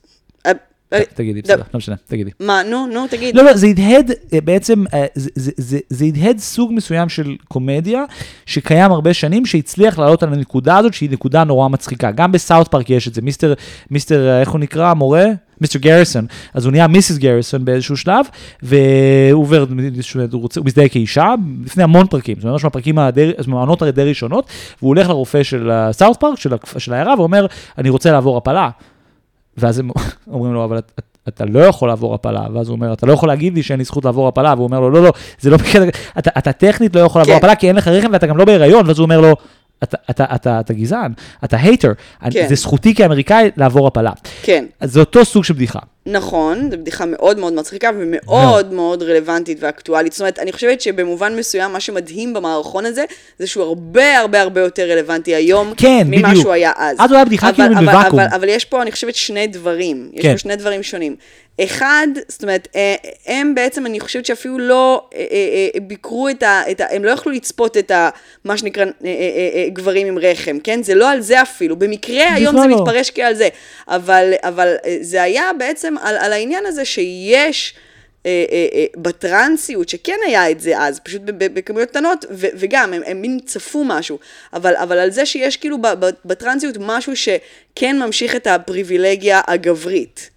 תגידי, 1.14 1.40
לא. 1.40 1.44
בסדר, 1.44 1.64
לא 1.74 1.78
משנה, 1.78 1.96
תגידי. 2.08 2.32
מה, 2.40 2.62
נו, 2.64 2.88
נו, 2.88 3.08
תגיד. 3.10 3.36
לא, 3.36 3.44
לא, 3.44 3.54
זה 3.58 3.68
הדהד 3.68 4.12
אה, 4.34 4.42
בעצם, 4.42 4.84
אה, 4.94 5.06
זה- 5.16 6.06
הדהד 6.06 6.40
סוג 6.40 6.72
מסוים 6.74 7.10
של 7.10 7.36
קומדיה, 7.48 8.04
שקיים 8.46 8.92
הרבה 8.92 9.14
שנים, 9.14 9.46
שהצליח 9.46 10.00
לעלות 10.00 10.24
על 10.24 10.34
הנקודה 10.34 10.78
הזאת, 10.78 10.94
שהיא 10.94 11.10
נקודה 11.12 11.44
נורא 11.44 11.68
מצחיקה. 11.68 12.12
גם 12.12 12.32
בסאוט 12.32 12.68
פארק 12.68 12.90
יש 12.90 13.08
את 13.08 13.14
זה, 13.14 13.22
Mister, 13.22 13.54
Mister, 13.92 14.28
אה, 14.30 14.40
איך 14.42 14.50
הוא 14.50 14.60
נקרא, 14.60 14.88
המורה? 14.92 15.26
Mister 15.62 15.80
גריסון. 15.80 16.26
אז 16.54 16.66
הוא 16.66 16.72
נהיה 16.72 16.88
Mrs. 16.88 17.18
גריסון 17.18 17.66
באיזשהו 17.66 17.98
שלב, 17.98 18.26
והוא 18.64 19.42
עובר, 19.42 19.66
הוא 20.32 20.66
מזדהה 20.66 20.90
כאישה, 20.90 21.34
לפני 21.66 21.84
המון 21.84 22.08
פרקים, 22.08 22.36
זאת 22.36 22.44
אומרת, 22.44 22.54
ממש 22.54 22.64
מהפרקים, 22.64 22.96
מהעונות 23.48 23.82
הדי 23.82 24.04
ראשונות, 24.04 24.48
והוא 24.80 24.88
הולך 24.90 25.10
לרופא 25.10 25.44
של 25.44 25.72
סאוט 25.92 26.20
פארק, 26.20 26.40
של 26.78 26.94
העיירה, 26.94 27.14
ואומר, 27.18 27.46
אני 27.78 27.90
רוצה 27.90 28.12
לעבור 28.12 28.38
הפלה. 28.38 28.70
ואז 29.58 29.80
הם 29.80 29.90
אומרים 30.34 30.54
לו, 30.54 30.64
אבל 30.66 30.78
את- 30.78 30.92
את- 31.00 31.04
אתה 31.28 31.46
לא 31.46 31.60
יכול 31.60 31.88
לעבור 31.90 32.14
הפלה, 32.16 32.42
ואז 32.54 32.68
הוא 32.70 32.76
אומר, 32.76 32.94
אתה 32.94 33.06
לא 33.06 33.14
יכול 33.14 33.30
להגיד 33.30 33.54
לי 33.54 33.64
שאין 33.64 33.80
לי 33.80 33.86
זכות 33.86 34.06
לעבור 34.06 34.28
הפלה, 34.28 34.54
והוא 34.58 34.66
אומר 34.68 34.80
לו, 34.80 34.90
לא, 34.90 35.04
לא, 35.04 35.12
זה 35.40 35.50
לא 35.50 35.58
בקטע, 35.58 35.84
אתה, 36.20 36.30
אתה 36.38 36.52
טכנית 36.52 36.96
לא 36.96 37.02
יכול 37.02 37.22
לעבור 37.22 37.34
כן. 37.34 37.38
הפלה 37.38 37.56
כי 37.56 37.68
אין 37.68 37.76
לך 37.76 37.88
רחם 37.88 38.08
ואתה 38.14 38.28
גם 38.28 38.38
לא 38.38 38.46
בהיריון, 38.46 38.88
ואז 38.88 39.00
הוא 39.00 39.04
אומר 39.04 39.22
לו, 39.22 39.36
אתה, 39.84 39.98
אתה, 40.10 40.26
אתה, 40.36 40.60
אתה 40.60 40.74
גזען, 40.74 41.14
אתה 41.44 41.58
הייטר, 41.58 41.92
כן. 42.32 42.46
זה 42.50 42.56
זכותי 42.56 42.96
כאמריקאי 42.96 43.50
לעבור 43.58 43.88
הפלה. 43.88 44.12
כן, 44.44 44.66
אז 44.80 44.94
זה 44.94 45.00
אותו 45.00 45.26
סוג 45.26 45.44
של 45.44 45.54
בדיחה. 45.54 45.80
נכון, 46.06 46.72
זו 46.72 46.78
בדיחה 46.78 47.06
מאוד 47.06 47.40
מאוד 47.40 47.54
מצחיקה 47.54 47.90
ומאוד 47.98 48.74
מאוד 48.74 49.04
רלוונטית 49.04 49.58
ואקטואלית. 49.62 50.12
זאת 50.14 50.22
אומרת, 50.22 50.40
אני 50.40 50.52
חושבת 50.52 50.82
שבמובן 50.82 51.36
מסוים, 51.36 51.72
מה 51.74 51.80
שמדהים 51.80 52.34
במערכון 52.34 52.86
הזה, 52.86 53.06
זה 53.40 53.48
שהוא 53.48 53.64
הרבה 53.64 54.18
הרבה 54.20 54.42
הרבה 54.42 54.62
יותר 54.62 54.84
רלוונטי 54.92 55.36
היום, 55.36 55.74
כן, 55.78 56.04
ממה 56.08 56.28
בדיוק. 56.30 56.42
שהוא 56.44 56.54
היה 56.54 56.72
אז. 56.78 56.98
אז 57.00 57.10
הוא 57.10 57.16
היה 57.16 57.26
בדיחה 57.26 57.50
אבל- 57.50 57.56
כאילו 57.56 57.76
אבל- 57.78 57.86
בוואקום. 57.86 58.20
אבל, 58.20 58.36
אבל 58.36 58.50
יש 58.50 58.66
פה, 58.66 58.82
אני 58.82 58.92
חושבת, 58.92 59.16
שני 59.16 59.48
דברים. 59.48 60.10
יש 60.14 60.22
כן. 60.22 60.32
פה 60.32 60.38
שני 60.38 60.56
דברים 60.56 60.84
שונים. 60.84 61.16
אחד, 61.62 62.08
זאת 62.28 62.44
אומרת, 62.44 62.68
אה, 62.76 62.96
הם 63.28 63.56
בעצם, 63.56 63.86
אני 63.86 64.00
חושבת 64.00 64.26
שאפילו 64.26 64.60
לא 64.60 65.08
אה, 65.16 65.20
אה, 65.74 65.80
ביקרו 65.82 66.30
את 66.30 66.44
ה, 66.44 66.62
את 66.72 66.82
ה... 66.82 66.86
הם 66.96 67.06
לא 67.06 67.12
יכלו 67.12 67.32
לצפות 67.32 67.78
את 67.78 67.92
ה... 67.92 68.10
מה 68.46 68.58
שנקרא 68.58 68.86
גברים 69.74 70.08
עם 70.08 70.18
רחם, 70.18 70.58
כן? 70.64 70.84
זה 70.84 70.96
לא 70.96 71.12
על 71.12 71.22
זה 71.22 71.42
אפילו. 71.42 71.76
במקרה 71.76 72.34
היום 72.34 72.62
זה 72.62 72.68
לא. 72.68 72.78
מתפרש 72.82 73.12
כעל 73.12 73.34
זה. 73.34 73.50
אבל, 73.88 74.34
אבל 74.44 74.74
זה 75.02 75.22
היה 75.24 75.44
בעצם 75.60 75.93
על, 75.98 76.16
על 76.18 76.34
העניין 76.34 76.66
הזה 76.66 76.86
שיש... 76.86 77.76
אה, 78.26 78.46
אה, 78.52 78.68
אה, 78.74 78.86
בטרנסיות, 78.98 79.90
שכן 79.90 80.18
היה 80.26 80.52
את 80.52 80.60
זה 80.60 80.80
אז, 80.80 81.00
פשוט 81.00 81.22
בכמויות 81.26 81.90
קטנות, 81.90 82.26
וגם, 82.32 82.94
הם, 82.94 83.02
הם 83.06 83.22
מין 83.22 83.40
צפו 83.46 83.84
משהו, 83.84 84.20
אבל, 84.54 84.76
אבל 84.76 84.98
על 84.98 85.12
זה 85.12 85.26
שיש 85.26 85.58
כאילו 85.58 85.78
בטרנסיות 86.26 86.78
משהו 86.80 87.14
שכן 87.16 88.00
ממשיך 88.00 88.36
את 88.36 88.48
הפריבילגיה 88.48 89.42
הגברית. 89.48 90.30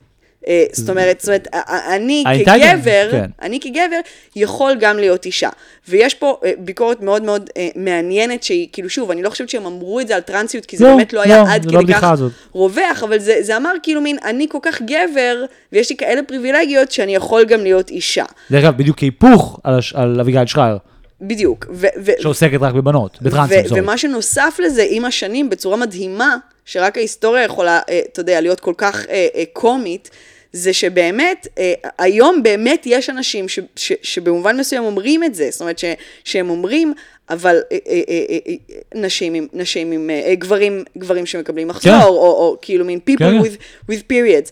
אה, 0.49 0.65
זאת 0.73 0.91
אומרת, 0.91 1.21
זאת 1.21 1.29
אומרת, 1.29 1.49
אני 1.89 2.25
גם- 2.47 2.59
כגבר, 2.61 3.09
כן. 3.11 3.31
אני 3.43 3.61
כגבר 3.61 4.01
יכול 4.37 4.77
גם 4.81 4.99
להיות 4.99 5.27
אישה. 5.27 5.49
ויש 5.89 6.15
פה 6.15 6.41
אה, 6.45 6.53
ביקורת 6.59 7.01
מאוד 7.01 7.23
מאוד 7.23 7.51
אה, 7.57 7.69
מעניינת 7.77 8.43
שהיא, 8.43 8.69
כאילו 8.73 8.91
שוב, 8.91 9.11
אני 9.11 9.23
לא 9.23 9.31
חושבת 9.31 9.49
שהם 9.49 9.67
אמרו 9.67 10.01
את 10.01 10.09
זה 10.09 10.15
על 10.15 10.21
טרנסיות, 10.21 10.67
כי 10.67 10.77
זה 10.77 10.85
לא, 10.85 10.97
באמת 10.97 11.13
לא 11.13 11.21
היה 11.23 11.43
לא, 11.43 11.49
עד 11.49 11.63
זה 11.63 11.69
כדי 11.69 11.93
לא 11.93 11.99
כך 11.99 12.05
הזאת. 12.05 12.33
רווח, 12.53 13.03
אבל 13.03 13.19
זה, 13.19 13.37
זה 13.41 13.57
אמר 13.57 13.73
כאילו 13.83 14.01
מין, 14.01 14.17
אני 14.25 14.47
כל 14.51 14.59
כך 14.63 14.83
גבר, 14.83 15.45
ויש 15.73 15.91
לי 15.91 15.97
כאלה 15.97 16.23
פריבילגיות 16.23 16.93
שאני 16.93 17.15
יכול 17.15 17.45
גם 17.45 17.61
להיות 17.63 17.91
אישה. 17.91 18.25
דרך 18.51 18.65
אגב, 18.65 18.77
בדיוק 18.77 18.99
היפוך 18.99 19.61
על, 19.65 19.79
הש- 19.79 19.93
על 19.93 20.21
אביגיל 20.21 20.47
שרייר, 20.47 20.77
בדיוק. 21.21 21.67
ו- 21.73 21.87
ו- 22.05 22.13
שעוסקת 22.21 22.59
רק 22.61 22.75
בבנות, 22.75 23.19
בטרנסים, 23.23 23.65
ו- 23.65 23.69
סורי. 23.69 23.81
ומה 23.81 23.99
שנוסף 23.99 24.57
לזה 24.65 24.87
עם 24.89 25.05
השנים 25.05 25.51
בצורה 25.51 25.77
מדהימה, 25.77 26.37
שרק 26.65 26.97
ההיסטוריה 26.97 27.43
יכולה, 27.45 27.81
אה, 27.89 28.01
אתה 28.13 28.21
יודע, 28.21 28.41
להיות 28.41 28.61
כל 28.61 28.75
כך 28.79 29.07
אה, 29.09 29.27
אה, 29.35 29.43
קומית, 29.53 30.11
זה 30.53 30.73
שבאמת, 30.73 31.47
אה, 31.59 31.73
היום 31.99 32.43
באמת 32.43 32.83
יש 32.87 33.11
אנשים 33.11 33.49
ש, 33.49 33.59
ש, 33.77 33.93
שבמובן 34.03 34.57
מסוים 34.57 34.85
אומרים 34.85 35.25
את 35.25 35.35
זה, 35.35 35.49
זאת 35.51 35.61
אומרת 35.61 35.79
ש, 35.79 35.85
שהם 36.25 36.51
אומרים, 36.51 36.95
אבל 37.31 37.61
אה, 37.73 37.79
אה, 37.89 38.03
אה, 38.31 38.55
נשים 38.95 39.35
עם, 39.35 39.47
נשים 39.53 39.93
עם, 39.93 40.11
גברים, 40.33 40.85
גברים 40.99 41.27
שמקבלים 41.27 41.69
מחזור, 41.69 41.93
כן. 41.93 42.01
או, 42.03 42.09
או 42.09 42.57
כאילו 42.63 42.85
מין 42.85 42.99
people 43.11 43.19
כן, 43.19 43.43
כן. 43.43 43.49
with, 43.49 43.91
with 43.93 44.13
periods. 44.13 44.51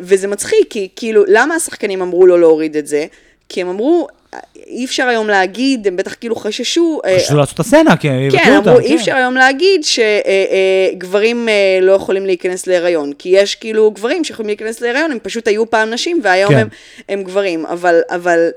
וזה 0.00 0.28
מצחיק, 0.28 0.66
כי 0.70 0.88
כאילו, 0.96 1.24
למה 1.28 1.54
השחקנים 1.54 2.02
אמרו 2.02 2.26
לו 2.26 2.36
להוריד 2.36 2.76
את 2.76 2.86
זה? 2.86 3.06
כי 3.48 3.60
הם 3.60 3.68
אמרו, 3.68 4.06
"אה, 4.10 4.23
אי 4.66 4.84
אפשר 4.84 5.08
היום 5.08 5.28
להגיד, 5.28 5.86
הם 5.86 5.96
בטח 5.96 6.14
כאילו 6.14 6.36
חששו. 6.36 7.00
אה, 7.04 7.18
חשבו 7.18 7.36
לעשות 7.36 7.54
את 7.54 7.60
הסצנה, 7.60 7.96
כי 7.96 8.08
הם 8.08 8.30
כן, 8.30 8.36
יבטלו 8.36 8.56
אמרו, 8.56 8.70
אותה. 8.70 8.82
אי 8.82 8.88
כן. 8.88 8.94
אפשר 8.94 9.16
היום 9.16 9.34
להגיד 9.34 9.84
שגברים 9.84 11.48
לא 11.82 11.92
יכולים 11.92 12.26
להיכנס 12.26 12.66
להיריון, 12.66 13.12
כי 13.12 13.28
יש 13.28 13.54
כאילו 13.54 13.90
גברים 13.90 14.24
שיכולים 14.24 14.46
להיכנס 14.46 14.80
להיריון, 14.80 15.12
הם 15.12 15.18
פשוט 15.22 15.48
היו 15.48 15.70
פעם 15.70 15.90
נשים 15.90 16.20
והיום 16.22 16.50
כן. 16.50 16.58
הם, 16.58 16.68
הם 17.08 17.22
גברים, 17.22 17.66
אבל, 17.66 18.00
אבל, 18.10 18.48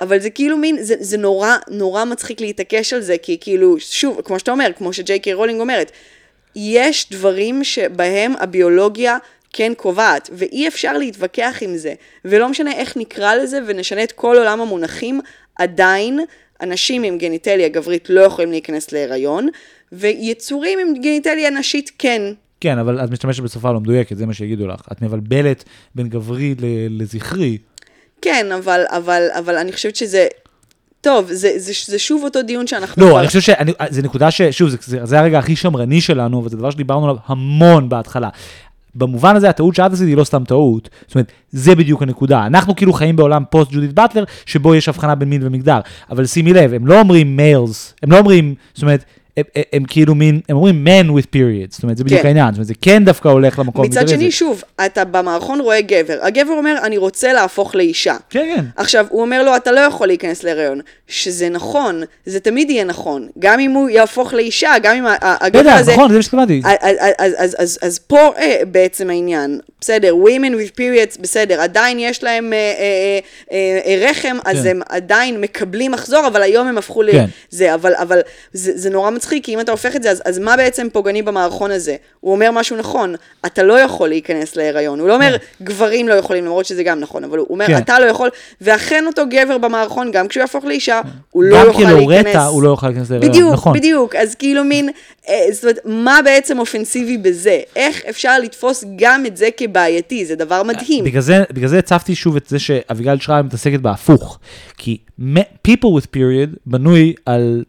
אבל 0.00 0.20
זה 0.20 0.30
כאילו 0.30 0.56
מין, 0.56 0.76
זה, 0.80 0.94
זה 1.00 1.18
נורא, 1.18 1.56
נורא 1.68 2.04
מצחיק 2.04 2.40
להתעקש 2.40 2.92
על 2.92 3.00
זה, 3.00 3.16
כי 3.18 3.38
כאילו, 3.40 3.76
שוב, 3.80 4.20
כמו 4.24 4.38
שאתה 4.38 4.50
אומר, 4.50 4.70
כמו 4.78 4.92
שג'יי 4.92 5.18
קיי 5.18 5.34
רולינג 5.34 5.60
אומרת, 5.60 5.92
יש 6.56 7.06
דברים 7.10 7.64
שבהם 7.64 8.34
הביולוגיה 8.40 9.18
כן 9.56 9.72
קובעת, 9.76 10.30
ואי 10.32 10.68
אפשר 10.68 10.92
להתווכח 10.98 11.58
עם 11.60 11.76
זה, 11.76 11.94
ולא 12.24 12.48
משנה 12.48 12.72
איך 12.72 12.96
נקרא 12.96 13.34
לזה 13.34 13.58
ונשנה 13.66 14.02
את 14.04 14.12
כל 14.12 14.36
עולם 14.38 14.60
המונחים, 14.60 15.20
עדיין 15.56 16.20
אנשים 16.60 17.02
עם 17.02 17.18
גניטליה 17.18 17.68
גברית 17.68 18.10
לא 18.10 18.20
יכולים 18.20 18.50
להיכנס 18.50 18.92
להיריון, 18.92 19.48
ויצורים 19.92 20.78
עם 20.78 20.94
גניטליה 20.94 21.50
נשית 21.50 21.90
כן. 21.98 22.22
כן, 22.60 22.78
אבל 22.78 23.04
את 23.04 23.10
משתמשת 23.10 23.42
בשפה 23.42 23.72
לא 23.72 23.80
מדויקת, 23.80 24.16
זה 24.16 24.26
מה 24.26 24.34
שיגידו 24.34 24.66
לך. 24.66 24.80
את 24.92 25.02
מבלבלת 25.02 25.64
בין 25.94 26.08
גברי 26.08 26.54
לזכרי. 26.90 27.58
כן, 28.22 28.52
אבל, 28.52 28.84
אבל, 28.88 29.22
אבל 29.38 29.56
אני 29.56 29.72
חושבת 29.72 29.96
שזה... 29.96 30.26
טוב, 31.00 31.32
זה, 31.32 31.52
זה, 31.56 31.72
זה 31.86 31.98
שוב 31.98 32.24
אותו 32.24 32.42
דיון 32.42 32.66
שאנחנו... 32.66 33.02
לא, 33.02 33.10
כבר- 33.10 33.20
אני 33.20 33.26
חושב 33.26 33.40
שזו 33.40 34.02
נקודה 34.02 34.30
ש... 34.30 34.42
שוב, 34.42 34.68
זה, 34.68 34.76
זה, 34.80 34.98
זה 35.04 35.18
הרגע 35.18 35.38
הכי 35.38 35.56
שמרני 35.56 36.00
שלנו, 36.00 36.44
וזה 36.44 36.56
דבר 36.56 36.70
שדיברנו 36.70 37.04
עליו 37.04 37.16
המון 37.26 37.88
בהתחלה. 37.88 38.28
במובן 38.94 39.36
הזה, 39.36 39.48
הטעות 39.48 39.74
שאת 39.74 39.92
עשית 39.92 40.08
היא 40.08 40.16
לא 40.16 40.24
סתם 40.24 40.44
טעות. 40.44 40.88
זאת 41.06 41.14
אומרת, 41.14 41.32
זה 41.50 41.74
בדיוק 41.74 42.02
הנקודה. 42.02 42.46
אנחנו 42.46 42.76
כאילו 42.76 42.92
חיים 42.92 43.16
בעולם 43.16 43.42
פוסט 43.50 43.72
ג'ודית 43.72 43.92
באטלר, 43.92 44.24
שבו 44.46 44.74
יש 44.74 44.88
הבחנה 44.88 45.14
בין 45.14 45.28
מין 45.28 45.46
ומגדר. 45.46 45.80
אבל 46.10 46.26
שימי 46.26 46.52
לב, 46.52 46.74
הם 46.74 46.86
לא 46.86 47.00
אומרים 47.00 47.36
מיילס, 47.36 47.94
הם 48.02 48.12
לא 48.12 48.18
אומרים, 48.18 48.54
זאת 48.74 48.82
אומרת, 48.82 49.04
הם, 49.36 49.44
הם, 49.56 49.62
הם 49.72 49.84
כאילו 49.84 50.14
מין, 50.14 50.40
הם 50.48 50.56
אומרים 50.56 50.86
man 50.86 51.10
with 51.10 51.26
periods, 51.36 51.70
זאת 51.74 51.82
אומרת, 51.82 51.96
זה 51.96 52.04
בדיוק 52.04 52.20
כן. 52.20 52.26
העניין, 52.26 52.46
זאת 52.48 52.56
אומרת, 52.56 52.66
זה 52.66 52.74
כן 52.82 53.04
דווקא 53.04 53.28
הולך 53.28 53.58
למקום. 53.58 53.86
מצד 53.86 54.04
וזה- 54.04 54.14
שני, 54.14 54.30
שוב, 54.30 54.62
אתה 54.86 55.04
במערכון 55.04 55.60
רואה 55.60 55.80
גבר, 55.80 56.18
הגבר 56.22 56.52
אומר, 56.52 56.76
אני 56.82 56.96
רוצה 56.96 57.32
להפוך 57.32 57.74
לאישה. 57.74 58.16
כן, 58.30 58.52
כן. 58.56 58.64
עכשיו, 58.76 59.06
הוא 59.10 59.20
אומר 59.20 59.42
לו, 59.42 59.56
אתה 59.56 59.72
לא 59.72 59.80
יכול 59.80 60.06
להיכנס 60.06 60.42
להיריון. 60.44 60.80
שזה 61.08 61.48
נכון, 61.48 62.02
זה 62.26 62.40
תמיד 62.40 62.70
יהיה 62.70 62.84
נכון. 62.84 63.28
גם 63.38 63.60
אם 63.60 63.70
הוא 63.70 63.88
יהפוך 63.88 64.34
לאישה, 64.34 64.72
גם 64.82 64.96
אם 64.96 65.04
הגבר 65.20 65.60
בטח, 65.60 65.76
הזה... 65.80 65.92
נכון, 65.92 66.10
זה 66.10 66.16
מה 66.16 66.22
שהתכוונתי. 66.22 66.62
אז, 66.64 66.96
אז, 67.18 67.34
אז, 67.38 67.56
אז, 67.58 67.78
אז 67.82 67.98
פה 67.98 68.32
אה, 68.38 68.60
בעצם 68.70 69.10
העניין, 69.10 69.60
בסדר, 69.80 70.14
women 70.24 70.52
with 70.54 70.80
periods, 70.80 71.20
בסדר, 71.20 71.60
עדיין 71.60 71.98
יש 72.00 72.22
להם 72.24 72.52
אה, 72.52 72.58
אה, 72.58 73.18
אה, 73.52 73.80
אה, 73.86 74.08
רחם, 74.10 74.36
אז 74.44 74.62
כן. 74.62 74.68
הם 74.68 74.80
עדיין 74.88 75.40
מקבלים 75.40 75.92
מחזור, 75.92 76.26
אבל 76.26 76.42
היום 76.42 76.66
הם 76.66 76.78
הפכו 76.78 77.02
כן. 77.12 77.24
לזה, 77.52 77.74
אבל, 77.74 77.94
אבל 77.94 78.20
זה, 78.52 78.72
זה 78.74 78.90
נורא 78.90 79.10
מצחיק, 79.24 79.44
כי 79.44 79.54
אם 79.54 79.60
אתה 79.60 79.72
הופך 79.72 79.96
את 79.96 80.02
זה, 80.02 80.10
אז, 80.10 80.22
אז 80.24 80.38
מה 80.38 80.56
בעצם 80.56 80.86
פוגעני 80.92 81.22
במערכון 81.22 81.70
הזה? 81.70 81.96
הוא 82.20 82.32
אומר 82.32 82.50
משהו 82.50 82.76
נכון, 82.76 83.14
אתה 83.46 83.62
לא 83.62 83.80
יכול 83.80 84.08
להיכנס 84.08 84.56
להיריון. 84.56 85.00
הוא 85.00 85.08
לא 85.08 85.14
אומר, 85.14 85.36
גברים 85.62 86.08
לא 86.08 86.14
יכולים, 86.14 86.44
למרות 86.44 86.66
שזה 86.66 86.82
גם 86.82 87.00
נכון, 87.00 87.24
אבל 87.24 87.38
הוא 87.38 87.46
אומר, 87.50 87.66
כן. 87.66 87.78
אתה 87.78 88.00
לא 88.00 88.04
יכול, 88.04 88.28
ואכן 88.60 89.06
אותו 89.06 89.22
גבר 89.30 89.58
במערכון, 89.58 90.10
גם 90.10 90.28
כשהוא 90.28 90.40
יהפוך 90.40 90.64
לאישה, 90.64 91.00
כן. 91.04 91.08
הוא 91.30 91.44
לא 91.44 91.56
יוכל 91.56 91.84
כאילו 91.84 91.96
להיכנס. 91.96 92.16
גם 92.16 92.22
כלורטה 92.22 92.46
הוא 92.46 92.62
לא 92.62 92.68
יוכל 92.68 92.86
להיכנס 92.86 93.10
להיריון, 93.10 93.32
בדיוק, 93.32 93.52
נכון. 93.52 93.72
בדיוק, 93.76 94.14
אז 94.14 94.34
כאילו 94.34 94.64
מין, 94.64 94.88
אה, 95.28 95.46
זאת 95.52 95.64
אומרת, 95.64 95.78
מה 95.84 96.18
בעצם 96.24 96.58
אופנסיבי 96.58 97.18
בזה? 97.18 97.60
איך 97.76 98.02
אפשר 98.10 98.38
לתפוס 98.38 98.84
גם 98.96 99.26
את 99.26 99.36
זה 99.36 99.48
כבעייתי? 99.56 100.24
זה 100.24 100.36
דבר 100.36 100.62
מדהים. 100.62 101.04
בגלל 101.04 101.22
זה, 101.22 101.42
בגלל 101.52 101.68
זה 101.68 101.78
הצפתי 101.78 102.14
שוב 102.14 102.36
את 102.36 102.46
זה 102.48 102.58
שאביגל 102.58 103.18
שרייב 103.20 103.46
מתעסקת 103.46 103.80
בהפוך, 103.80 104.38
כי 104.78 104.98
people 105.68 106.00
with 106.00 106.06
period 106.16 106.56
בנוי 106.66 107.14
על 107.26 107.64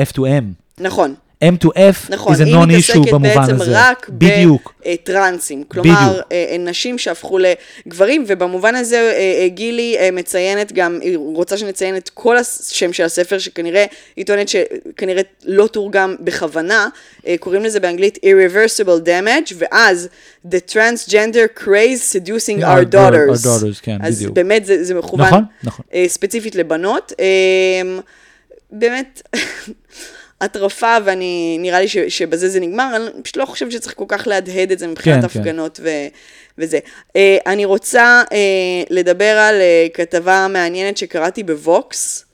F2M. 0.00 0.65
נכון. 0.80 1.14
M2F 1.44 2.10
נכון, 2.10 2.34
is 2.34 2.36
a 2.36 2.40
non 2.40 2.44
issue 2.44 3.10
במובן 3.10 3.42
הזה. 3.42 3.52
נכון, 3.52 3.58
היא 3.58 3.58
מתעסקת 3.58 3.58
בעצם 3.58 3.72
רק 3.72 4.08
בדיוק. 4.08 4.74
בטרנסים. 4.86 5.64
כלומר, 5.68 6.10
בדיוק. 6.10 6.26
נשים 6.58 6.98
שהפכו 6.98 7.38
לגברים, 7.86 8.24
ובמובן 8.26 8.74
הזה 8.74 8.96
אה, 8.96 9.48
גילי 9.48 9.96
מציינת 10.12 10.72
גם, 10.72 10.98
היא 11.02 11.16
רוצה 11.16 11.56
שנציין 11.56 11.96
את 11.96 12.08
כל 12.14 12.36
השם 12.36 12.92
של 12.92 13.04
הספר, 13.04 13.38
שכנראה, 13.38 13.84
היא 14.16 14.26
טוענת 14.26 14.48
שכנראה 14.48 15.22
לא 15.44 15.66
תורגם 15.66 16.16
בכוונה, 16.20 16.88
קוראים 17.40 17.64
לזה 17.64 17.80
באנגלית 17.80 18.18
Irreversible 18.24 19.06
Damage, 19.06 19.54
ואז 19.58 20.08
The 20.46 20.72
Transgender 20.72 21.60
Craze 21.62 22.14
Seducing 22.14 22.62
Our 22.62 22.94
Daughters. 22.94 23.44
Our 23.44 23.46
Daughters, 23.46 23.80
כן, 23.82 23.98
אז 24.02 24.16
בדיוק. 24.16 24.30
אז 24.30 24.34
באמת 24.34 24.66
זה, 24.66 24.84
זה 24.84 24.94
מכוון 24.94 25.26
נכון, 25.26 25.44
נכון. 25.64 25.84
ספציפית 26.06 26.54
לבנות. 26.54 27.12
באמת... 28.72 29.22
הטרפה, 30.40 30.96
ואני, 31.04 31.56
נראה 31.60 31.80
לי 31.80 31.88
ש, 31.88 31.98
שבזה 31.98 32.48
זה 32.48 32.60
נגמר, 32.60 32.96
אני 32.96 33.22
פשוט 33.22 33.36
לא 33.36 33.44
חושבת 33.46 33.72
שצריך 33.72 33.94
כל 33.96 34.04
כך 34.08 34.26
להדהד 34.26 34.70
את 34.70 34.78
זה 34.78 34.86
מבחינת 34.86 35.22
כן, 35.24 35.28
כן. 35.28 35.40
הפגנות 35.40 35.80
ו, 35.82 35.88
וזה. 36.58 36.78
אה, 37.16 37.36
אני 37.46 37.64
רוצה 37.64 38.22
אה, 38.32 38.38
לדבר 38.90 39.38
על 39.38 39.60
אה, 39.60 39.86
כתבה 39.94 40.46
מעניינת 40.50 40.96
שקראתי 40.96 41.42
בווקס. 41.42 42.26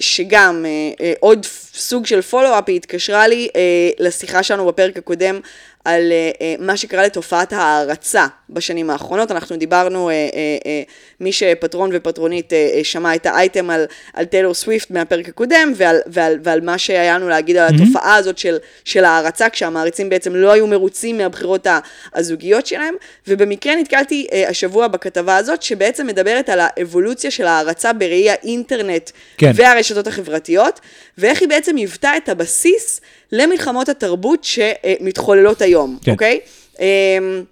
שגם 0.00 0.64
אה, 0.66 1.04
אה, 1.04 1.12
עוד 1.20 1.46
סוג 1.74 2.06
של 2.06 2.22
פולו-אפ, 2.22 2.64
היא 2.66 2.76
התקשרה 2.76 3.28
לי 3.28 3.48
אה, 3.56 3.90
לשיחה 3.98 4.42
שלנו 4.42 4.66
בפרק 4.66 4.96
הקודם 4.96 5.40
על 5.86 6.12
אה, 6.12 6.30
אה, 6.40 6.54
מה 6.58 6.76
שקרה 6.76 7.02
לתופעת 7.02 7.52
ההערצה 7.52 8.26
בשנים 8.50 8.90
האחרונות. 8.90 9.30
אנחנו 9.30 9.56
דיברנו, 9.56 10.10
אה, 10.10 10.14
אה, 10.14 10.28
אה, 10.66 10.82
מי 11.20 11.32
שפטרון 11.32 11.90
ופטרונית 11.92 12.52
אה, 12.52 12.70
אה, 12.74 12.84
שמע 12.84 13.14
את 13.14 13.26
האייטם 13.26 13.70
על, 13.70 13.84
על 14.14 14.24
טיילור 14.24 14.54
סוויפט 14.54 14.90
מהפרק 14.90 15.28
הקודם, 15.28 15.72
ועל, 15.76 15.98
ועל, 16.06 16.38
ועל 16.42 16.60
מה 16.60 16.78
שהיה 16.78 17.14
לנו 17.14 17.28
להגיד 17.28 17.56
על 17.56 17.74
התופעה 17.74 18.14
הזאת 18.14 18.38
של, 18.38 18.56
של 18.84 19.04
ההערצה, 19.04 19.48
כשהמעריצים 19.48 20.08
בעצם 20.08 20.34
לא 20.34 20.52
היו 20.52 20.66
מרוצים 20.66 21.18
מהבחירות 21.18 21.66
הזוגיות 22.14 22.66
שלהם, 22.66 22.94
ובמקרה 23.28 23.76
נתקלתי 23.76 24.26
אה, 24.32 24.48
השבוע 24.48 24.88
בכתבה 24.88 25.36
הזאת, 25.36 25.62
שבעצם 25.62 26.06
מדברת 26.06 26.48
על 26.48 26.58
האבולוציה 26.62 27.30
של 27.30 27.46
ההערצה 27.46 27.92
בראי 27.92 28.30
האינטרנט 28.30 29.10
כן. 29.36 29.50
והרשתות 29.54 30.06
החברתיות, 30.06 30.80
ואיך 31.18 31.40
היא 31.40 31.48
בעצם 31.48 31.76
היוותה 31.76 32.16
את 32.16 32.28
הבסיס 32.28 33.00
למלחמות 33.32 33.88
התרבות 33.88 34.44
שמתחוללות 34.44 35.62
היום, 35.62 35.98
כן. 36.02 36.12
אוקיי? 36.12 36.40
אמ, 36.80 37.44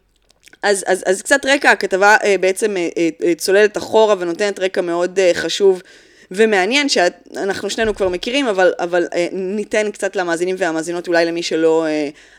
אז, 0.63 0.85
אז, 0.87 1.05
אז 1.07 1.23
קצת 1.23 1.47
רקע, 1.47 1.71
הכתבה 1.71 2.17
אה, 2.25 2.37
בעצם 2.41 2.77
אה, 2.77 2.89
אה, 3.25 3.35
צוללת 3.35 3.77
אחורה 3.77 4.15
ונותנת 4.19 4.61
רקע 4.61 4.81
מאוד 4.81 5.19
חשוב 5.35 5.83
ומעניין, 6.31 6.89
שאנחנו 6.89 7.71
שנינו 7.71 7.95
כבר 7.95 8.09
מכירים, 8.09 8.47
אבל, 8.47 8.73
אבל 8.79 9.05
ניתן 9.33 9.91
קצת 9.91 10.17
למאזינים 10.17 10.57
והמאזינות, 10.59 11.09
אולי 11.09 11.25
למי 11.25 11.43
שלא... 11.43 11.87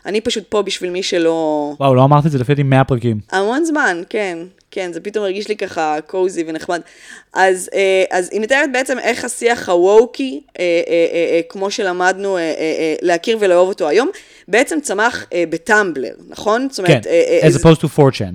אני 0.06 0.20
פשוט 0.20 0.44
פה 0.48 0.62
בשביל 0.62 0.90
מי 0.90 1.02
שלא... 1.02 1.74
וואו, 1.80 1.94
לא 1.94 2.04
אמרת 2.04 2.26
את 2.26 2.30
זה 2.30 2.38
לפי 2.38 2.52
דעתי 2.54 2.62
100 2.62 2.84
פרקים. 2.84 3.18
המון 3.32 3.64
זמן, 3.64 4.02
כן, 4.08 4.38
כן, 4.76 4.92
זה 4.92 5.00
פתאום 5.00 5.24
הרגיש 5.24 5.48
לי 5.48 5.56
ככה 5.56 5.96
קוזי 6.06 6.44
ונחמד. 6.46 6.80
אז, 7.34 7.70
אה, 7.74 8.04
אז 8.10 8.28
היא 8.32 8.40
מתארת 8.40 8.72
בעצם 8.72 8.98
איך 8.98 9.24
השיח 9.24 9.68
הווקי, 9.68 10.40
אה, 10.58 10.64
אה, 10.88 11.40
כמו 11.48 11.70
שלמדנו 11.70 12.38
להכיר 13.02 13.36
ולאהוב 13.40 13.68
אותו 13.68 13.88
היום, 13.88 14.08
בעצם 14.48 14.78
צמח 14.82 15.26
בטמבלר, 15.50 16.14
נכון? 16.28 16.68
זאת 16.70 16.86
כן, 16.86 16.92
אומרת, 16.92 17.06
אה, 17.06 17.40
as 17.42 17.52
opposed 17.52 17.80
to 17.80 17.98
4chan. 17.98 18.34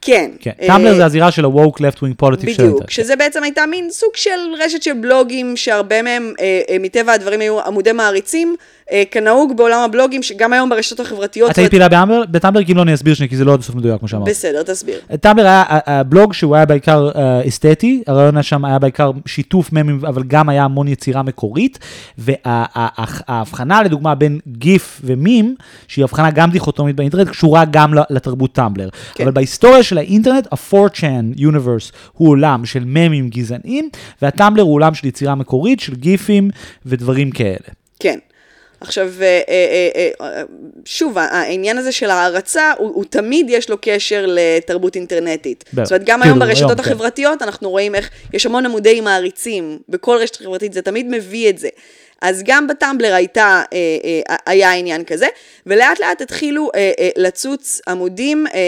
כן. 0.00 0.30
כן, 0.40 0.50
טמבלר 0.66 0.94
זה 0.94 1.04
הזירה 1.04 1.30
של 1.30 1.44
ה-woke 1.44 1.78
left 1.78 1.96
wing 1.96 2.24
politics 2.24 2.50
של 2.50 2.62
בדיוק. 2.62 2.90
שזה 2.90 3.16
בעצם 3.16 3.42
הייתה 3.42 3.66
מין 3.66 3.90
סוג 3.90 4.16
של 4.16 4.30
רשת 4.58 4.82
של 4.82 4.92
בלוגים, 4.92 5.56
שהרבה 5.56 6.02
מהם 6.02 6.34
מטבע 6.80 7.12
הדברים 7.12 7.40
היו 7.40 7.60
עמודי 7.60 7.92
מעריצים, 7.92 8.56
כנהוג 9.10 9.56
בעולם 9.56 9.80
הבלוגים, 9.84 10.22
שגם 10.22 10.52
היום 10.52 10.68
ברשתות 10.68 11.00
החברתיות. 11.00 11.50
את 11.50 11.58
היית 11.58 11.70
פעילה 11.70 11.88
באמבר-? 11.88 12.64
כי 12.66 12.72
אם 12.72 12.76
לא 12.76 12.82
אני 12.82 12.94
אסביר 12.94 13.14
שנייה, 13.14 13.30
כי 13.30 13.36
זה 13.36 13.44
לא 13.44 13.52
עד 13.52 13.60
הסוף 13.60 13.74
מדויק 13.74 13.98
כמו 13.98 14.08
שאמרת. 14.08 14.28
בסדר, 14.28 14.62
תסביר. 14.62 15.00
טמבלר 15.20 15.46
היה 15.46 15.64
הבלוג 15.68 16.32
שהוא 16.32 16.56
היה 16.56 16.66
בעיקר 16.66 17.10
אה, 17.14 17.48
אסתטי, 17.48 18.02
הרעיון 18.06 18.42
שם 18.42 18.64
היה 18.64 18.78
בעיקר 18.78 19.10
שיתוף 19.26 19.72
ממים, 19.72 20.00
אבל 20.04 20.22
גם 20.22 20.48
היה 20.48 20.64
המון 20.64 20.88
יצירה 20.88 21.22
מקורית, 21.22 21.78
וההבחנה 22.18 23.82
לדוגמה 23.82 24.14
בין 24.14 24.38
גיף 24.48 25.00
ומים, 25.04 25.54
שהיא 25.88 26.04
הבחנה 26.04 26.30
גם 26.30 26.50
דיכוטומית 26.50 26.96
באינטרנט, 26.96 27.28
קשורה 27.28 27.64
גם 27.70 27.94
לתרבות 28.10 28.52
טמבלר. 28.52 28.88
כן. 29.14 29.24
אבל 29.24 29.32
בהיסטוריה 29.32 29.82
של 29.82 29.98
האינטרנט, 29.98 30.46
ה-4chan 30.52 31.38
universe 31.38 31.92
הוא 32.12 32.28
עולם 32.28 32.66
של 32.66 32.82
ממים 32.86 33.28
גזעניים, 33.28 33.88
והטמבלר 34.22 34.62
הוא 34.62 34.74
עולם 34.74 34.94
של 34.94 35.06
יצירה 35.06 35.34
מקורית, 35.34 35.80
של 35.80 35.94
גיפים 35.94 36.50
ודברים 36.86 37.30
כאלה. 37.30 37.68
כן. 38.00 38.18
עכשיו, 38.80 39.10
אה, 39.22 39.40
אה, 39.48 40.10
אה, 40.20 40.42
שוב, 40.84 41.18
העניין 41.18 41.78
הזה 41.78 41.92
של 41.92 42.10
הערצה, 42.10 42.72
הוא, 42.78 42.90
הוא 42.94 43.04
תמיד 43.04 43.46
יש 43.50 43.70
לו 43.70 43.76
קשר 43.80 44.24
לתרבות 44.28 44.96
אינטרנטית. 44.96 45.64
בטח. 45.72 45.84
זאת 45.84 45.92
אומרת, 45.92 46.06
גם 46.06 46.20
כאילו, 46.20 46.34
היום 46.34 46.38
ברשתות 46.38 46.70
היום, 46.70 46.82
כן. 46.82 46.90
החברתיות, 46.90 47.42
אנחנו 47.42 47.70
רואים 47.70 47.94
איך 47.94 48.10
יש 48.32 48.46
המון 48.46 48.66
עמודי 48.66 49.00
מעריצים, 49.00 49.78
בכל 49.88 50.16
רשת 50.20 50.36
חברתית 50.36 50.72
זה 50.72 50.82
תמיד 50.82 51.06
מביא 51.10 51.50
את 51.50 51.58
זה. 51.58 51.68
אז 52.22 52.42
גם 52.44 52.66
בטמבלר 52.66 53.14
הייתה, 53.14 53.62
אה, 53.72 53.78
אה, 54.30 54.36
היה 54.46 54.72
עניין 54.72 55.04
כזה, 55.04 55.26
ולאט 55.66 56.00
לאט 56.00 56.20
התחילו 56.20 56.70
אה, 56.74 56.92
אה, 56.98 57.08
לצוץ 57.16 57.80
עמודים 57.88 58.46
אה, 58.46 58.52
אה, 58.54 58.58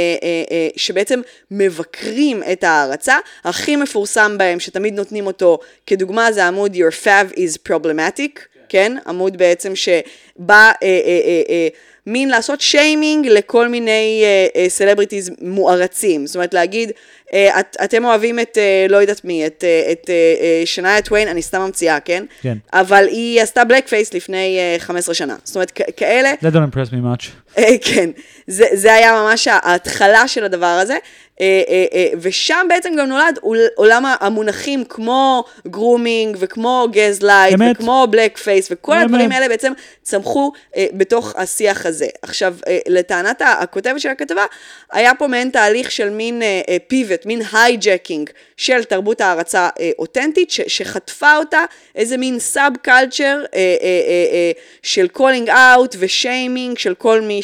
אה, 0.50 0.68
שבעצם 0.76 1.20
מבקרים 1.50 2.42
את 2.52 2.64
ההערצה. 2.64 3.18
הכי 3.44 3.76
מפורסם 3.76 4.38
בהם, 4.38 4.60
שתמיד 4.60 4.94
נותנים 4.94 5.26
אותו 5.26 5.58
כדוגמה, 5.86 6.32
זה 6.32 6.46
עמוד 6.46 6.74
Your 6.74 7.04
Fave 7.04 7.34
is 7.34 7.70
Problematic, 7.72 8.57
כן? 8.68 8.96
עמוד 9.06 9.36
בעצם 9.36 9.76
שבא 9.76 10.00
אה, 10.48 10.72
אה, 10.82 11.20
אה, 11.24 11.42
אה, 11.48 11.68
מין 12.08 12.28
לעשות 12.28 12.60
שיימינג 12.60 13.26
לכל 13.26 13.68
מיני 13.68 14.24
celebrities 14.68 15.30
מוערצים. 15.40 16.26
זאת 16.26 16.34
אומרת, 16.36 16.54
להגיד, 16.54 16.92
אה, 17.34 17.60
את, 17.60 17.76
אתם 17.84 18.04
אוהבים 18.04 18.40
את, 18.40 18.58
אה, 18.58 18.86
לא 18.88 18.96
יודעת 18.96 19.24
מי, 19.24 19.46
את, 19.46 19.64
אה, 19.64 19.92
את 19.92 20.10
אה, 20.10 20.14
אה, 20.40 20.62
שאניה 20.66 21.02
טוויין, 21.02 21.28
אני 21.28 21.42
סתם 21.42 21.60
ממציאה, 21.60 22.00
כן? 22.00 22.24
כן. 22.42 22.58
אבל 22.72 23.06
היא 23.10 23.42
עשתה 23.42 23.64
blackface 23.64 24.14
לפני 24.14 24.58
אה, 24.58 24.76
15 24.78 25.14
שנה. 25.14 25.36
זאת 25.44 25.56
אומרת, 25.56 25.70
כאלה, 25.96 26.32
That 26.42 26.54
don't 26.54 26.74
impress 26.74 26.90
me 26.92 26.96
much. 27.16 27.26
אה, 27.58 27.64
כן, 27.80 28.10
זה, 28.46 28.64
זה 28.72 28.92
היה 28.94 29.12
ממש 29.12 29.48
ההתחלה 29.50 30.28
של 30.28 30.44
הדבר 30.44 30.66
הזה, 30.66 30.96
אה, 31.40 31.62
אה, 31.68 31.84
אה, 31.94 32.08
ושם 32.20 32.66
בעצם 32.68 32.90
גם 32.98 33.06
נולד 33.06 33.38
עול- 33.40 33.68
עולם 33.76 34.04
המונחים 34.20 34.84
כמו 34.84 35.44
grooming 35.66 36.36
וכמו 36.40 36.86
גז 36.92 37.22
לייט 37.22 37.54
אמת. 37.54 37.76
וכמו 37.76 38.06
blackface 38.10 38.68
וכל. 38.70 38.98
הדברים 38.98 39.32
האלה 39.32 39.48
בעצם 39.48 39.72
צמחו 40.02 40.52
אה, 40.76 40.86
בתוך 40.92 41.34
השיח 41.36 41.86
הזה. 41.86 41.97
עכשיו, 42.22 42.54
אה, 42.68 42.78
לטענת 42.88 43.42
הכותבת 43.44 44.00
של 44.00 44.08
הכתבה, 44.08 44.44
היה 44.92 45.14
פה 45.14 45.26
מעין 45.26 45.50
תהליך 45.50 45.90
של 45.90 46.10
מין 46.10 46.42
pivot, 46.88 47.26
מין 47.26 47.42
hijacking 47.52 48.30
של 48.56 48.84
תרבות 48.84 49.20
הערצה 49.20 49.68
אה, 49.80 49.90
אותנטית, 49.98 50.50
שחטפה 50.50 51.36
אותה 51.36 51.64
איזה 51.94 52.16
מין 52.16 52.38
subculture 52.38 53.44
אה, 53.54 54.52
של 54.82 55.08
calling 55.08 55.50
out 55.50 55.96
ושיימינג 55.98 56.78
של 56.78 56.94
כל 56.94 57.20
מי 57.20 57.40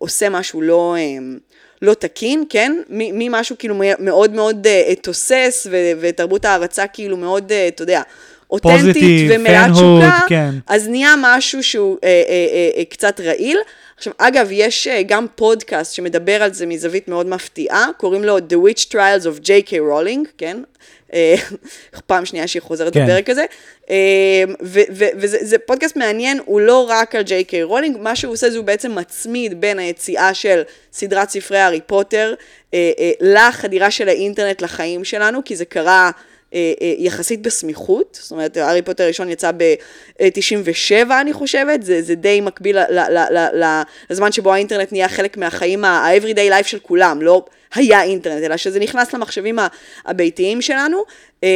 שעושה 0.00 0.28
משהו 0.28 0.62
לא... 0.62 0.96
אה, 0.98 1.18
לא 1.84 1.94
תקין, 1.94 2.44
כן? 2.48 2.82
ממשהו 2.88 3.56
כאילו 3.58 3.74
מאוד 3.98 4.32
מאוד 4.32 4.66
אה, 4.66 4.94
תוסס 5.02 5.66
ותרבות 6.00 6.44
הערצה 6.44 6.86
כאילו 6.86 7.16
מאוד, 7.16 7.52
אה, 7.52 7.68
אתה 7.68 7.82
יודע, 7.82 8.02
אותנטית 8.54 9.30
ומלאת 9.30 9.70
תשוקה, 9.72 10.18
כן. 10.28 10.50
אז 10.66 10.88
נהיה 10.88 11.14
משהו 11.18 11.62
שהוא 11.62 11.96
אה, 12.04 12.08
אה, 12.08 12.14
אה, 12.28 12.70
אה, 12.78 12.84
קצת 12.84 13.20
רעיל. 13.20 13.58
עכשיו, 13.96 14.12
אגב, 14.18 14.48
יש 14.50 14.86
אה, 14.86 15.02
גם 15.02 15.26
פודקאסט 15.34 15.94
שמדבר 15.94 16.42
על 16.42 16.52
זה 16.52 16.66
מזווית 16.66 17.08
מאוד 17.08 17.26
מפתיעה, 17.26 17.86
קוראים 17.96 18.24
לו 18.24 18.38
The 18.38 18.52
Witch 18.52 18.92
Trials 18.92 19.24
of 19.24 19.46
J.K. 19.46 19.72
Rowling, 19.72 20.28
כן? 20.38 20.62
אה, 21.14 21.34
פעם 22.06 22.24
שנייה 22.24 22.46
שהיא 22.46 22.62
חוזרת 22.62 22.94
כן. 22.94 23.04
בפרק 23.04 23.30
הזה. 23.30 23.44
אה, 23.90 24.44
וזה 24.60 25.38
זה 25.40 25.58
פודקאסט 25.58 25.96
מעניין, 25.96 26.40
הוא 26.44 26.60
לא 26.60 26.86
רק 26.88 27.14
על 27.14 27.22
ג'יי 27.22 27.44
קיי 27.44 27.62
רולינג, 27.62 27.96
מה 28.00 28.16
שהוא 28.16 28.32
עושה 28.32 28.50
זה 28.50 28.56
הוא 28.56 28.64
בעצם 28.64 28.94
מצמיד 28.94 29.60
בין 29.60 29.78
היציאה 29.78 30.34
של 30.34 30.62
סדרת 30.92 31.30
ספרי 31.30 31.58
הארי 31.58 31.80
פוטר 31.86 32.34
לחדירה 33.20 33.90
של 33.90 34.08
האינטרנט 34.08 34.62
לחיים 34.62 35.04
שלנו, 35.04 35.40
כי 35.44 35.56
זה 35.56 35.64
קרה... 35.64 36.10
אה, 36.54 36.72
אה, 36.82 36.94
יחסית 36.98 37.42
בסמיכות, 37.42 38.18
זאת 38.22 38.30
אומרת, 38.30 38.56
הארי 38.56 38.82
פוטר 38.82 39.04
הראשון 39.04 39.30
יצא 39.30 39.50
ב-97, 39.56 40.92
אני 41.20 41.32
חושבת, 41.32 41.82
זה, 41.82 42.02
זה 42.02 42.14
די 42.14 42.40
מקביל 42.40 42.78
לזמן 44.10 44.32
שבו 44.32 44.52
האינטרנט 44.52 44.92
נהיה 44.92 45.08
חלק 45.08 45.36
מהחיים 45.36 45.84
ה-everyday 45.84 46.60
life 46.60 46.66
של 46.66 46.78
כולם, 46.78 47.22
לא 47.22 47.44
היה 47.74 48.02
אינטרנט, 48.02 48.44
אלא 48.44 48.56
שזה 48.56 48.80
נכנס 48.80 49.12
למחשבים 49.12 49.58
הביתיים 50.06 50.62
שלנו. 50.62 51.02
אה, 51.44 51.48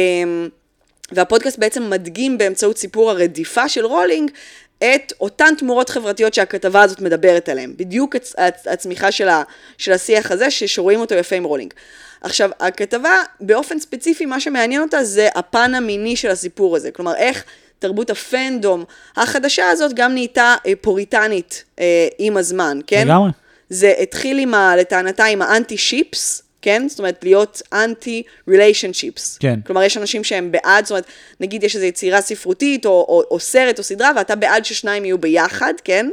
והפודקאסט 1.11 1.59
בעצם 1.59 1.89
מדגים 1.89 2.37
באמצעות 2.37 2.77
סיפור 2.77 3.11
הרדיפה 3.11 3.69
של 3.69 3.85
רולינג 3.85 4.31
את 4.79 5.13
אותן 5.21 5.53
תמורות 5.57 5.89
חברתיות 5.89 6.33
שהכתבה 6.33 6.81
הזאת 6.81 7.01
מדברת 7.01 7.49
עליהן. 7.49 7.73
בדיוק 7.77 8.15
הצ- 8.15 8.35
הצ- 8.37 8.71
הצמיחה 8.71 9.11
של, 9.11 9.29
ה, 9.29 9.43
של 9.77 9.91
השיח 9.91 10.31
הזה, 10.31 10.51
שרואים 10.51 10.99
אותו 10.99 11.15
יפה 11.15 11.35
עם 11.35 11.43
רולינג. 11.43 11.73
עכשיו, 12.21 12.49
הכתבה, 12.59 13.15
באופן 13.41 13.79
ספציפי, 13.79 14.25
מה 14.25 14.39
שמעניין 14.39 14.81
אותה 14.81 15.03
זה 15.03 15.27
הפן 15.35 15.75
המיני 15.75 16.15
של 16.15 16.29
הסיפור 16.29 16.75
הזה. 16.75 16.91
כלומר, 16.91 17.15
איך 17.15 17.43
תרבות 17.79 18.09
ה 18.09 18.20
fandom 18.20 18.83
החדשה 19.15 19.69
הזאת 19.69 19.93
גם 19.93 20.13
נהייתה 20.13 20.55
אה, 20.65 20.73
פוריטנית 20.81 21.63
אה, 21.79 22.07
עם 22.17 22.37
הזמן, 22.37 22.79
כן? 22.87 23.07
לגמרי. 23.07 23.31
זה 23.69 23.93
התחיל 24.01 24.39
עם, 24.39 24.53
ה, 24.53 24.75
לטענתה, 24.75 25.25
עם 25.25 25.41
ה 25.41 25.48
anti 25.48 25.77
ships, 25.77 26.43
כן? 26.61 26.89
זאת 26.89 26.99
אומרת, 26.99 27.19
להיות 27.23 27.61
anti 27.73 28.23
relationships. 28.47 29.37
כן. 29.37 29.59
כלומר, 29.65 29.83
יש 29.83 29.97
אנשים 29.97 30.23
שהם 30.23 30.51
בעד, 30.51 30.85
זאת 30.85 30.91
אומרת, 30.91 31.05
נגיד 31.39 31.63
יש 31.63 31.75
איזו 31.75 31.85
יצירה 31.85 32.21
ספרותית, 32.21 32.85
או, 32.85 32.91
או, 32.91 33.23
או 33.31 33.39
סרט, 33.39 33.79
או 33.79 33.83
סדרה, 33.83 34.11
ואתה 34.15 34.35
בעד 34.35 34.65
ששניים 34.65 35.05
יהיו 35.05 35.17
ביחד, 35.17 35.73
כן? 35.83 36.09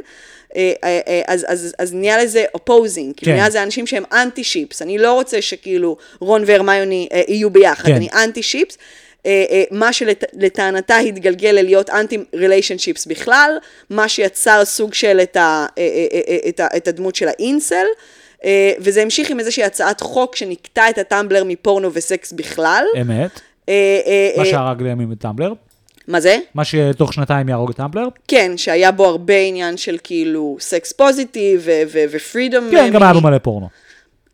אה, 0.55 0.73
אה, 0.83 0.99
אה, 1.07 1.21
אז, 1.27 1.45
אז, 1.47 1.75
אז 1.79 1.93
נהיה 1.93 2.23
לזה 2.23 2.45
opposing, 2.53 3.13
כאילו 3.17 3.31
כן. 3.31 3.35
נהיה 3.35 3.47
לזה 3.47 3.63
אנשים 3.63 3.87
שהם 3.87 4.03
anti 4.11 4.43
ships, 4.43 4.81
אני 4.81 4.97
לא 4.97 5.13
רוצה 5.13 5.41
שכאילו 5.41 5.97
רון 6.19 6.43
והרמיוני 6.45 7.07
אה, 7.13 7.21
יהיו 7.27 7.49
ביחד, 7.49 7.87
כן. 7.87 7.95
אני 7.95 8.09
anti 8.13 8.43
ships, 8.43 8.77
אה, 9.25 9.45
אה, 9.51 9.63
מה 9.71 9.93
שלטענתה 9.93 10.97
התגלגל 10.97 11.49
ללהיות 11.49 11.89
anti 11.89 12.17
relationships 12.33 13.05
בכלל, 13.05 13.57
מה 13.89 14.09
שיצר 14.09 14.65
סוג 14.65 14.93
של 14.93 15.19
את, 15.23 15.35
ה, 15.37 15.65
אה, 15.77 15.83
אה, 16.13 16.19
אה, 16.27 16.49
את, 16.49 16.59
ה, 16.59 16.67
את 16.77 16.87
הדמות 16.87 17.15
של 17.15 17.27
האינסל, 17.27 17.85
וזה 18.79 19.01
המשיך 19.01 19.31
עם 19.31 19.39
איזושהי 19.39 19.63
הצעת 19.63 20.01
חוק 20.01 20.35
שניקתה 20.35 20.89
את 20.89 20.97
הטמבלר 20.97 21.43
מפורנו 21.43 21.89
וסקס 21.93 22.31
בכלל. 22.31 22.85
אמת. 23.01 23.41
מה 24.37 24.45
שהרג 24.45 24.81
לימים 24.81 25.11
את 25.11 25.17
טמבלר. 25.19 25.53
מה 26.07 26.19
זה? 26.19 26.37
מה 26.55 26.65
שתוך 26.65 27.13
שנתיים 27.13 27.49
יהרוג 27.49 27.69
את 27.69 27.75
טמבלר. 27.75 28.07
כן, 28.27 28.57
שהיה 28.57 28.91
בו 28.91 29.05
הרבה 29.05 29.37
עניין 29.37 29.77
של 29.77 29.97
כאילו 30.03 30.57
sex 30.59 30.91
positive 30.91 31.67
ו 31.91 31.99
freedom. 31.99 32.67
כן, 32.71 32.89
גם 32.93 33.03
היה 33.03 33.13
בו 33.13 33.21
מלא 33.21 33.37
פורנו. 33.37 33.69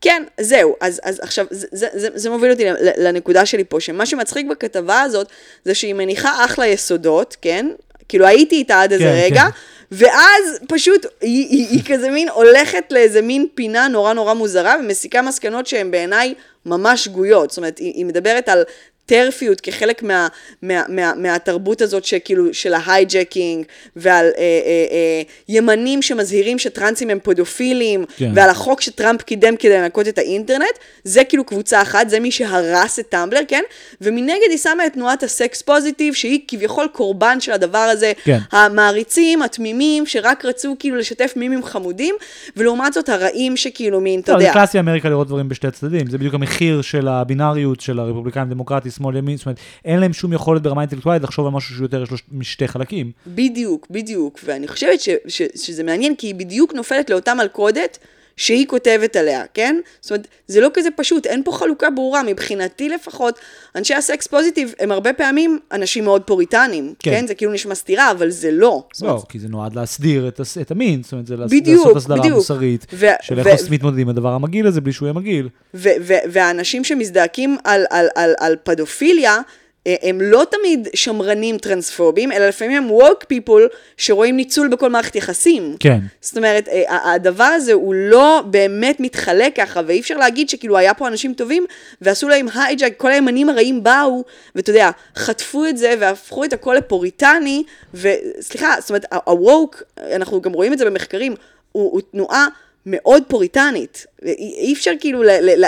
כן, 0.01 0.23
זהו, 0.41 0.75
אז, 0.81 1.01
אז 1.03 1.19
עכשיו, 1.23 1.45
זה, 1.49 1.67
זה, 1.71 1.87
זה, 1.93 2.07
זה 2.13 2.29
מוביל 2.29 2.51
אותי 2.51 2.63
לנקודה 2.97 3.45
שלי 3.45 3.63
פה, 3.63 3.79
שמה 3.79 4.05
שמצחיק 4.05 4.47
בכתבה 4.49 5.01
הזאת, 5.01 5.27
זה 5.65 5.75
שהיא 5.75 5.93
מניחה 5.93 6.45
אחלה 6.45 6.67
יסודות, 6.67 7.37
כן? 7.41 7.69
כאילו 8.09 8.25
הייתי 8.25 8.55
איתה 8.55 8.81
עד 8.81 8.91
איזה 8.91 9.03
כן, 9.03 9.21
רגע, 9.25 9.41
כן. 9.41 9.49
ואז 9.91 10.59
פשוט 10.67 11.05
היא, 11.21 11.47
היא, 11.49 11.67
היא 11.67 11.81
כזה 11.85 12.09
מין 12.09 12.29
הולכת 12.29 12.83
לאיזה 12.91 13.21
מין 13.21 13.47
פינה 13.55 13.87
נורא 13.87 14.13
נורא 14.13 14.33
מוזרה, 14.33 14.75
ומסיקה 14.79 15.21
מסקנות 15.21 15.67
שהן 15.67 15.91
בעיניי 15.91 16.33
ממש 16.65 17.03
שגויות. 17.03 17.49
זאת 17.49 17.57
אומרת, 17.57 17.77
היא, 17.77 17.93
היא 17.93 18.05
מדברת 18.05 18.49
על 18.49 18.63
טרפיות 19.05 19.61
כחלק 19.61 20.03
מה, 20.03 20.27
מה, 20.61 20.81
מה, 20.89 21.13
מהתרבות 21.15 21.81
הזאת 21.81 22.05
שכאילו, 22.05 22.53
של 22.53 22.73
ה 22.73 22.82
hijacking, 22.82 23.65
ועל 23.95 24.25
אה, 24.25 24.31
אה, 24.37 24.85
אה, 24.91 25.21
ימנים 25.49 26.01
שמזהירים 26.01 26.59
שטרנסים 26.59 27.09
הם 27.09 27.19
פדופילים, 27.23 28.05
כן. 28.17 28.31
ועל 28.35 28.49
החוק 28.49 28.81
שטראמפ 28.81 29.21
קידם 29.21 29.55
כדי 29.59 29.77
לנקות 29.77 30.07
את 30.07 30.17
האינטרנט, 30.17 30.77
זה 31.03 31.23
כאילו 31.23 31.43
קבוצה 31.43 31.81
אחת, 31.81 32.09
זה 32.09 32.19
מי 32.19 32.31
שהרס 32.31 32.99
את 32.99 33.09
טמבלר, 33.09 33.39
כן? 33.47 33.63
ומנגד 34.01 34.49
היא 34.49 34.57
שמה 34.57 34.85
את 34.85 34.93
תנועת 34.93 35.23
הסקס 35.23 35.61
פוזיטיב, 35.61 36.13
שהיא 36.13 36.39
כביכול 36.47 36.87
קורבן 36.91 37.39
של 37.39 37.51
הדבר 37.51 37.77
הזה. 37.77 38.11
כן. 38.23 38.37
המעריצים, 38.51 39.41
התמימים, 39.41 40.05
שרק 40.05 40.45
רצו 40.45 40.75
כאילו 40.79 40.97
לשתף 40.97 41.33
מימים 41.35 41.63
חמודים, 41.63 42.15
ולעומת 42.57 42.93
זאת 42.93 43.09
הרעים 43.09 43.57
שכאילו 43.57 44.01
מין, 44.01 44.19
אתה 44.19 44.31
לא, 44.31 44.37
זה 44.37 44.43
יודע. 44.43 44.53
קלאסי 44.53 44.79
אמריקה 44.79 45.09
לראות 45.09 45.27
דברים 45.27 45.49
בשתי 45.49 45.71
צדדים, 45.71 46.09
זה 46.09 46.17
בדיוק 46.17 46.33
המחיר 46.33 46.81
של 46.81 47.07
הבינאריות 47.07 47.81
של 47.81 47.99
הרפובליקאים 47.99 48.49
דמוקרטי, 48.49 48.89
שמאל 48.95 49.15
ימין, 49.15 49.37
זאת 49.37 49.45
אומרת, 49.45 49.59
אין 49.85 49.99
להם 49.99 50.13
שום 50.13 50.33
יכולת 50.33 50.61
ברמה 50.61 50.81
אינטלקטואלית 50.81 51.23
לחשוב 51.23 51.45
על 51.45 51.51
משהו 51.51 51.75
שיותר 51.75 52.03
יש 52.03 52.11
לו 52.11 52.17
משתי 52.31 52.67
חלקים. 52.67 53.11
בדיוק, 53.27 53.87
בדיוק. 53.89 54.39
ואני 54.43 54.67
חושבת 54.67 55.01
ש, 55.01 55.09
ש, 55.27 55.41
שזה 55.55 55.83
מעניין, 55.83 56.15
כי 56.15 56.27
היא 56.27 56.35
בדיוק 56.35 56.73
נופלת 56.73 57.09
לאותה 57.09 57.33
מלכודת 57.33 57.97
שהיא 58.37 58.67
כותבת 58.67 59.15
עליה, 59.15 59.43
כן? 59.53 59.79
זאת 60.01 60.11
אומרת, 60.11 60.27
זה 60.47 60.61
לא 60.61 60.69
כזה 60.73 60.89
פשוט, 60.95 61.25
אין 61.25 61.41
פה 61.45 61.51
חלוקה 61.51 61.89
ברורה. 61.89 62.23
מבחינתי 62.23 62.89
לפחות, 62.89 63.39
אנשי 63.75 63.93
הסקס 63.93 64.27
פוזיטיב 64.27 64.73
הם 64.79 64.91
הרבה 64.91 65.13
פעמים 65.13 65.59
אנשים 65.71 66.03
מאוד 66.03 66.21
פוריטנים, 66.21 66.93
כן. 66.99 67.11
כן? 67.11 67.27
זה 67.27 67.33
כאילו 67.35 67.51
נשמע 67.51 67.75
סתירה, 67.75 68.11
אבל 68.11 68.29
זה 68.29 68.51
לא. 68.51 68.83
לא, 69.01 69.07
אומרת, 69.09 69.23
כי 69.29 69.39
זה 69.39 69.47
נועד 69.47 69.75
להסדיר 69.75 70.27
את 70.27 70.39
הס- 70.39 70.57
את 70.57 70.71
המין, 70.71 71.03
זאת 71.03 71.11
אומרת, 71.11 71.27
זה 71.27 71.35
בדיוק, 71.37 71.79
לעשות 71.85 71.97
הסדרה 71.97 72.17
בדיוק. 72.19 72.35
מוסרית, 72.35 72.85
ו- 72.93 73.07
של 73.21 73.35
ו- 73.35 73.39
איך 73.39 73.47
עושים 73.47 73.73
מתמודדים 73.73 74.01
עם 74.01 74.09
הדבר 74.09 74.29
המגעיל 74.29 74.67
הזה 74.67 74.81
בלי 74.81 74.93
שהוא 74.93 75.05
יהיה 75.05 75.13
מגעיל. 75.13 75.49
ו- 75.73 75.89
ו- 76.01 76.13
והאנשים 76.31 76.83
שמזדעקים 76.83 77.57
על, 77.63 77.85
על, 77.89 78.07
על, 78.15 78.33
על 78.39 78.55
פדופיליה, 78.63 79.37
הם 79.85 80.21
לא 80.21 80.43
תמיד 80.51 80.87
שמרנים 80.93 81.57
טרנספובים, 81.57 82.31
אלא 82.31 82.47
לפעמים 82.47 82.77
הם 82.77 82.97
woke 82.99 83.23
people 83.33 83.75
שרואים 83.97 84.37
ניצול 84.37 84.67
בכל 84.67 84.89
מערכת 84.89 85.15
יחסים. 85.15 85.75
כן. 85.79 85.99
זאת 86.21 86.37
אומרת, 86.37 86.67
אה, 86.67 87.13
הדבר 87.13 87.43
הזה 87.43 87.73
הוא 87.73 87.93
לא 87.93 88.43
באמת 88.45 88.99
מתחלק 88.99 89.55
ככה, 89.55 89.81
ואי 89.87 89.99
אפשר 89.99 90.17
להגיד 90.17 90.49
שכאילו 90.49 90.77
היה 90.77 90.93
פה 90.93 91.07
אנשים 91.07 91.33
טובים, 91.33 91.65
ועשו 92.01 92.29
להם 92.29 92.47
הייג'ק, 92.55 92.93
כל 92.97 93.11
הימנים 93.11 93.49
הרעים 93.49 93.83
באו, 93.83 94.23
ואתה 94.55 94.69
יודע, 94.69 94.89
חטפו 95.15 95.65
את 95.65 95.77
זה 95.77 95.93
והפכו 95.99 96.43
את 96.43 96.53
הכל 96.53 96.75
לפוריטני, 96.77 97.63
וסליחה, 97.93 98.75
זאת 98.79 98.89
אומרת, 98.89 99.05
ה-woke, 99.11 100.01
אנחנו 100.15 100.41
גם 100.41 100.53
רואים 100.53 100.73
את 100.73 100.77
זה 100.77 100.85
במחקרים, 100.85 101.35
הוא, 101.71 101.91
הוא 101.91 102.01
תנועה 102.11 102.47
מאוד 102.85 103.23
פוריטנית. 103.27 104.05
אי, 104.25 104.73
אפשר 104.73 104.91
כאילו 104.99 105.23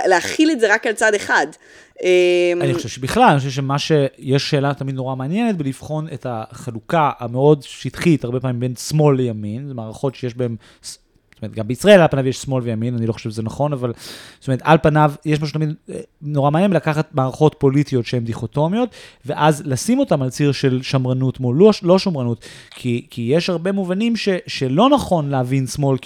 להכיל 0.09 0.51
את 0.51 0.59
זה 0.59 0.73
רק 0.73 0.87
על 0.87 0.93
צד 0.93 1.13
אחד. 1.13 1.47
אה, 2.03 2.53
אני 2.61 2.73
חושב 2.73 2.89
שבכלל, 2.89 3.23
אני 3.23 3.39
חושב 3.39 3.49
שמה 3.49 3.79
שיש 3.79 4.49
שאלה 4.49 4.73
תמיד 4.73 4.95
נורא 4.95 5.15
מעניינת 5.15 5.57
בלבחון 5.57 6.07
את 6.13 6.25
החלוקה 6.29 7.11
המאוד 7.19 7.63
שטחית, 7.63 8.23
הרבה 8.23 8.39
פעמים 8.39 8.59
בין 8.59 8.75
שמאל 8.75 9.17
לימין, 9.17 9.67
זה 9.67 9.73
מערכות 9.73 10.15
שיש 10.15 10.35
בהן, 10.35 10.55
זאת 10.81 10.97
אומרת, 11.41 11.55
גם 11.55 11.67
בישראל 11.67 12.01
על 12.01 12.07
פניו 12.07 12.27
יש 12.27 12.37
שמאל 12.37 12.63
וימין, 12.63 12.95
אני 12.95 13.07
לא 13.07 13.13
חושב 13.13 13.29
שזה 13.29 13.43
נכון, 13.43 13.73
אבל 13.73 13.93
זאת 14.39 14.47
אומרת, 14.47 14.61
על 14.63 14.77
פניו 14.77 15.11
יש 15.25 15.41
משהו 15.41 15.53
תמיד 15.53 15.73
אה, 15.89 15.99
נורא 16.21 16.51
מעניין 16.51 16.73
לקחת 16.73 17.09
מערכות 17.13 17.55
פוליטיות 17.59 18.05
שהן 18.05 18.23
דיכוטומיות, 18.23 18.89
ואז 19.25 19.63
לשים 19.65 19.99
אותן 19.99 20.21
על 20.21 20.29
ציר 20.29 20.51
של 20.51 20.79
שמרנות 20.81 21.39
מול 21.39 21.55
לא, 21.55 21.71
לא 21.83 21.99
שמרנות, 21.99 22.45
כי, 22.71 23.05
כי 23.09 23.21
יש 23.21 23.49
הרבה 23.49 23.71
מובנים 23.71 24.15
ש, 24.15 24.29
שלא 24.47 24.89
נכון 24.89 25.29
להבין 25.29 25.67
שמאל 25.67 25.97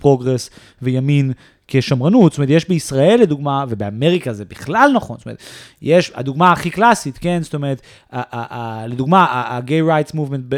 כפרוגרס 0.00 0.50
וימין 0.82 1.32
כשמרנות, 1.70 2.32
זאת 2.32 2.38
אומרת, 2.38 2.50
יש 2.50 2.68
בישראל 2.68 3.20
לדוגמה, 3.20 3.64
ובאמריקה 3.68 4.32
זה 4.32 4.44
בכלל 4.44 4.90
נכון, 4.94 5.16
זאת 5.18 5.26
אומרת, 5.26 5.42
יש, 5.82 6.12
הדוגמה 6.14 6.52
הכי 6.52 6.70
קלאסית, 6.70 7.18
כן, 7.18 7.42
זאת 7.42 7.54
אומרת, 7.54 7.82
לדוגמה, 8.86 9.24
ה-gay 9.24 10.10
rights 10.10 10.12
movement 10.16 10.54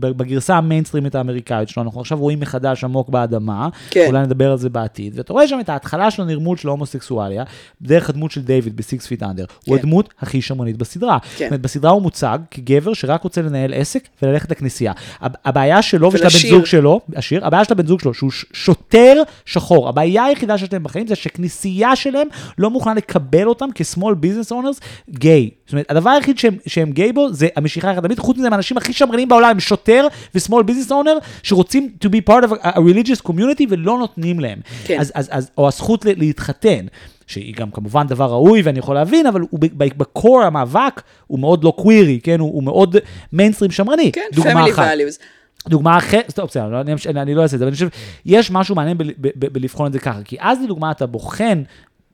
בגרסה 0.00 0.56
המיינסטרימית 0.56 1.14
האמריקאית 1.14 1.68
שלו, 1.68 1.82
אנחנו 1.82 2.00
עכשיו 2.00 2.18
רואים 2.18 2.40
מחדש 2.40 2.84
עמוק 2.84 3.08
באדמה, 3.08 3.68
כן. 3.90 4.06
אולי 4.06 4.22
נדבר 4.22 4.50
על 4.50 4.58
זה 4.58 4.68
בעתיד, 4.70 5.12
ואתה 5.16 5.32
רואה 5.32 5.48
שם 5.48 5.60
את 5.60 5.68
ההתחלה 5.68 6.10
של 6.10 6.22
הנרמול 6.22 6.56
של 6.56 6.68
ההומוסקסואליה, 6.68 7.44
דרך 7.82 8.10
הדמות 8.10 8.30
של 8.30 8.42
דיוויד 8.42 8.76
ב-Six 8.76 9.06
Feet 9.06 9.22
Under, 9.22 9.52
הוא 9.64 9.76
כן. 9.76 9.82
הדמות 9.82 10.08
הכי 10.20 10.42
שמרנית 10.42 10.76
בסדרה. 10.76 11.18
כן. 11.18 11.28
זאת 11.36 11.42
אומרת, 11.42 11.60
בסדרה 11.60 11.90
הוא 11.90 12.02
מוצג 12.02 12.38
כגבר 12.50 12.94
שרק 12.94 13.22
רוצה 13.22 13.42
לנהל 13.42 13.74
עסק 13.74 14.08
וללכת 14.22 14.50
לכנסייה. 14.50 14.92
הב- 15.20 15.34
הבעיה 15.44 15.82
שלו 15.82 16.12
ושל 16.12 16.26
הבן. 16.26 16.50
זוג 16.50 16.66
שלו, 16.66 17.00
השיר, 17.16 17.46
הבעיה 17.46 17.64
של 17.64 17.72
הבן 17.72 17.86
זוג 17.86 18.00
שלו, 18.00 18.14
שהוא 18.14 18.30
שוטר 18.52 19.22
שחור 19.46 19.71
שחור. 19.72 19.88
הבעיה 19.88 20.24
היחידה 20.24 20.58
שיש 20.58 20.72
להם 20.72 20.82
בחיים 20.82 21.06
זה 21.06 21.14
שכנסייה 21.14 21.96
שלהם 21.96 22.28
לא 22.58 22.70
מוכנה 22.70 22.94
לקבל 22.94 23.46
אותם 23.46 23.66
כ-small 23.74 24.14
business 24.24 24.50
owners 24.50 24.80
גיי. 25.10 25.50
זאת 25.64 25.72
אומרת, 25.72 25.90
הדבר 25.90 26.10
היחיד 26.10 26.38
שהם, 26.38 26.56
שהם 26.66 26.92
גיי 26.92 27.12
בו 27.12 27.32
זה 27.32 27.48
המשיכה 27.56 27.90
החד-עמית, 27.90 28.18
חוץ 28.18 28.36
מזה 28.38 28.46
הם 28.46 28.52
האנשים 28.52 28.76
הכי 28.76 28.92
שמרניים 28.92 29.28
בעולם, 29.28 29.50
הם 29.50 29.60
שוטר 29.60 30.06
ו-small 30.34 30.62
business 30.68 30.90
owner 30.90 31.24
שרוצים 31.42 31.92
to 32.04 32.08
be 32.08 32.30
part 32.30 32.48
of 32.48 32.52
a, 32.52 32.76
religious 32.76 33.28
community 33.28 33.64
ולא 33.68 33.98
נותנים 33.98 34.40
להם. 34.40 34.58
כן. 34.84 35.00
אז, 35.00 35.12
אז, 35.14 35.28
אז, 35.32 35.50
או 35.58 35.68
הזכות 35.68 36.04
להתחתן. 36.04 36.86
שהיא 37.26 37.54
גם 37.54 37.70
כמובן 37.70 38.06
דבר 38.06 38.24
ראוי 38.24 38.62
ואני 38.62 38.78
יכול 38.78 38.94
להבין, 38.94 39.26
אבל 39.26 39.40
הוא 39.50 39.60
בקור 39.78 40.42
המאבק 40.42 41.02
הוא 41.26 41.38
מאוד 41.38 41.64
לא 41.64 41.72
קווירי, 41.76 42.20
כן? 42.22 42.40
הוא, 42.40 42.54
הוא 42.54 42.62
מאוד 42.62 42.96
מיינסטרים 43.32 43.70
שמרני. 43.70 44.12
כן, 44.12 44.20
דוגמה 44.32 44.64
family 44.64 44.70
אחת. 44.70 44.86
values. 44.86 45.41
דוגמה 45.68 45.98
אחרת, 45.98 46.32
טוב, 46.34 46.46
בסדר, 46.46 46.68
לא, 46.68 46.80
אני, 46.80 46.92
אני 47.06 47.34
לא 47.34 47.42
אעשה 47.42 47.56
את 47.56 47.58
זה, 47.58 47.64
אבל 47.64 47.68
אני 47.68 47.74
חושב, 47.74 47.88
יש 48.26 48.50
משהו 48.50 48.74
מעניין 48.74 48.98
ב, 48.98 49.02
ב, 49.02 49.28
ב, 49.38 49.52
בלבחון 49.52 49.86
את 49.86 49.92
זה 49.92 49.98
ככה, 49.98 50.22
כי 50.24 50.36
אז 50.40 50.58
לדוגמה 50.64 50.90
אתה 50.90 51.06
בוחן 51.06 51.62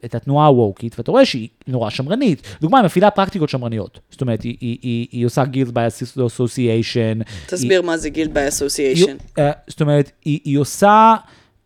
את 0.05 0.15
התנועה 0.15 0.47
הווקית, 0.47 0.99
ואתה 0.99 1.11
רואה 1.11 1.25
שהיא 1.25 1.49
נורא 1.67 1.91
שמרנית. 1.91 2.43
דוגמה, 2.61 2.79
היא 2.79 2.85
מפעילה 2.85 3.11
פרקטיקות 3.11 3.49
שמרניות. 3.49 4.01
זאת 4.11 4.21
אומרת, 4.21 4.43
היא, 4.43 4.57
היא, 4.61 4.79
היא, 4.83 5.07
היא 5.13 5.27
עושה 5.27 5.45
guilt 5.45 5.79
by 5.79 5.81
association. 6.21 7.25
תסביר 7.47 7.83
מה 7.83 7.97
זה 7.97 8.09
guilt 8.09 8.35
by 8.35 8.49
association. 8.49 9.17
היא, 9.37 9.45
אה, 9.45 9.53
זאת 9.67 9.81
אומרת, 9.81 10.11
היא, 10.25 10.41
היא 10.45 10.59
עושה... 10.59 11.15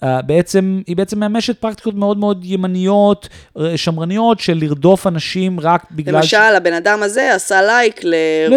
אה, 0.03 0.07
בעצם, 0.27 0.83
היא 0.87 0.97
בעצם 0.97 1.21
מממשת 1.21 1.59
פרקטיקות 1.59 1.95
מאוד 1.95 2.19
מאוד 2.19 2.45
ימניות, 2.45 3.29
אה, 3.59 3.77
שמרניות, 3.77 4.41
של 4.41 4.59
לרדוף 4.61 5.07
אנשים 5.07 5.61
רק 5.61 5.85
בגלל... 5.91 6.17
למשל, 6.17 6.37
הבן 6.37 6.73
אדם 6.73 7.03
הזה 7.03 7.35
עשה 7.35 7.63
לייק 7.63 8.01
לדוגמה, 8.05 8.57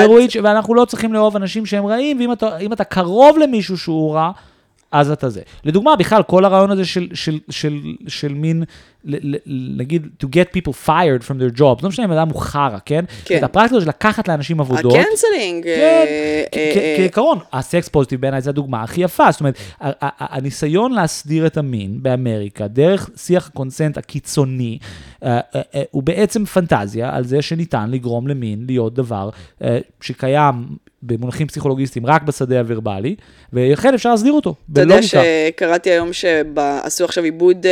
לרועי 0.00 0.26
צ'יקי, 0.26 0.40
ואנחנו 0.40 0.74
לא 0.74 0.84
צריכים 0.84 1.12
לאהוב 1.12 1.36
אנשים 1.36 1.66
שהם 1.66 1.86
רעים, 1.86 2.18
ואם 2.18 2.32
אתה, 2.32 2.48
אתה 2.72 2.84
קרוב 2.84 3.38
למישהו 3.38 3.78
שהוא 3.78 4.14
רע, 4.14 4.30
אז 4.92 5.10
אתה 5.10 5.28
זה. 5.28 5.40
לדוגמה, 5.64 5.96
בכלל, 5.96 6.22
כל 6.22 6.44
הרעיון 6.44 6.70
הזה 6.70 6.84
של, 6.84 7.08
של, 7.14 7.38
של, 7.50 7.80
של 8.08 8.34
מין, 8.34 8.62
ל- 8.62 8.64
ל- 8.64 8.99
נגיד, 9.76 10.06
to 10.24 10.26
get 10.26 10.56
people 10.56 10.72
fired 10.86 11.22
from 11.28 11.34
their 11.40 11.58
jobs, 11.58 11.82
לא 11.82 11.88
משנה 11.88 12.04
אם 12.04 12.12
אדם 12.12 12.28
הוא 12.28 12.40
חרא, 12.40 12.78
כן? 12.84 13.04
כן. 13.24 13.44
הפרקטיקה 13.44 13.80
של 13.80 13.88
לקחת 13.88 14.28
לאנשים 14.28 14.60
עבודות. 14.60 14.92
ה 14.94 15.00
cancelling. 15.00 15.64
כן, 15.64 15.70
אה, 15.80 16.44
אה, 16.54 16.72
אה, 16.76 16.94
כעיקרון, 16.96 17.38
ה 17.52 17.61
sex 17.61 17.88
positive 17.88 18.20
בעיניי 18.20 18.40
זה 18.40 18.50
הדוגמה 18.50 18.82
הכי 18.82 19.00
יפה. 19.00 19.30
זאת 19.32 19.40
אומרת, 19.40 19.54
ה- 19.80 20.36
הניסיון 20.36 20.92
להסדיר 20.92 21.46
את 21.46 21.56
המין 21.56 22.02
באמריקה, 22.02 22.68
דרך 22.68 23.10
שיח 23.16 23.48
ה 23.48 23.54
consent 23.54 23.98
הקיצוני, 23.98 24.78
הוא 25.90 26.02
בעצם 26.02 26.44
פנטזיה 26.44 27.16
על 27.16 27.24
זה 27.24 27.42
שניתן 27.42 27.90
לגרום 27.90 28.28
למין 28.28 28.64
להיות 28.66 28.94
דבר 28.94 29.30
שקיים 30.00 30.54
במונחים 31.02 31.46
פסיכולוגיסטיים 31.46 32.06
רק 32.06 32.22
בשדה 32.22 32.58
הוורבלי, 32.58 33.14
ולכן 33.52 33.94
אפשר 33.94 34.10
להסדיר 34.10 34.32
אותו, 34.32 34.54
אתה 34.72 34.80
יודע. 34.80 34.98
שקראתי 35.02 35.90
היום 35.90 36.12
שעשו 36.12 37.04
עכשיו 37.04 37.24
עיבוד, 37.24 37.66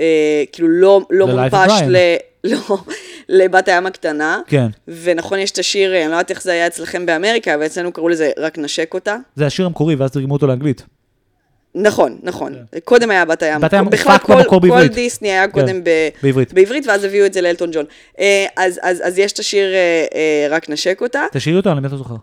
אה, 0.00 0.04
אה, 0.04 0.44
כאילו 0.52 0.68
לא 0.68 1.00
לא 1.10 1.26
מונפש. 1.26 1.82
ל- 1.88 2.16
לא, 2.52 2.78
לבת 3.28 3.68
הים 3.68 3.86
הקטנה. 3.86 4.40
כן, 4.46 4.66
ונכון, 5.02 5.38
יש 5.38 5.50
את 5.50 5.58
השיר, 5.58 5.90
אני 5.96 6.08
לא 6.10 6.16
יודעת 6.16 6.30
איך 6.30 6.42
זה 6.42 6.52
היה 6.52 6.66
אצלכם 6.66 7.06
באמריקה, 7.06 7.54
אבל 7.54 7.66
אצלנו 7.66 7.92
קראו 7.92 8.08
לזה 8.08 8.30
רק 8.38 8.58
נשק 8.58 8.94
אותה. 8.94 9.16
זה 9.36 9.46
השיר 9.46 9.66
המקורי, 9.66 9.94
ואז 9.94 10.10
תרגמו 10.10 10.34
אותו 10.34 10.46
לאנגלית. 10.46 10.82
נכון, 11.74 12.18
נכון. 12.22 12.54
קודם 12.84 13.10
היה 13.10 13.24
בת 13.24 13.42
הים. 13.42 13.54
כן. 13.54 13.60
בת 13.66 13.72
הים 13.72 13.84
בכלל, 13.90 14.18
כל- 14.18 14.34
במקור 14.36 14.60
כל 14.60 14.68
בעברית. 14.68 14.92
דיסני 14.94 15.28
היה 15.30 15.48
קודם 15.48 15.84
ב- 15.84 16.08
בעברית. 16.22 16.52
בעברית, 16.52 16.86
ואז 16.86 17.04
הביאו 17.04 17.26
את 17.26 17.32
זה 17.32 17.40
לאלטון 17.40 17.70
ג'ון. 17.72 17.84
אה, 18.18 18.46
אז- 18.56 18.80
אז 18.82 19.02
אז 19.04 19.18
יש 19.18 19.32
את 19.32 19.38
השיר 19.38 19.74
אה, 19.74 20.04
אה, 20.14 20.46
רק 20.50 20.68
נשק 20.70 20.98
אותה. 21.00 21.24
תשאירי 21.32 21.58
אותו, 21.58 21.70
אני 21.72 21.80
באמת 21.80 21.92
לא 21.92 21.98
זוכר. 21.98 22.14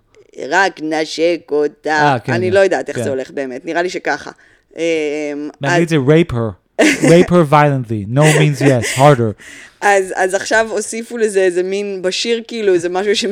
רק 0.49 0.79
נשק 0.83 1.39
אותה. 1.51 1.89
אה, 2.13 2.19
כן, 2.19 2.33
אני 2.33 2.47
כן. 2.47 2.53
לא 2.53 2.59
יודעת 2.59 2.89
איך 2.89 2.97
כן. 2.97 3.03
זה 3.03 3.09
הולך 3.09 3.31
באמת, 3.31 3.65
נראה 3.65 3.81
לי 3.81 3.89
שככה. 3.89 4.31
אה, 4.77 4.83
באנגלית 5.61 5.89
זה 5.89 5.95
rape 5.95 6.33
her. 6.33 6.37
Rape 7.03 7.29
her 7.29 7.43
violently. 7.43 8.05
No 8.07 8.23
means 8.39 8.61
yes, 8.61 8.85
harder. 8.95 9.33
אז, 9.81 10.13
אז 10.15 10.33
עכשיו 10.33 10.67
הוסיפו 10.69 11.17
לזה 11.17 11.39
איזה 11.39 11.63
מין 11.63 12.01
בשיר, 12.01 12.41
כאילו, 12.47 12.73
איזה 12.73 12.89
משהו 12.89 13.15
ש... 13.15 13.25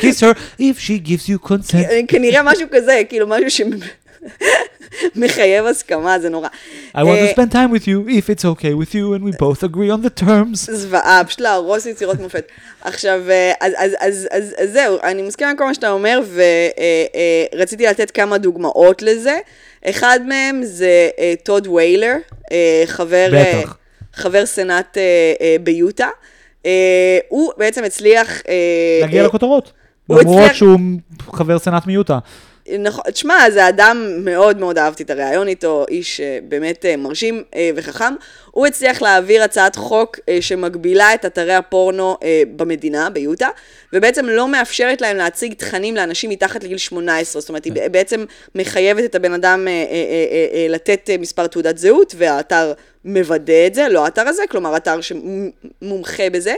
kiss 0.00 0.20
her 0.20 0.34
if 0.60 0.78
she 0.78 1.08
gives 1.08 1.28
you 1.28 1.48
consent. 1.48 2.06
כנראה 2.08 2.42
משהו 2.42 2.66
כזה, 2.70 3.02
כאילו, 3.08 3.26
משהו 3.26 3.66
שמחייב 5.14 5.66
הסכמה, 5.66 6.18
זה 6.18 6.28
נורא. 6.28 6.48
I 6.94 6.98
want 6.98 7.06
אה, 7.06 7.30
to 7.30 7.34
spend 7.34 7.52
time 7.52 7.70
with 7.78 7.86
you 7.86 8.08
if 8.08 8.30
it's 8.30 8.44
okay 8.44 8.74
with 8.74 8.94
you 8.94 9.14
and 9.14 9.24
we 9.24 9.32
both 9.32 9.62
agree 9.62 9.90
on 9.90 10.02
the 10.02 10.22
terms. 10.24 10.72
זוועה, 10.72 11.22
פשוט 11.26 11.40
להרוס 11.40 11.86
יצירות 11.86 12.20
מופת. 12.20 12.48
עכשיו, 12.80 13.20
אה, 13.30 13.52
אז, 13.60 13.72
אז, 13.76 13.92
אז, 14.00 14.28
אז, 14.30 14.54
אז 14.58 14.70
זהו, 14.72 14.98
אני 15.02 15.22
מסכימה 15.22 15.50
עם 15.50 15.56
כל 15.56 15.64
מה 15.64 15.74
שאתה 15.74 15.90
אומר, 15.90 16.22
ורציתי 17.54 17.86
לתת 17.86 18.10
כמה 18.10 18.38
דוגמאות 18.38 19.02
לזה. 19.02 19.38
אחד 19.90 20.20
מהם 20.28 20.60
זה 20.64 21.08
אה, 21.18 21.34
טוד 21.42 21.66
ויילר, 21.66 22.14
אה, 22.52 22.82
חבר, 22.86 23.30
אה. 23.34 23.62
חבר 24.14 24.46
סנאט 24.46 24.98
אה, 24.98 25.02
אה, 25.40 25.56
ביוטה. 25.62 26.08
אה, 26.66 27.18
הוא 27.28 27.52
בעצם 27.56 27.84
הצליח... 27.84 28.42
אה, 28.48 28.98
להגיע 29.00 29.22
אה, 29.22 29.26
לכותרות. 29.26 29.72
למרות 30.10 30.54
שהוא 30.54 30.80
חבר 31.32 31.58
סנאט 31.58 31.86
מיוטה. 31.86 32.18
נכון, 32.78 33.04
תשמע, 33.10 33.50
זה 33.50 33.68
אדם 33.68 34.18
מאוד 34.18 34.58
מאוד 34.58 34.78
אהבתי 34.78 35.02
את 35.02 35.10
הריאיון 35.10 35.48
איתו, 35.48 35.84
איש 35.88 36.20
אה, 36.20 36.38
באמת 36.48 36.84
אה, 36.84 36.96
מרשים 36.96 37.42
אה, 37.54 37.70
וחכם. 37.76 38.14
הוא 38.50 38.66
הצליח 38.66 39.02
להעביר 39.02 39.42
הצעת 39.42 39.76
חוק 39.76 40.18
שמגבילה 40.40 41.14
את 41.14 41.24
אתרי 41.24 41.54
הפורנו 41.54 42.16
במדינה, 42.56 43.10
ביוטה, 43.10 43.48
ובעצם 43.92 44.26
לא 44.26 44.48
מאפשרת 44.48 45.00
להם 45.00 45.16
להציג 45.16 45.54
תכנים 45.54 45.96
לאנשים 45.96 46.30
מתחת 46.30 46.64
לגיל 46.64 46.78
18. 46.78 47.40
זאת 47.40 47.48
אומרת, 47.48 47.64
היא. 47.64 47.72
בעצם 47.92 48.24
מחייבת 48.54 49.04
את 49.04 49.14
הבן 49.14 49.32
אדם 49.32 49.66
לתת 50.68 51.10
מספר 51.18 51.46
תעודת 51.46 51.78
זהות, 51.78 52.14
והאתר 52.18 52.72
מוודא 53.06 53.66
את 53.66 53.74
זה, 53.74 53.88
לא 53.88 54.04
האתר 54.04 54.28
הזה, 54.28 54.42
כלומר 54.50 54.76
אתר 54.76 54.98
שמומחה 55.00 56.30
בזה, 56.32 56.54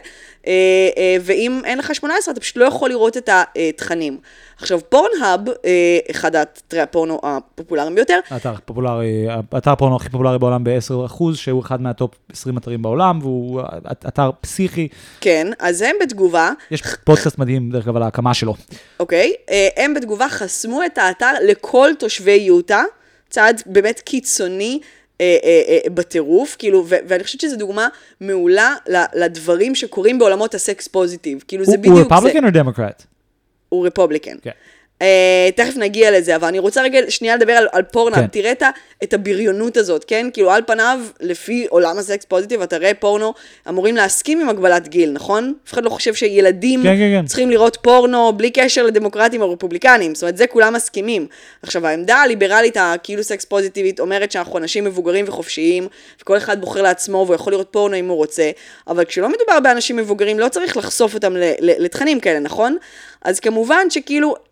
אה, 0.47 0.53
אה, 0.97 1.17
ואם 1.23 1.61
אין 1.65 1.79
לך 1.79 1.95
18 1.95 2.33
אתה 2.33 2.41
פשוט 2.41 2.57
לא 2.57 2.65
יכול 2.65 2.91
לראות 2.91 3.17
את 3.17 3.29
התכנים. 3.33 4.19
עכשיו 4.59 4.81
פורנהאב, 4.89 5.49
אה, 5.49 5.99
אחד 6.11 6.37
אתרי 6.37 6.81
הפורנו 6.81 7.21
הפופולריים 7.23 7.95
ביותר, 7.95 8.19
האתר 8.31 8.55
פופולרי, 8.65 9.27
האתר 9.53 9.71
הפורנו 9.71 9.97
הכי 9.97 10.09
פופולרי 10.09 10.39
בעולם 10.39 10.65
ב-10%, 10.65 11.23
שהוא 11.35 11.63
אחד 11.63 11.83
מהטופ 11.83 12.15
20 12.33 12.59
אתרים 12.59 12.83
בעולם, 12.83 13.19
והוא 13.23 13.61
אתר 14.09 14.31
פסיכי. 14.41 14.89
כן, 15.21 15.51
אז 15.59 15.83
הם 15.83 15.97
בתגובה, 16.03 16.51
יש 16.71 16.83
פודקאסט 17.05 17.39
מדהים, 17.39 17.71
דרך 17.71 17.85
אגב, 17.85 17.97
על 17.97 18.03
ההקמה 18.03 18.35
שלו. 18.35 18.55
אוקיי, 19.01 19.33
הם 19.77 19.95
בתגובה 19.95 20.29
חסמו 20.29 20.85
את 20.87 20.99
האתר 20.99 21.33
לכל 21.43 21.91
תושבי 21.99 22.33
יוטה, 22.33 22.83
צעד 23.31 23.63
באמת 23.67 24.01
קיצוני. 24.01 24.81
אה, 25.21 25.37
אה, 25.45 25.62
אה, 25.69 25.91
בטירוף, 25.91 26.57
כאילו, 26.59 26.85
ו- 26.89 26.97
ואני 27.09 27.25
חושבת 27.25 27.41
שזו 27.41 27.57
דוגמה 27.57 27.89
מעולה 28.21 28.75
לדברים 29.14 29.75
שקורים 29.75 30.19
בעולמות 30.19 30.55
ה 30.55 30.63
sex 30.63 30.89
positive, 30.89 31.45
כאילו 31.49 31.64
זה 31.64 31.71
הוא 31.71 31.79
בדיוק 31.79 31.97
זה. 31.97 32.03
רפובליקן 32.14 32.45
או 32.45 32.51
דמוקרט? 32.51 33.03
הוא 33.69 33.87
רפובליקן. 33.87 34.37
כן. 34.43 34.51
אה, 34.99 35.03
תכף 35.57 35.77
נגיע 35.77 36.11
לזה, 36.11 36.37
אבל 36.37 36.49
אני 36.49 36.59
רוצה 36.59 36.83
רגע 36.83 36.99
שנייה 37.09 37.37
לדבר 37.37 37.53
על, 37.53 37.67
על 37.73 37.83
פורנהאב. 37.83 38.23
כן. 38.23 38.27
תראה 38.27 38.53
את, 38.53 38.63
את 39.05 39.13
הבריונות 39.15 39.77
הזאת, 39.77 40.05
כן? 40.05 40.27
כאילו 40.33 40.51
על 40.51 40.63
פניו, 40.67 41.01
לפי 41.21 41.67
עולם 41.71 41.99
ה 41.99 42.05
sex 42.05 42.25
positive, 42.25 42.62
אתרי 42.63 42.95
פורנו 42.95 43.35
אמורים 43.69 43.97
להסכים 43.97 44.41
עם 44.41 44.49
הגבלת 44.49 44.89
גיל, 44.89 45.11
נכון? 45.13 45.55
אף 45.67 45.73
אחד 45.73 45.85
לא 45.85 45.91
חושב 45.91 46.15
שילדים 46.15 46.83
כן, 46.83 46.97
כן, 46.97 47.21
כן. 47.21 47.27
צריכים 47.27 47.51
לראות 47.51 47.79
פורנו 47.83 48.33
בלי 48.33 48.51
קשר 48.51 48.83
לדמוקרטים 48.83 49.43
או 49.43 49.53
רפובליקנים. 49.53 50.15
זאת 50.15 50.23
אומרת, 50.23 50.37
זה 50.37 50.47
כולם 50.47 50.75
מסכימים. 50.75 51.27
עכשיו, 51.63 51.87
העמדה 51.87 52.17
הליברלית, 52.17 52.77
הכאילו 52.81 53.23
סקס 53.23 53.45
פוזיטיבית, 53.45 54.01
אומרת 54.01 54.33
שאנחנו 54.33 54.59
אנשים 54.59 54.85
מבוגרים 54.85 55.25
וחופשיים, 55.29 55.89
וכל 56.23 56.37
אחד 56.37 56.61
בוחר 56.61 56.83
לעצמו 56.83 57.25
והוא 57.27 57.35
יכול 57.35 57.53
לראות 57.53 57.69
פורנו 57.71 57.97
אם 57.97 58.09
הוא 58.09 58.17
רוצה, 58.17 58.51
אבל 58.89 59.05
כשלא 59.05 59.29
מדובר 59.29 59.61
באנשים 59.61 59.97
מבוגרים, 59.97 60.39
לא 60.39 60.49
צריך 60.49 60.77
לחשוף 60.77 61.15
אותם 61.15 61.35
לתכנים 61.61 62.21
כאלה, 62.21 62.39
נכון? 62.39 62.77
אז 63.23 63.41
כמובן 63.41 63.91
שכאילו, 63.91 64.29
אה, 64.29 64.35
אה, 64.35 64.48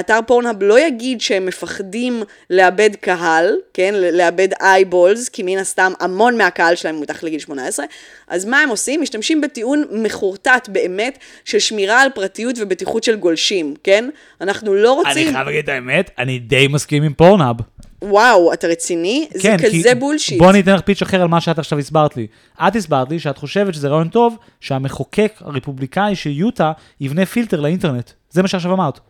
אתר 0.00 0.18
פורנהאב 0.26 0.62
לא 0.62 0.80
יגיד 0.80 1.20
שהם 1.20 1.46
מפחדים 1.46 2.22
לאבד 2.50 2.90
קהל, 3.00 3.54
כן? 3.74 3.94
לאבד 3.94 4.48
אייבולס, 4.60 5.28
כי 5.28 5.42
מן 5.42 5.58
הסתם 5.58 5.92
המון 6.00 6.38
מהקהל 6.38 6.74
שלהם 6.74 6.94
הוא 6.94 7.02
מתחת 7.02 7.22
לגיל 7.22 7.40
18, 7.40 7.86
אז 8.28 8.44
מה 8.44 8.60
הם 8.60 8.68
עושים? 8.68 9.00
משתמשים 9.00 9.40
בטיעון 9.40 9.84
מחורטט 9.92 10.68
באמת 10.68 11.18
של 11.44 11.58
שמירה 11.58 12.02
על 12.02 12.08
פרטיות 12.14 12.56
ובטיחות 12.58 13.04
של 13.04 13.16
גולשים, 13.16 13.74
כן? 13.84 14.08
אנחנו 14.40 14.74
לא 14.74 15.00
אני 15.00 15.08
רוצים... 15.08 15.32
חייב 15.32 15.46
להגיד 15.46 15.62
את 15.62 15.68
האמת, 15.68 16.10
אני 16.18 16.38
די 16.38 16.68
מסכים 16.68 17.02
עם 17.02 17.12
פורנאב. 17.12 17.56
וואו, 18.02 18.52
אתה 18.52 18.66
רציני? 18.66 19.28
זה 19.34 19.42
כן, 19.42 19.56
כזה 19.58 19.94
בולשיט. 19.94 20.38
בוא 20.38 20.50
אני 20.50 20.60
אתן 20.60 20.74
לך 20.74 20.80
פיץ' 20.80 21.02
אחר 21.02 21.22
על 21.22 21.28
מה 21.28 21.40
שאת 21.40 21.58
עכשיו 21.58 21.78
הסברת 21.78 22.16
לי. 22.16 22.26
את 22.68 22.76
הסברת 22.76 23.10
לי 23.10 23.18
שאת 23.18 23.38
חושבת 23.38 23.74
שזה 23.74 23.88
רעיון 23.88 24.08
טוב 24.08 24.36
שהמחוקק 24.60 25.32
הרפובליקאי 25.40 26.16
של 26.16 26.30
יוטה 26.30 26.72
יבנה 27.00 27.26
פילטר 27.26 27.60
לאינטרנט. 27.60 28.10
זה 28.30 28.42
מה 28.42 28.48
שעכשיו 28.48 28.72
אמרת. 28.72 29.00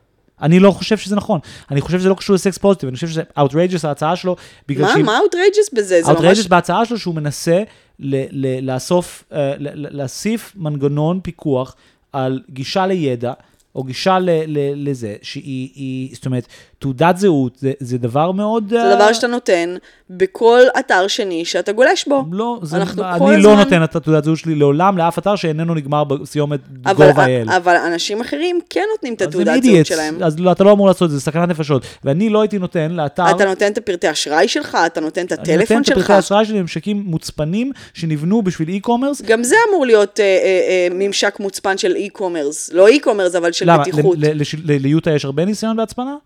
אני 0.42 0.58
לא 0.60 0.70
חושב 0.70 0.98
שזה 0.98 1.16
נכון. 1.16 1.40
אני 1.70 1.80
חושב 1.80 1.98
שזה 1.98 2.08
לא 2.08 2.14
קשור 2.14 2.34
לסקס 2.34 2.58
פוזיטיב, 2.58 2.88
אני 2.88 2.94
חושב 2.94 3.08
שזה 3.08 3.22
outrageous 3.38 3.86
ההצעה 3.88 4.16
שלו. 4.16 4.36
בגלל 4.68 4.86
מה? 4.86 4.92
שהיא- 4.92 5.04
מה 5.04 5.18
outrageous 5.18 5.76
בזה? 5.76 6.02
זה 6.02 6.12
ממש... 6.12 6.38
outrageous 6.38 6.48
בהצעה 6.48 6.84
שלו 6.84 6.98
שהוא 6.98 7.14
מנסה 7.14 7.62
ל- 7.98 8.24
ל- 8.30 8.70
לאסוף, 8.72 9.24
אה, 9.32 9.54
ל- 9.58 9.86
ל- 9.86 9.96
להוסיף 9.96 10.52
מנגנון 10.56 11.20
פיקוח 11.22 11.74
על 12.12 12.40
גישה 12.50 12.86
לידע 12.86 13.32
או 13.76 13.82
גישה 13.82 14.18
ל, 14.18 14.30
ל, 14.46 14.88
לזה, 14.90 15.14
שהיא, 15.22 15.68
היא, 15.74 16.10
זאת 16.14 16.26
אומרת, 16.26 16.46
תעודת 16.78 17.16
זהות 17.16 17.56
זה, 17.58 17.72
זה 17.80 17.98
דבר 17.98 18.32
מאוד... 18.32 18.68
זה 18.68 18.82
אה, 18.82 18.94
דבר 18.94 19.12
שאתה 19.12 19.26
נותן 19.26 19.76
בכל 20.10 20.60
אתר 20.78 21.06
שני 21.08 21.44
שאתה 21.44 21.72
גולש 21.72 22.08
בו. 22.08 22.24
לא, 22.32 22.58
זה, 22.62 22.76
אני 22.76 22.86
כל 23.18 23.34
לא 23.38 23.56
נותן 23.56 23.84
את 23.84 23.96
התעודת 23.96 24.24
זהות 24.24 24.38
שלי 24.38 24.54
לעולם 24.54 24.98
לאף 24.98 25.18
אתר 25.18 25.36
שאיננו 25.36 25.74
נגמר 25.74 26.04
בסיומת 26.04 26.60
gov.il. 26.86 27.56
אבל 27.56 27.76
אנשים 27.76 28.20
אחרים 28.20 28.60
כן 28.70 28.84
נותנים 28.92 29.14
את 29.14 29.22
התעודת 29.22 29.62
זהות 29.62 29.86
שלהם. 29.86 30.22
אז 30.22 30.38
לא, 30.38 30.52
אתה 30.52 30.64
לא 30.64 30.72
אמור 30.72 30.86
לעשות 30.86 31.02
את 31.02 31.10
זה, 31.10 31.16
זה 31.16 31.22
סכנת 31.22 31.48
נפשות. 31.48 31.82
ואני 32.04 32.28
לא 32.28 32.40
הייתי 32.40 32.58
נותן 32.58 32.90
לאתר... 32.90 33.30
אתה 33.30 33.44
נותן 33.44 33.72
את 33.72 33.78
הפרטי 33.78 34.10
אשראי 34.10 34.48
שלך, 34.48 34.78
אתה 34.86 35.00
נותן 35.00 35.26
את 35.26 35.32
אני 35.32 35.42
הטלפון 35.42 35.60
נותן 35.60 35.80
את 35.80 35.86
שלך. 35.86 35.96
הפרטי 35.96 36.12
האשראי 36.12 36.44
שלי 36.44 36.58
לממשקים 36.58 37.02
מוצפנים 37.06 37.72
שנבנו 37.94 38.42
בשביל 38.42 38.80
e-commerce. 38.80 39.26
גם 39.26 39.42
זה 39.42 39.56
אמור 39.70 39.86
להיות 39.86 40.20
אה, 40.20 40.24
אה, 40.24 40.38
אה, 40.68 40.88
ממשק 40.90 41.40
מוצפן 41.40 41.78
של 41.78 41.96
e-commerce. 41.96 42.74
לא 42.74 42.88
e-commerce, 42.88 43.38
אבל 43.38 43.52
של 43.64 43.70
למה? 43.70 43.82
בטיחות. 43.82 44.16
ל- 44.18 44.24
ל- 44.26 44.40
לש- 44.40 44.54
ל- 44.54 44.82
ליוטה 44.82 45.10
יש 45.10 45.24
הרבה 45.24 45.44
ניסיון 45.44 45.76
בהצפנה? 45.76 46.16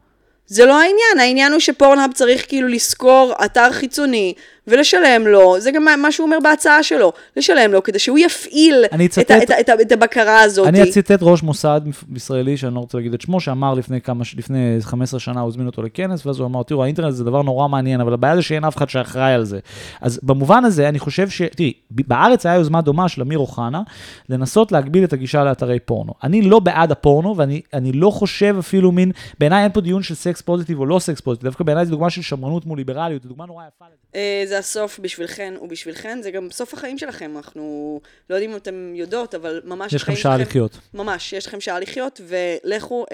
זה 0.47 0.65
לא 0.67 0.73
העניין, 0.81 1.19
העניין 1.21 1.53
הוא 1.53 1.61
שפורנהאב 1.61 2.11
צריך 2.15 2.49
כאילו 2.49 2.69
לשכור 2.69 3.33
אתר 3.45 3.73
חיצוני 3.73 4.35
ולשלם 4.67 5.27
לו, 5.27 5.61
זה 5.61 5.71
גם 5.71 5.85
מה- 6.03 6.13
שהוא 6.13 6.27
אומר 6.27 6.39
בהצעה 6.43 6.83
שלו, 6.83 7.13
לשלם 7.37 7.73
לו 7.73 7.83
כדי 7.83 7.99
שהוא 7.99 8.19
יפעיל 8.19 8.85
את, 8.85 9.19
את, 9.19 9.31
את, 9.61 9.69
ה, 9.69 9.75
את 9.83 9.93
הבקרה 9.93 10.41
הזאת. 10.41 10.69
אני 10.69 10.83
אצטט 10.83 11.19
ראש 11.23 11.43
מוסד 11.43 11.81
ישראלי, 12.15 12.57
שאני 12.57 12.75
לא 12.75 12.81
רוצה 12.81 12.99
להגיד 12.99 13.15
את 13.15 13.21
שמו, 13.21 13.41
שאמר 13.41 13.75
לפני 13.75 14.01
כמה, 14.01 14.25
לפני 14.37 14.77
15 14.81 15.21
שנה, 15.21 15.41
הוא 15.41 15.49
הזמין 15.49 15.67
אותו 15.67 15.83
לכנס, 15.83 16.27
ואז 16.27 16.39
הוא 16.39 16.47
אמר, 16.47 16.63
תראו, 16.63 16.83
האינטרנט 16.85 17.15
זה 17.15 17.25
דבר 17.25 17.43
נורא 17.43 17.69
מעניין, 17.69 18.01
אבל 18.01 18.13
הבעיה 18.13 18.37
זה 18.37 18.43
שאין 18.43 18.65
אף 18.65 18.77
אחד 18.77 18.89
שאחראי 18.89 19.33
על 19.33 19.45
זה. 19.45 19.59
אז 20.01 20.21
במובן 20.23 20.65
הזה, 20.65 20.89
אני 20.89 20.99
חושב 20.99 21.29
ש... 21.29 21.43
תראי, 21.43 21.73
בארץ 21.91 22.47
היה 22.47 22.55
יוזמה 22.55 22.81
דומה 22.81 23.09
של 23.09 23.23
אמיר 23.23 23.39
אוחנה, 23.39 23.83
לנסות 24.29 24.73
להגביל 24.73 25.05
את 25.05 25.13
הגישה 25.13 25.45
לאתרי 25.45 25.79
פורנו. 25.81 26.13
אני 26.25 26.43
לא 26.43 26.59
בעד 26.59 26.93
הפורנו, 26.93 27.37
ואני 27.37 27.61
אני 27.75 27.93
לא 27.93 28.11
חושב 28.11 28.57
אפילו 28.59 28.93
מין, 28.93 29.13
בעיניי 29.39 29.63
אין 29.63 29.73
פה 29.73 29.81
דיון 29.81 30.03
של 30.03 30.15
sex 30.15 30.41
positive 30.43 30.79
או 30.81 30.87
לא 30.87 30.99
sex 30.99 31.21
positive, 31.21 31.45
דווקא 31.45 31.65
בעיניי 31.65 31.85
זו 31.85 31.91
דוגמה 31.91 32.11
של 32.11 32.23
שמרנות 32.23 32.67
מול 32.67 32.79
ליברליות, 32.79 33.23
זו 33.23 33.29
דוגמה 33.29 33.47
נורא 33.47 33.65
יפה. 33.77 33.85
אה, 34.15 34.45
זה 34.57 34.61
הסוף 34.61 34.99
בשבילכן 34.99 35.55
ובשבילכן, 35.61 36.23
זה 36.23 36.31
גם 36.31 36.49
סוף 36.51 36.75
החיים 36.75 36.99
שלכם, 36.99 37.37
אנחנו 37.37 38.01
לא 38.31 38.35
יודעים 38.35 38.51
אם 38.51 38.57
אתם 38.57 38.93
יודעות, 38.95 39.35
אבל 39.35 39.61
ממש 39.65 39.93
יש 39.93 40.03
לכם 40.03 40.17
שעה 40.17 40.39
שלכם- 40.39 40.49
לחיות. 40.51 40.79
ממש, 40.95 41.33
יש 41.33 41.47
לכם 41.47 41.61
שעה 41.61 41.81
לחיות, 41.81 42.21
ולכו, 42.27 43.05
אה, 43.05 43.11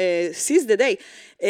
seize 0.48 0.66
the 0.68 0.78
day. 0.78 1.00
אה, 1.40 1.44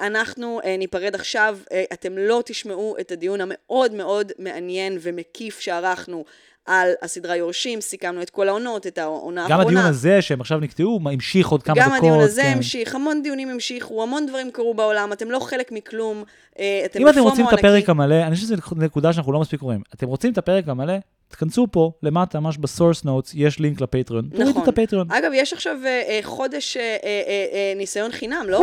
אנחנו 0.00 0.60
אה, 0.62 0.66
ניפרד 0.78 1.14
עכשיו, 1.14 1.58
אה, 1.64 1.72
אתם 1.92 2.18
לא 2.18 2.42
תשמעו 2.44 2.96
את 3.00 3.12
הדיון 3.12 3.40
המאוד 3.40 3.92
מאוד 3.94 4.32
מעניין 4.38 4.98
ומקיף 5.00 5.60
שערכנו 5.60 6.24
על 6.68 6.90
הסדרה 7.02 7.36
יורשים, 7.36 7.80
סיכמנו 7.80 8.22
את 8.22 8.30
כל 8.30 8.48
העונות, 8.48 8.86
את 8.86 8.98
העונה 8.98 9.46
גם 9.48 9.58
האחרונה. 9.58 9.80
הדיון 9.80 9.90
הזה, 9.90 10.22
שהם 10.22 10.40
עכשיו 10.40 10.58
נקטעו, 10.58 11.00
המשיך 11.04 11.48
עוד 11.48 11.62
כמה 11.62 11.74
גם 11.76 11.88
דקות. 11.88 11.98
הדיון 11.98 12.20
הזה 12.20 12.42
כן. 12.42 12.52
המשיך, 12.56 12.94
המון 12.94 13.22
דיונים 13.22 13.48
המשיכו, 13.48 14.02
המון 14.02 14.26
דברים 14.26 14.50
קרו 14.50 14.74
בעולם, 14.74 15.12
אתם 15.12 15.30
לא 15.30 15.38
חלק 15.38 15.72
מכלום, 15.72 16.24
אה, 16.58 16.82
אתם 16.84 17.00
אם 17.00 17.08
אתם 17.08 17.20
רוצים 17.20 17.48
את. 17.48 17.52
הפרק 17.52 17.88
המלא, 17.88 18.22
אני 18.22 18.34
חושב 18.34 18.46
שזו 18.46 18.54
נקודה 18.76 19.12
שאנחנו 19.12 19.32
לא 19.32 19.40
מספיק 19.40 19.60
רואים. 19.60 19.80
אתם 19.94 20.06
רוצים 20.06 20.32
את 20.32 20.38
הפרק 20.38 20.68
המלא, 20.68 20.94
תכנסו 21.28 21.66
פה, 21.70 21.92
למטה, 22.02 22.40
ממש 22.40 22.58
בסורס 22.58 23.04
נוטס, 23.04 23.32
יש 23.34 23.58
לינק 23.58 23.80
לפטריון. 23.80 24.28
תורידו 24.30 24.50
נכון. 24.50 24.62
את 24.62 24.68
הפטריון. 24.68 25.10
אגב, 25.10 25.30
יש 25.34 25.52
עכשיו 25.52 25.76
אה, 25.84 26.02
אה, 26.08 26.20
חודש 26.22 26.76
אה, 26.76 26.82
אה, 26.82 26.96
אה, 27.04 27.46
אה, 27.52 27.72
ניסיון 27.76 28.12
חינם, 28.12 28.46
לא? 28.48 28.62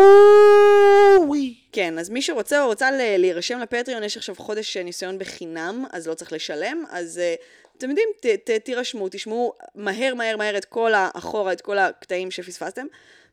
כן, 1.72 2.00
אז 2.00 2.10
מי 2.10 2.22
שרוצה 2.22 2.64
או 2.64 2.68
רוצה 2.68 2.90
להירשם 3.18 3.60
לפטריון, 3.60 4.04
יש 4.04 4.18
עכשיו 4.18 4.36
חודש 4.36 4.78
ניסיון 4.78 5.20
בחינם, 5.20 5.86
אז 5.94 6.08
לא 6.08 6.14
צריך 6.14 6.34
לשלם, 6.34 6.84
אז 6.92 7.18
אה, 7.18 7.36
אתם 7.78 7.90
יודעים, 7.90 8.10
ת, 8.20 8.26
ת, 8.26 8.50
תירשמו, 8.50 9.08
תשמעו 9.12 9.54
מהר 9.76 10.14
מהר 10.16 10.38
מהר 10.38 10.58
את 10.58 10.66
כל 10.66 10.94
האחורה, 10.94 11.54
את 11.54 11.62
כל 11.62 11.78
הקטעים 11.78 12.32
שפספסתם, 12.32 12.86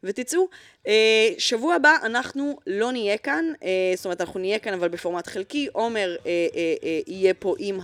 ותצאו. 0.05 0.49
אה, 0.87 1.29
שבוע 1.39 1.75
הבא 1.75 1.97
אנחנו 2.03 2.59
לא 2.67 2.93
נהיה 2.93 3.19
כאן, 3.19 3.45
אה, 3.63 3.69
זאת 3.97 4.05
אומרת, 4.05 4.21
אנחנו 4.21 4.41
נהיה 4.41 4.59
כאן 4.59 4.75
אבל 4.75 4.89
בפורמט 4.89 5.27
חלקי, 5.27 5.69
עומר 5.73 6.17
אה, 6.27 6.31
אה, 6.55 6.75
אה, 6.83 7.01
יהיה 7.07 7.35
פה 7.35 7.55
עם 7.59 7.79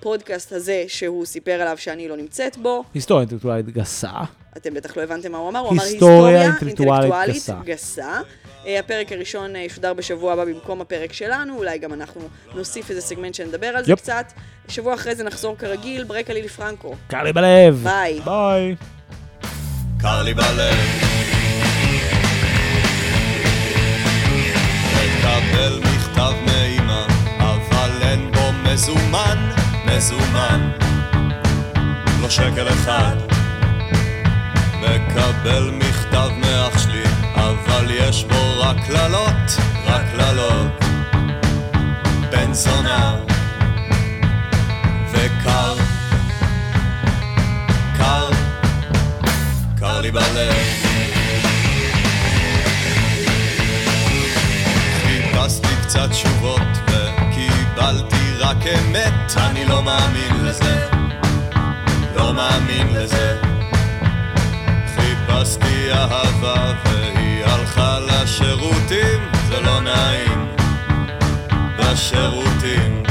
הפודקאסט 0.00 0.52
הזה 0.52 0.84
שהוא 0.88 1.26
סיפר 1.26 1.52
עליו 1.52 1.78
שאני 1.78 2.08
לא 2.08 2.16
נמצאת 2.16 2.56
בו. 2.56 2.84
היסטוריה 2.94 3.20
אינטלקטואלית 3.20 3.68
גסה. 3.68 4.10
אתם 4.56 4.74
בטח 4.74 4.96
לא 4.96 5.02
הבנתם 5.02 5.32
מה 5.32 5.38
הוא 5.38 5.48
אמר, 5.48 5.60
הוא 5.60 5.70
אמר 5.70 5.82
היסטוריה 5.82 6.42
אינטלקטואלית 6.42 7.34
גסה. 7.34 7.56
גסה. 7.64 8.20
אה, 8.66 8.78
הפרק 8.78 9.12
הראשון 9.12 9.56
אה, 9.56 9.60
ישודר 9.60 9.94
בשבוע 9.94 10.32
הבא 10.32 10.44
במקום 10.44 10.80
הפרק 10.80 11.12
שלנו, 11.12 11.58
אולי 11.58 11.78
גם 11.78 11.92
אנחנו 11.92 12.20
נוסיף 12.54 12.90
איזה 12.90 13.00
סגמנט 13.00 13.34
שנדבר 13.34 13.66
על 13.66 13.84
זה. 13.84 13.96
קצת. 13.96 14.32
שבוע 14.68 14.94
אחרי 14.94 15.14
זה 15.14 15.24
נחזור 15.24 15.56
כרגיל, 15.56 16.04
ברקע 16.04 16.32
לילי 16.32 16.48
פרנקו. 16.48 16.94
קר 17.08 17.22
לי 17.22 17.32
בלב. 17.32 17.80
ביי. 17.84 18.20
ביי. 18.20 18.76
קר 20.00 20.22
לי 20.22 20.34
בלב. 20.34 20.74
מקבל 25.20 25.80
מכתב 25.80 26.32
מאמא, 26.46 27.06
אבל 27.38 27.90
אין 28.02 28.32
בו 28.32 28.52
מזומן, 28.64 29.50
מזומן. 29.96 30.70
לא 32.20 32.30
שקל 32.30 32.68
אחד. 32.68 33.16
מקבל 34.80 35.70
מכתב 35.70 36.28
מאח 36.40 36.78
שלי, 36.78 37.02
אבל 37.34 37.86
יש 37.90 38.24
בו 38.24 38.60
רק 38.60 38.76
קללות, 38.86 39.56
רק 39.86 40.02
קללות. 40.12 40.84
בן 42.30 42.52
זונה 42.52 43.16
וקר, 45.12 45.74
קר, 47.98 48.30
קר 49.78 50.00
לי 50.00 50.10
בלב. 50.10 50.54
חיפשתי 55.02 55.76
קצת 55.82 56.10
תשובות 56.10 56.68
וקיבלתי 56.86 58.19
רק 58.40 58.66
אמת, 58.66 59.36
אני 59.36 59.64
לא 59.64 59.82
מאמין 59.82 60.44
לזה, 60.44 60.88
לא 62.16 62.32
מאמין 62.34 62.86
לזה. 62.94 63.40
חיפשתי 64.96 65.92
אהבה 65.92 66.72
והיא 66.84 67.44
הלכה 67.44 67.98
לשירותים, 67.98 69.20
זה 69.48 69.60
לא 69.60 69.80
נעים, 69.80 70.46
בשירותים. 71.78 73.02